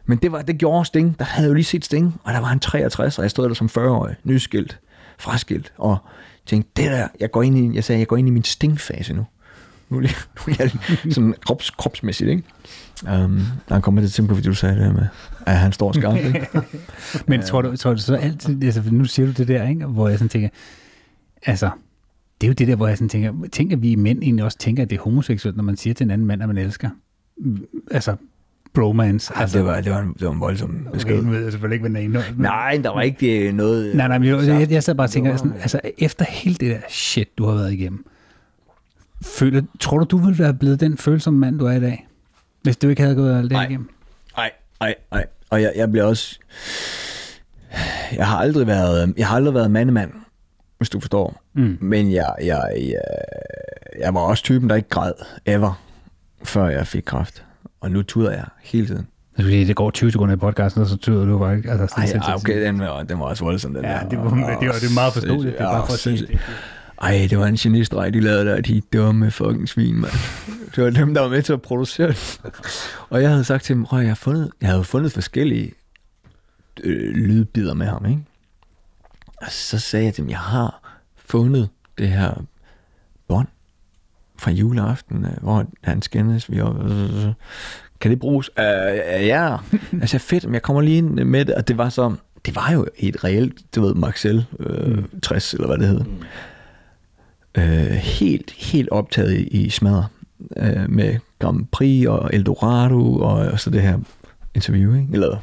[0.05, 1.19] Men det, var, det gjorde Sting.
[1.19, 3.47] Der havde jeg jo lige set Sting, og der var han 63, og jeg stod
[3.47, 4.79] der som 40-årig, nyskilt,
[5.17, 5.97] fraskilt, og
[6.45, 9.13] tænkte, det der, jeg går ind i, jeg sagde, jeg går ind i min stingfase
[9.13, 9.25] nu.
[9.89, 10.11] Nu er jeg,
[10.47, 10.71] nu er jeg
[11.13, 12.43] sådan krops, kropsmæssigt, ikke?
[13.03, 15.07] Um, der kommer til at tænke på, fordi du sagde det her med,
[15.45, 16.47] at han står skarpt, ikke?
[17.27, 19.85] Men tror du, tror du så altid, altså nu siger du det der, ikke?
[19.85, 20.49] hvor jeg sådan tænker,
[21.45, 21.69] altså,
[22.41, 24.83] det er jo det der, hvor jeg sådan tænker, tænker vi mænd egentlig også tænker,
[24.83, 26.89] at det er homoseksuelt, når man siger til en anden mand, at man elsker?
[27.91, 28.15] Altså,
[28.73, 29.33] bromance.
[29.35, 31.21] Altså, altså, det, var, det, var en, det var en voldsom besked.
[31.23, 33.95] Nu ved jeg selvfølgelig ikke, hvad den men- Nej, der var ikke øh, noget...
[33.95, 36.71] Nej, nej, men jeg, jeg, jeg sad bare og tænker, sådan, altså efter hele det
[36.71, 38.05] der shit, du har været igennem,
[39.23, 42.07] føler, tror du, du ville være blevet den følsomme mand, du er i dag?
[42.61, 43.65] Hvis du ikke havde gået alt det Nej.
[43.65, 43.89] igennem?
[44.37, 45.25] Nej, nej, nej.
[45.49, 46.39] Og jeg, jeg bliver også...
[48.15, 50.11] Jeg har aldrig været, jeg har aldrig været mandemand,
[50.77, 51.41] hvis du forstår.
[51.53, 51.77] Mm.
[51.81, 53.01] Men jeg, jeg, jeg,
[53.99, 55.11] jeg var også typen, der ikke græd
[55.45, 55.83] ever,
[56.43, 57.45] før jeg fik kræft.
[57.83, 59.07] Og nu tuder jeg hele tiden.
[59.35, 61.71] Fordi det går 20 sekunder i podcasten, og så tyder du bare ikke.
[61.71, 64.09] Altså, sådan Ej, ej, okay, den var, den var også voldsom, den Ja, der.
[64.09, 65.57] det var, det var, det var meget forståeligt.
[65.57, 66.39] Det var bare for at sige sindssygt.
[66.39, 66.55] det.
[67.01, 70.11] Ej, det var en genistreg, de lavede der, de dumme fucking svin, mand.
[70.75, 72.41] Det var dem, der var med til at producere det.
[73.09, 75.71] Og jeg havde sagt til dem, at jeg, fundet, jeg havde fundet forskellige
[76.83, 78.21] øh, lydbider med ham, ikke?
[79.37, 82.43] Og så sagde jeg til dem, jeg har fundet det her
[83.27, 83.47] bånd
[84.43, 86.75] fra juleaften, øh, hvor han skændes, vi op,
[88.01, 88.49] kan det bruges?
[88.57, 88.63] Uh,
[89.27, 89.57] ja,
[90.01, 92.15] altså fedt, men jeg kommer lige ind med det, og det var så,
[92.45, 95.19] det var jo et reelt, du ved, Maxell øh, mm.
[95.21, 96.05] 60, eller hvad det hedder.
[97.57, 100.07] Øh, helt, helt optaget i, i smadre,
[100.57, 103.99] øh, med Grand Prix og Eldorado, og, og så det her
[104.55, 105.07] interview, ikke?
[105.13, 105.37] eller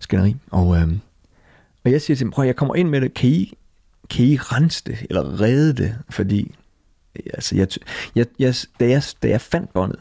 [0.00, 0.36] skænderi.
[0.50, 0.88] Og, øh,
[1.84, 3.52] og jeg siger til dem, prøv jeg kommer ind med det, kan I,
[4.10, 6.54] kan I rense det, eller redde det, fordi
[7.34, 7.68] altså, jeg,
[8.14, 9.98] jeg, jeg, da, jeg, da jeg fandt båndet,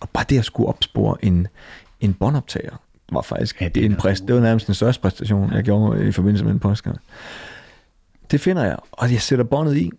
[0.00, 1.46] og bare det at skulle opspore en,
[2.00, 2.76] en båndoptager,
[3.12, 6.12] var faktisk Ja, det en præst, det var nærmest den største præstation, jeg gjorde i
[6.12, 7.00] forbindelse med en podcast.
[8.30, 9.90] Det finder jeg, og jeg sætter båndet i,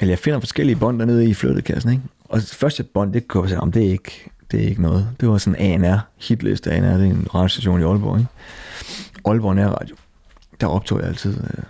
[0.00, 2.02] eller jeg finder forskellige bånd dernede i flyttekassen, ikke?
[2.24, 5.08] Og første bånd, det kunne jeg om det er ikke, det er ikke noget.
[5.20, 8.30] Det var sådan ANR, hitliste ANR, det er en radiostation i Aalborg, ikke?
[9.24, 9.96] Aalborg Nærradio.
[10.60, 11.64] Der optog jeg altid øh,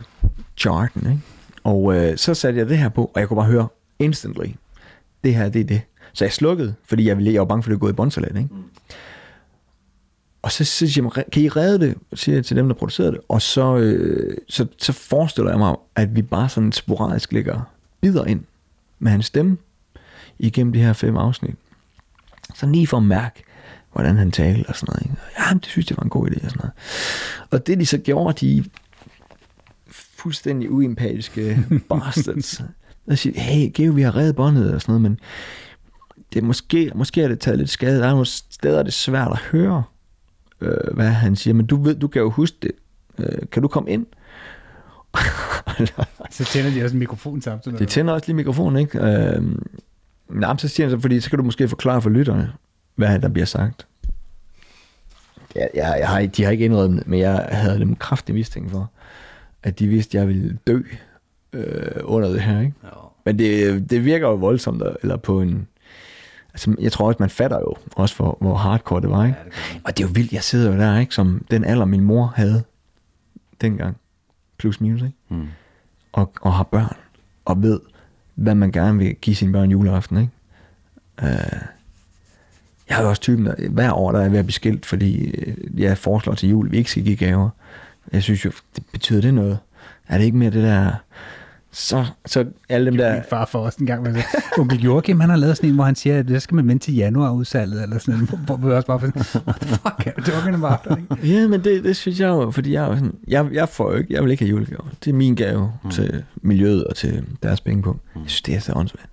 [0.57, 1.23] charten, ikke?
[1.65, 4.47] Og øh, så satte jeg det her på, og jeg kunne bare høre instantly,
[5.25, 5.81] det her, det er det.
[6.13, 8.37] Så jeg slukkede, fordi jeg, ville, jeg var bange for, at det gået i båndsalat,
[8.37, 8.49] ikke?
[10.43, 13.13] Og så, så siger jeg, kan I redde det, siger jeg til dem, der producerede
[13.13, 13.21] det.
[13.29, 17.61] Og så, øh, så, så forestiller jeg mig, at vi bare sådan sporadisk lægger
[18.01, 18.45] bidder ind
[18.99, 19.57] med hans stemme
[20.39, 21.55] igennem de her fem afsnit.
[22.55, 23.43] Så lige for at mærke,
[23.93, 25.03] hvordan han talte og sådan noget.
[25.03, 25.17] Ikke?
[25.39, 26.73] Ja, det synes jeg var en god idé og sådan noget.
[27.51, 28.65] Og det de så gjorde, de
[29.91, 32.63] fuldstændig uempatiske bastards.
[33.07, 35.19] Der siger, hey, Geo, vi har reddet båndet og sådan noget, men
[36.33, 37.99] det er måske, måske er det taget lidt skade.
[37.99, 39.83] Der er nogle steder, det er svært at høre,
[40.61, 42.73] øh, hvad han siger, men du ved, du kan jo huske det.
[43.19, 44.07] Øh, kan du komme ind?
[46.31, 47.79] Så tænder de også en mikrofon samtidig.
[47.79, 48.99] Det tænder også lige mikrofonen, ikke?
[48.99, 49.43] Øh,
[50.29, 52.53] nej, men så siger han så, fordi så kan du måske forklare for lytterne,
[52.95, 53.87] hvad der bliver sagt.
[55.55, 58.91] Jeg, jeg, jeg har, de har ikke indrømmet, men jeg havde dem kraftig mistænkt for,
[59.63, 60.81] at de vidste, at jeg ville dø
[61.53, 62.75] øh, under det her, ikke?
[62.85, 62.89] Ja.
[63.25, 65.69] Men det, det virker jo voldsomt, eller på en...
[66.53, 69.39] Altså, jeg tror også, man fatter jo også, hvor, hvor hardcore det var, ikke?
[69.39, 71.15] Ja, det og det er jo vildt, jeg sidder jo der, ikke?
[71.15, 72.63] Som den alder, min mor havde
[73.61, 73.97] dengang.
[74.59, 75.15] Plus minus, ikke?
[75.29, 75.47] Mm.
[76.13, 76.97] Og, og har børn.
[77.45, 77.81] Og ved,
[78.35, 80.33] hvad man gerne vil give sine børn juleaften, ikke?
[81.23, 81.59] Uh,
[82.89, 84.87] jeg er jo også typen, der hver år, der er jeg ved at blive skilt,
[84.87, 87.49] fordi øh, jeg foreslår til jul, vi ikke skal give gaver.
[88.13, 89.59] Jeg synes jo, det betyder det noget.
[90.09, 90.93] Er det ikke mere det der...
[91.79, 93.13] Så, så alle dem der...
[93.15, 94.03] Min far for os en gang.
[94.03, 94.23] med
[94.59, 96.85] Onkel Joachim, han har lavet sådan en, hvor han siger, at det skal man vente
[96.85, 98.47] til januar udsalget, eller sådan noget.
[98.47, 99.07] Hvor vi også bare for
[99.47, 101.35] what the fuck, er bare ikke?
[101.35, 104.15] Ja, men det, det synes jeg jo, fordi jeg jo sådan, jeg, jeg får ikke,
[104.15, 104.85] jeg vil ikke have julegaver.
[105.05, 105.91] Det er min gave mm.
[105.91, 107.99] til miljøet og til deres penge på.
[108.15, 109.09] Jeg synes, det er så åndssvagt.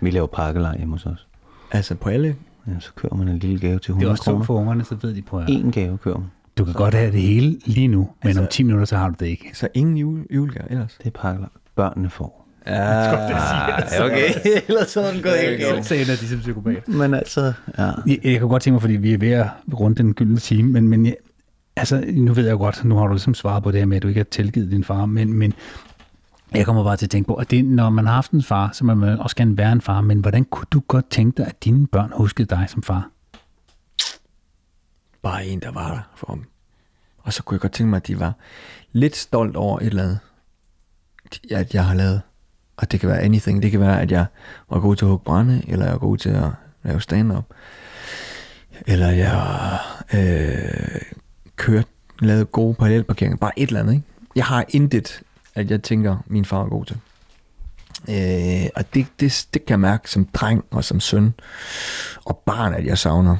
[0.00, 1.26] Vi laver pakkelej hjemme hos os.
[1.72, 2.36] Altså på alle
[2.66, 4.44] Ja, så kører man en lille gave til Det er 100 også kroner.
[4.44, 6.26] for ungerne, så ved de på, at En gave kører man.
[6.58, 9.08] du kan godt have det hele lige nu, men Altså- om 10 minutter, så har
[9.08, 9.50] du det ikke.
[9.54, 10.94] Så ingen jule, julegaver ellers?
[10.98, 11.48] Det er pakkelej.
[11.74, 12.44] Børnene får.
[12.66, 14.34] Ja, okay.
[14.68, 15.86] ellers så er den gået helt galt.
[15.86, 16.88] Så ender de som psykopat.
[16.88, 17.90] Men altså, ja.
[18.06, 20.72] Jeg, jeg kan godt tænke mig, fordi vi er ved at runde den gyldne time,
[20.72, 21.16] men, men jeg,
[21.76, 23.96] altså, nu ved jeg jo godt, nu har du ligesom svaret på det her med,
[23.96, 25.52] at du ikke har tilgivet din far, men, men
[26.54, 28.70] jeg kommer bare til at tænke på, at det, når man har haft en far,
[28.72, 31.46] så må man også gerne være en far, men hvordan kunne du godt tænke dig,
[31.46, 33.10] at dine børn huskede dig som far?
[35.22, 36.44] Bare en, der var der for dem.
[37.18, 38.32] Og så kunne jeg godt tænke mig, at de var
[38.92, 40.18] lidt stolt over et eller andet,
[41.50, 42.20] at jeg har lavet.
[42.76, 43.62] Og det kan være anything.
[43.62, 44.26] Det kan være, at jeg
[44.70, 46.50] var god til at hugge brænde, eller jeg var god til at
[46.82, 47.44] lave stand-up.
[48.86, 49.78] Eller jeg
[50.14, 51.00] øh,
[51.56, 51.88] kørte,
[52.20, 53.36] lavede gode parallelparkeringer.
[53.36, 54.06] Bare et eller andet, ikke?
[54.36, 55.22] Jeg har intet,
[55.54, 56.96] at jeg tænker, min far er god til.
[58.08, 61.34] Øh, og det, det, det kan jeg mærke som dreng og som søn
[62.24, 63.36] og barn, at jeg savner.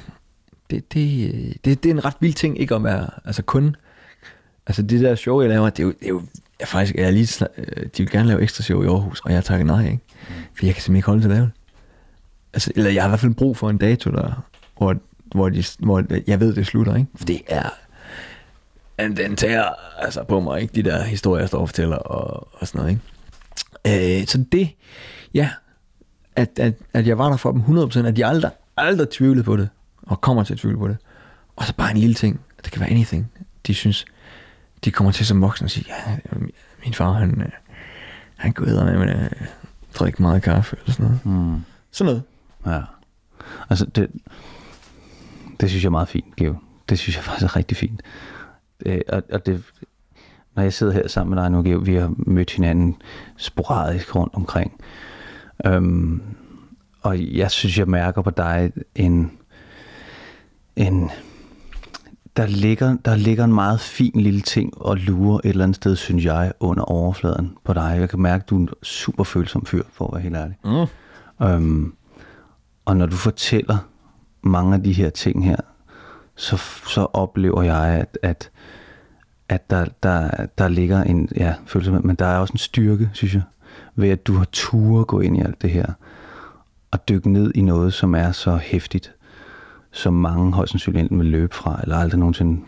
[0.70, 3.76] Det, det, øh, det, det er en ret vild ting ikke at være altså kun
[4.66, 6.22] altså det der show jeg laver det er jo, det er jo
[6.64, 9.20] jeg faktisk jeg er lige snak, øh, de vil gerne lave ekstra show i Aarhus
[9.20, 10.00] og jeg takker nej ikke?
[10.28, 11.52] For jeg kan simpelthen ikke holde til at lave det
[12.52, 14.44] altså, eller jeg har i hvert fald brug for en dato der
[14.76, 17.10] hvor, hvor, de, hvor jeg ved det slutter ikke?
[17.16, 17.68] For det er
[18.98, 19.64] den tager
[19.98, 20.74] altså på mig ikke?
[20.74, 23.00] De der historier jeg står og fortæller og, og sådan noget
[23.86, 24.20] ikke?
[24.20, 24.68] Øh, så det
[25.34, 25.50] ja
[26.36, 29.56] at, at, at jeg var der for dem 100%, at de aldrig, aldrig tvivlede på
[29.56, 29.68] det,
[30.02, 30.96] og kommer til at tvivle på det.
[31.56, 33.32] Og så bare en lille ting, det kan være anything,
[33.66, 34.04] de synes,
[34.84, 36.36] de kommer til som voksne og siger, ja,
[36.84, 37.48] min far, han, øh,
[38.36, 39.32] han går med at
[39.94, 41.26] drikke meget kaffe, eller sådan noget.
[41.26, 41.60] Mm.
[41.90, 42.22] Sådan noget.
[42.66, 42.80] Ja.
[43.70, 44.10] Altså, det,
[45.60, 46.56] det synes jeg er meget fint, Geo.
[46.88, 48.02] Det synes jeg faktisk er rigtig fint.
[48.84, 49.64] Det, og, og det,
[50.54, 52.96] når jeg sidder her sammen med dig nu, Geo, vi har mødt hinanden
[53.36, 54.80] sporadisk rundt omkring.
[55.66, 56.22] Øhm,
[57.02, 59.32] og jeg synes, jeg mærker på dig en,
[60.76, 61.10] en
[62.36, 65.96] der ligger, der ligger en meget fin lille ting og lurer et eller andet sted,
[65.96, 67.96] synes jeg, under overfladen på dig.
[68.00, 70.56] Jeg kan mærke, at du er en super følsom fyr, for at være helt ærlig.
[70.64, 71.46] Mm.
[71.46, 71.94] Øhm,
[72.84, 73.78] og når du fortæller
[74.42, 75.56] mange af de her ting her,
[76.36, 76.56] så,
[76.88, 78.50] så oplever jeg, at, at,
[79.48, 83.34] at der, der, der ligger en ja, følelse, men der er også en styrke, synes
[83.34, 83.42] jeg,
[83.94, 85.86] ved at du har tur gå ind i alt det her,
[86.90, 89.13] og dykke ned i noget, som er så hæftigt,
[89.94, 92.60] som mange højst sandsynligt enten vil løbe fra, eller aldrig nogensinde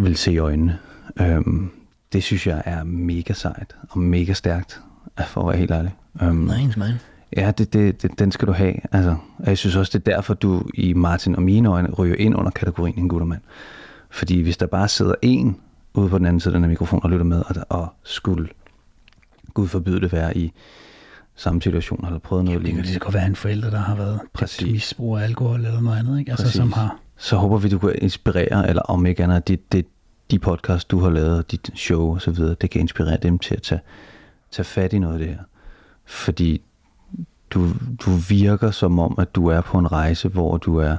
[0.00, 0.78] vil se i øjnene.
[1.20, 1.70] Øhm,
[2.12, 4.80] det synes jeg er mega sejt, og mega stærkt,
[5.26, 5.94] for at være helt ærlig.
[6.22, 6.92] Øhm, Nej, man.
[7.36, 8.74] Ja, det, det, det, den skal du have.
[8.92, 12.16] Altså, og jeg synes også, det er derfor, du i Martin og mine øjne ryger
[12.18, 13.40] ind under kategorien en guttermand.
[14.10, 15.56] Fordi hvis der bare sidder en
[15.94, 18.48] ude på den anden side af den mikrofon og lytter med, og, og skulle,
[19.54, 20.52] Gud forbyde det, være i
[21.36, 23.78] samme situation, eller prøvet noget Det kan lignende, lige så godt være en forælder, der
[23.78, 24.72] har været Præcis.
[24.72, 26.30] Misbrug af alkohol eller noget andet, ikke?
[26.30, 26.56] Altså, Præcis.
[26.56, 26.98] som har...
[27.16, 29.86] så håber vi, du kan inspirere, eller om ikke andet, det, det,
[30.30, 33.54] de podcast, du har lavet, dit show og så videre, det kan inspirere dem til
[33.54, 33.80] at tage,
[34.50, 35.42] tage fat i noget af det her.
[36.04, 36.62] Fordi
[37.50, 37.68] du,
[38.04, 40.96] du virker som om, at du er på en rejse, hvor du er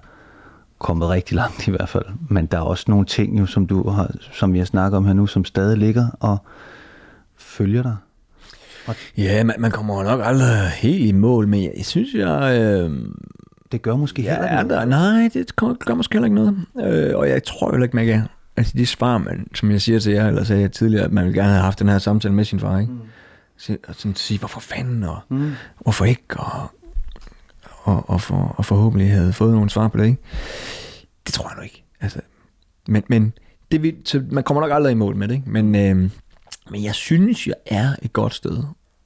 [0.80, 2.06] kommet rigtig langt i hvert fald.
[2.30, 5.14] Men der er også nogle ting, jo, som du har, som jeg snakker om her
[5.14, 6.38] nu, som stadig ligger og
[7.36, 7.96] følger dig.
[9.18, 12.60] Ja, man, man kommer nok aldrig helt i mål, men jeg, synes, jeg...
[12.62, 12.92] Øh,
[13.72, 14.88] Det gør måske Ja, heller er ikke noget.
[14.88, 17.10] nej, det gør, gør måske heller ikke noget.
[17.10, 18.22] Øh, og jeg tror heller ikke, man kan...
[18.58, 21.26] Altså de svar, man, som jeg siger til jer, eller sagde jeg tidligere, at man
[21.26, 22.92] vil gerne have haft den her samtale med sin far, ikke?
[22.94, 23.00] Mm.
[23.58, 25.52] Så, og sådan sige, hvorfor fanden, og mm.
[25.80, 26.72] hvorfor ikke, og,
[27.84, 30.18] og, og, for, og forhåbentlig havde fået nogle svar på det, ikke?
[31.26, 31.84] Det tror jeg nu ikke.
[32.02, 32.20] Altså,
[32.88, 33.34] men, men
[33.72, 35.50] det vil, så man kommer nok aldrig i mål med det, ikke?
[35.50, 36.10] Men, øh,
[36.72, 38.64] men jeg synes, jeg er et godt sted.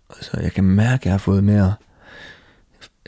[0.10, 1.74] Altså, jeg kan mærke, at jeg har fået mere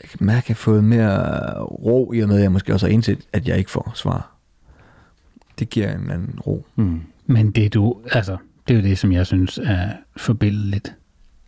[0.02, 2.72] jeg kan mærke, at jeg har fået mere ro i og med, at jeg måske
[2.72, 4.30] også har indset, at jeg ikke får svar.
[5.58, 6.66] Det giver en anden ro.
[6.76, 7.00] Mm.
[7.26, 8.36] Men det du, altså,
[8.68, 10.94] det er jo det, som jeg synes er forbilledeligt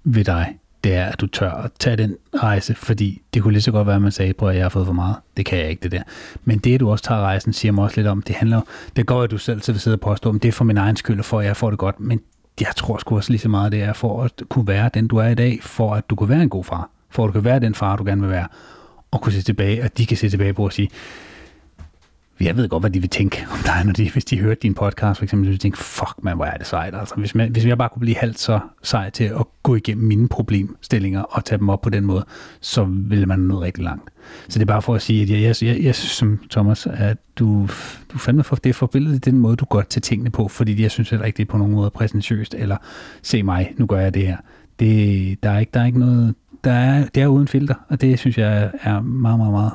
[0.05, 0.59] ved dig.
[0.85, 3.87] det er, at du tør at tage den rejse, fordi det kunne lige så godt
[3.87, 5.17] være, at man sagde, at jeg har fået for meget.
[5.37, 6.03] Det kan jeg ikke, det der.
[6.45, 8.61] Men det, at du også tager rejsen, siger mig også lidt om, det handler
[8.97, 10.77] det går, at du selv til at sidde og påstå, om det er for min
[10.77, 12.21] egen skyld, og for at jeg får det godt, men
[12.61, 15.17] jeg tror sgu også lige så meget, det er for at kunne være den, du
[15.17, 17.45] er i dag, for at du kunne være en god far, for at du kan
[17.45, 18.49] være den far, du gerne vil være,
[19.11, 20.89] og kunne se tilbage, og de kan se tilbage på og sige,
[22.45, 24.75] jeg ved godt, hvad de vil tænke om dig, når de, hvis de hørte din
[24.75, 26.95] podcast, for eksempel, så vil de tænke, fuck man, hvor er det sejt.
[26.95, 30.07] Altså, hvis, man, hvis jeg bare kunne blive halvt så sej til at gå igennem
[30.07, 32.25] mine problemstillinger og tage dem op på den måde,
[32.61, 34.11] så ville man nå rigtig langt.
[34.49, 36.87] Så det er bare for at sige, at jeg, jeg, jeg, jeg synes som Thomas,
[36.87, 37.69] at du,
[38.13, 40.91] du fandme for det er forbilledet den måde, du godt til tingene på, fordi jeg
[40.91, 42.77] synes heller ikke, det er på nogen måde præsentøst, eller
[43.23, 44.37] se mig, nu gør jeg det her.
[44.79, 46.35] Det, der, er ikke, der er ikke noget,
[46.65, 49.73] der er, det er uden filter, og det synes jeg er meget, meget, meget,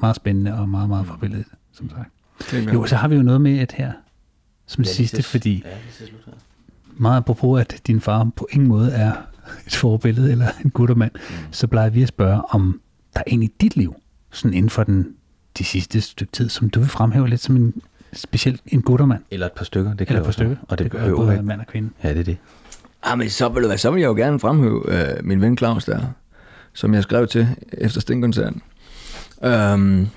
[0.00, 1.46] meget spændende og meget, meget forbilledet
[1.80, 2.74] som sagt.
[2.74, 3.92] Jo, så har vi jo noget med et her,
[4.66, 6.06] som ja, sidste, fordi ja,
[6.96, 9.12] meget apropos, at din far på ingen måde er
[9.66, 11.34] et forbillede eller en guttermand, mm.
[11.50, 12.80] så plejer vi at spørge, om
[13.14, 13.94] der er en i dit liv,
[14.30, 15.14] sådan inden for den,
[15.58, 19.22] de sidste stykke tid, som du vil fremhæve lidt som en specielt en guttermand.
[19.30, 19.94] Eller et par stykker.
[19.94, 20.56] Det kan eller et par stykker.
[20.68, 21.90] Og det, det gør både mand og kvinde.
[22.04, 22.36] Ja, det er det.
[23.02, 26.00] Ah, men så vil, så vil jeg jo gerne fremhæve øh, min ven Claus der,
[26.72, 28.62] som jeg skrev til efter Stingkoncerten.
[29.42, 30.08] Um,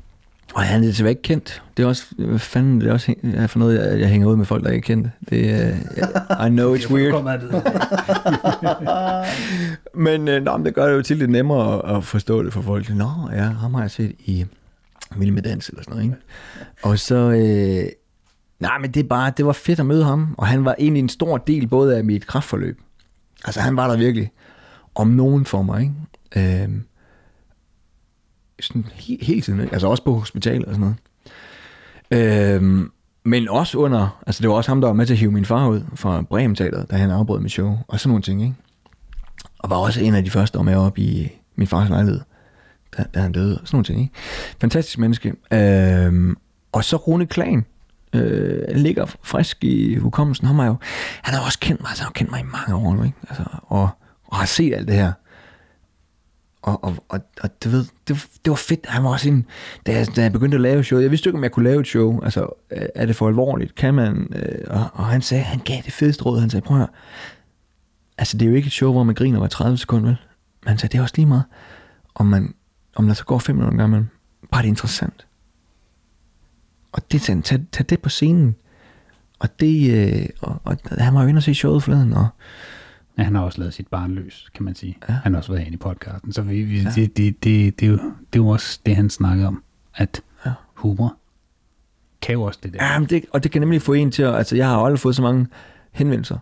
[0.54, 1.64] og han er desværre ikke kendt.
[1.78, 4.36] Det er også, hvad fanden, det er også jeg for noget, jeg, jeg hænger ud
[4.36, 5.10] med folk, der ikke er kendt.
[5.30, 5.72] Det,
[6.40, 7.24] uh, I know it's weird.
[10.06, 12.54] men, uh, nå, men det gør det jo til lidt nemmere at, at forstå det
[12.54, 12.90] for folk.
[12.90, 14.46] Nå, ja, ham har jeg set i
[15.16, 16.18] Vild med Dans eller sådan noget, ikke?
[16.84, 17.86] Og så, øh,
[18.60, 21.00] nej, men det er bare, det var fedt at møde ham, og han var egentlig
[21.00, 22.80] en stor del både af mit kraftforløb.
[23.46, 24.32] Altså, han var der virkelig
[24.96, 26.64] om nogen for mig, ikke?
[26.64, 26.70] Øh,
[28.60, 29.74] sådan he, hele tiden, ikke?
[29.74, 30.96] altså også på hospitalet og sådan
[32.12, 32.56] noget.
[32.56, 32.92] Øhm,
[33.24, 35.46] men også under, altså det var også ham, der var med til at hive min
[35.46, 38.56] far ud fra Bremen Teater, da han afbrød mit show, og sådan nogle ting, ikke?
[39.60, 42.22] Og var også en af de første, der var med op i min fars lejlighed,
[42.98, 44.14] da, da han døde, og sådan nogle ting, ikke?
[44.62, 45.34] Fantastisk menneske.
[45.54, 46.38] Øhm,
[46.72, 47.66] og så Rune Klan,
[48.14, 50.48] øh, ligger frisk i hukommelsen.
[50.48, 50.76] Han har jo,
[51.22, 53.18] han har også kendt mig, altså han har kendt mig i mange år nu, ikke?
[53.30, 53.90] Altså, og,
[54.28, 55.12] og har set alt det her
[56.64, 58.86] og, og, og, og du ved, det, det var fedt.
[58.86, 59.46] Han var også en,
[59.86, 61.82] da jeg, da jeg begyndte at lave show, jeg vidste ikke, om jeg kunne lave
[61.82, 62.22] et show.
[62.24, 63.76] Altså, øh, er det for alvorligt?
[63.76, 64.34] Kan man?
[64.36, 66.40] Øh, og, og han sagde, han gav det fedeste råd.
[66.40, 66.90] Han sagde, prøv at høre,
[68.18, 70.18] altså det er jo ikke et show, hvor man griner hver 30 sekunder, vel?
[70.64, 71.44] Men han sagde, det er også lige meget,
[72.16, 72.54] om, man,
[72.96, 74.10] om der så går 5 minutter gang
[74.52, 75.28] Bare det er interessant.
[76.92, 78.56] Og det sagde tag, tag det på scenen.
[79.40, 82.28] Og det, øh, og, og, han var jo inde og se showet forleden, og
[83.18, 84.98] Ja, han har også lavet sit barn løs, kan man sige.
[85.10, 85.14] Ja.
[85.14, 86.34] Han har også været inde i podcasten.
[86.34, 86.90] Så vi, vi, ja.
[86.96, 89.64] det, det, det, det, er jo, det er jo også det, han snakker om,
[89.96, 90.52] at ja.
[90.74, 91.18] humor
[92.22, 92.86] kan jo også det der.
[92.86, 94.36] Ja, men det, og det kan nemlig få en til at...
[94.36, 95.48] Altså, jeg har aldrig fået så mange
[95.92, 96.38] henvendelser,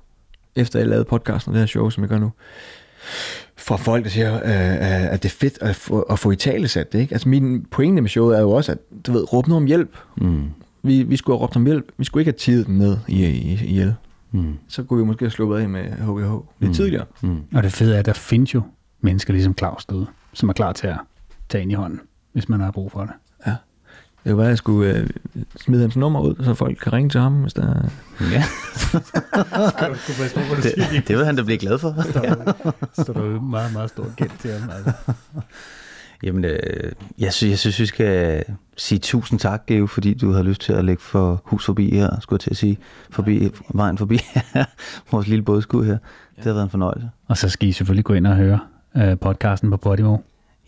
[0.56, 2.32] efter jeg lavede podcasten og det her show, som jeg gør nu,
[3.58, 6.68] fra folk, der siger, øh, at det er fedt at få, at få i tale
[6.68, 7.00] sat det.
[7.00, 7.14] Ikke?
[7.14, 9.98] Altså, min pointe med showet er jo også, at du ved, råbe noget om hjælp.
[10.18, 10.44] Mm.
[10.84, 11.86] Vi, vi skulle have råbt om hjælp.
[11.98, 13.94] Vi skulle ikke have tidet den ned i, i, i hjælp.
[14.32, 14.58] Mm.
[14.68, 16.74] Så kunne vi måske have sluppet af med HGH lidt mm.
[16.74, 17.06] tidligere.
[17.22, 17.44] Mm.
[17.54, 18.62] Og det fede er, at der findes jo
[19.02, 20.98] mennesker ligesom Claus derude, som er klar til at
[21.50, 22.02] tage ind i hånden,
[22.34, 23.12] hvis man har brug for det.
[23.48, 23.56] Ja.
[24.24, 25.10] Det kunne være, at jeg skulle øh,
[25.60, 27.90] smide hans nummer ud, så folk kan ringe til ham, hvis der er...
[28.22, 28.44] Ja.
[30.64, 31.96] det, det vil han da blive glad for.
[32.02, 34.70] Så står der meget, meget stort gæld til ham.
[34.70, 34.92] Altså.
[36.24, 38.44] Jamen, øh, jeg, synes, jeg synes, vi skal
[38.78, 42.20] sige tusind tak, Geo, fordi du har lyst til at lægge for hus forbi her,
[42.20, 42.78] skulle jeg til at sige,
[43.10, 44.20] forbi, vejen forbi
[45.12, 45.98] vores lille bådskud her.
[46.36, 47.10] Det har været en fornøjelse.
[47.28, 48.60] Og så skal I selvfølgelig gå ind og høre
[48.98, 50.18] øh, podcasten på Podimo.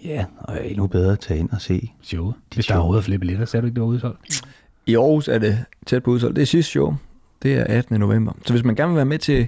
[0.03, 2.33] Ja, og endnu bedre tage ind og se showet.
[2.53, 2.73] Hvis show.
[2.73, 4.43] der er overhovedet flere billetter, så er du ikke, det var udsolgt.
[4.85, 6.35] I Aarhus er det tæt på udsolgt.
[6.35, 6.95] Det er sidste show.
[7.43, 7.99] Det er 18.
[7.99, 8.33] november.
[8.45, 9.47] Så hvis man gerne vil være med til,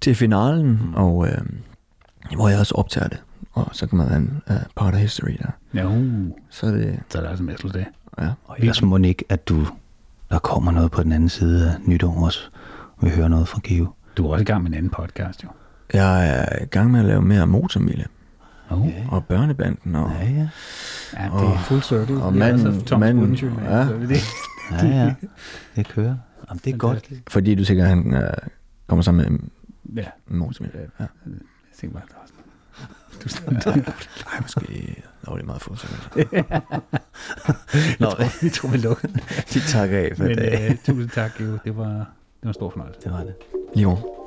[0.00, 0.94] til finalen, mm.
[0.94, 1.38] og øh,
[2.36, 3.22] hvor jeg også optager det,
[3.52, 5.50] og så kan man have en uh, part of history der.
[5.74, 6.30] Ja, uh.
[6.50, 7.86] så, er det, så er det altså mest det.
[8.18, 8.30] Ja.
[8.44, 9.66] Og ellers må ikke, at du,
[10.30, 12.40] der kommer noget på den anden side af nytår også,
[13.02, 13.86] vi hører noget fra Geo.
[14.16, 15.48] Du er også i gang med en anden podcast, jo.
[15.92, 18.04] Jeg er i gang med at lave mere motormille.
[18.70, 19.12] Oh.
[19.12, 19.94] Og børnebanden.
[19.94, 20.48] Og, ja, ja.
[21.16, 22.22] Ja, det er full circle.
[22.22, 23.80] Og manden, Tom manden, ja.
[23.84, 24.16] det.
[24.70, 25.14] ja, ja.
[25.76, 26.16] Det kører.
[26.48, 27.10] Jamen, det er godt.
[27.28, 28.22] Fordi du sikkert, han uh,
[28.86, 29.50] kommer sammen
[29.84, 30.08] med ja.
[30.26, 30.78] motormille.
[30.78, 31.04] Ja.
[31.26, 31.32] Jeg
[31.80, 32.08] tænker bare,
[33.20, 33.28] du
[33.70, 35.76] Nej, måske Nå, det er meget få
[38.00, 38.10] Nå,
[38.42, 39.08] vi tror, vi lukker.
[39.54, 41.58] De takker af for Men, uh, tusind tak, jo.
[41.64, 43.00] Det var, det var en stor fornøjelse.
[43.04, 43.34] Det var det.
[43.76, 44.21] Jo.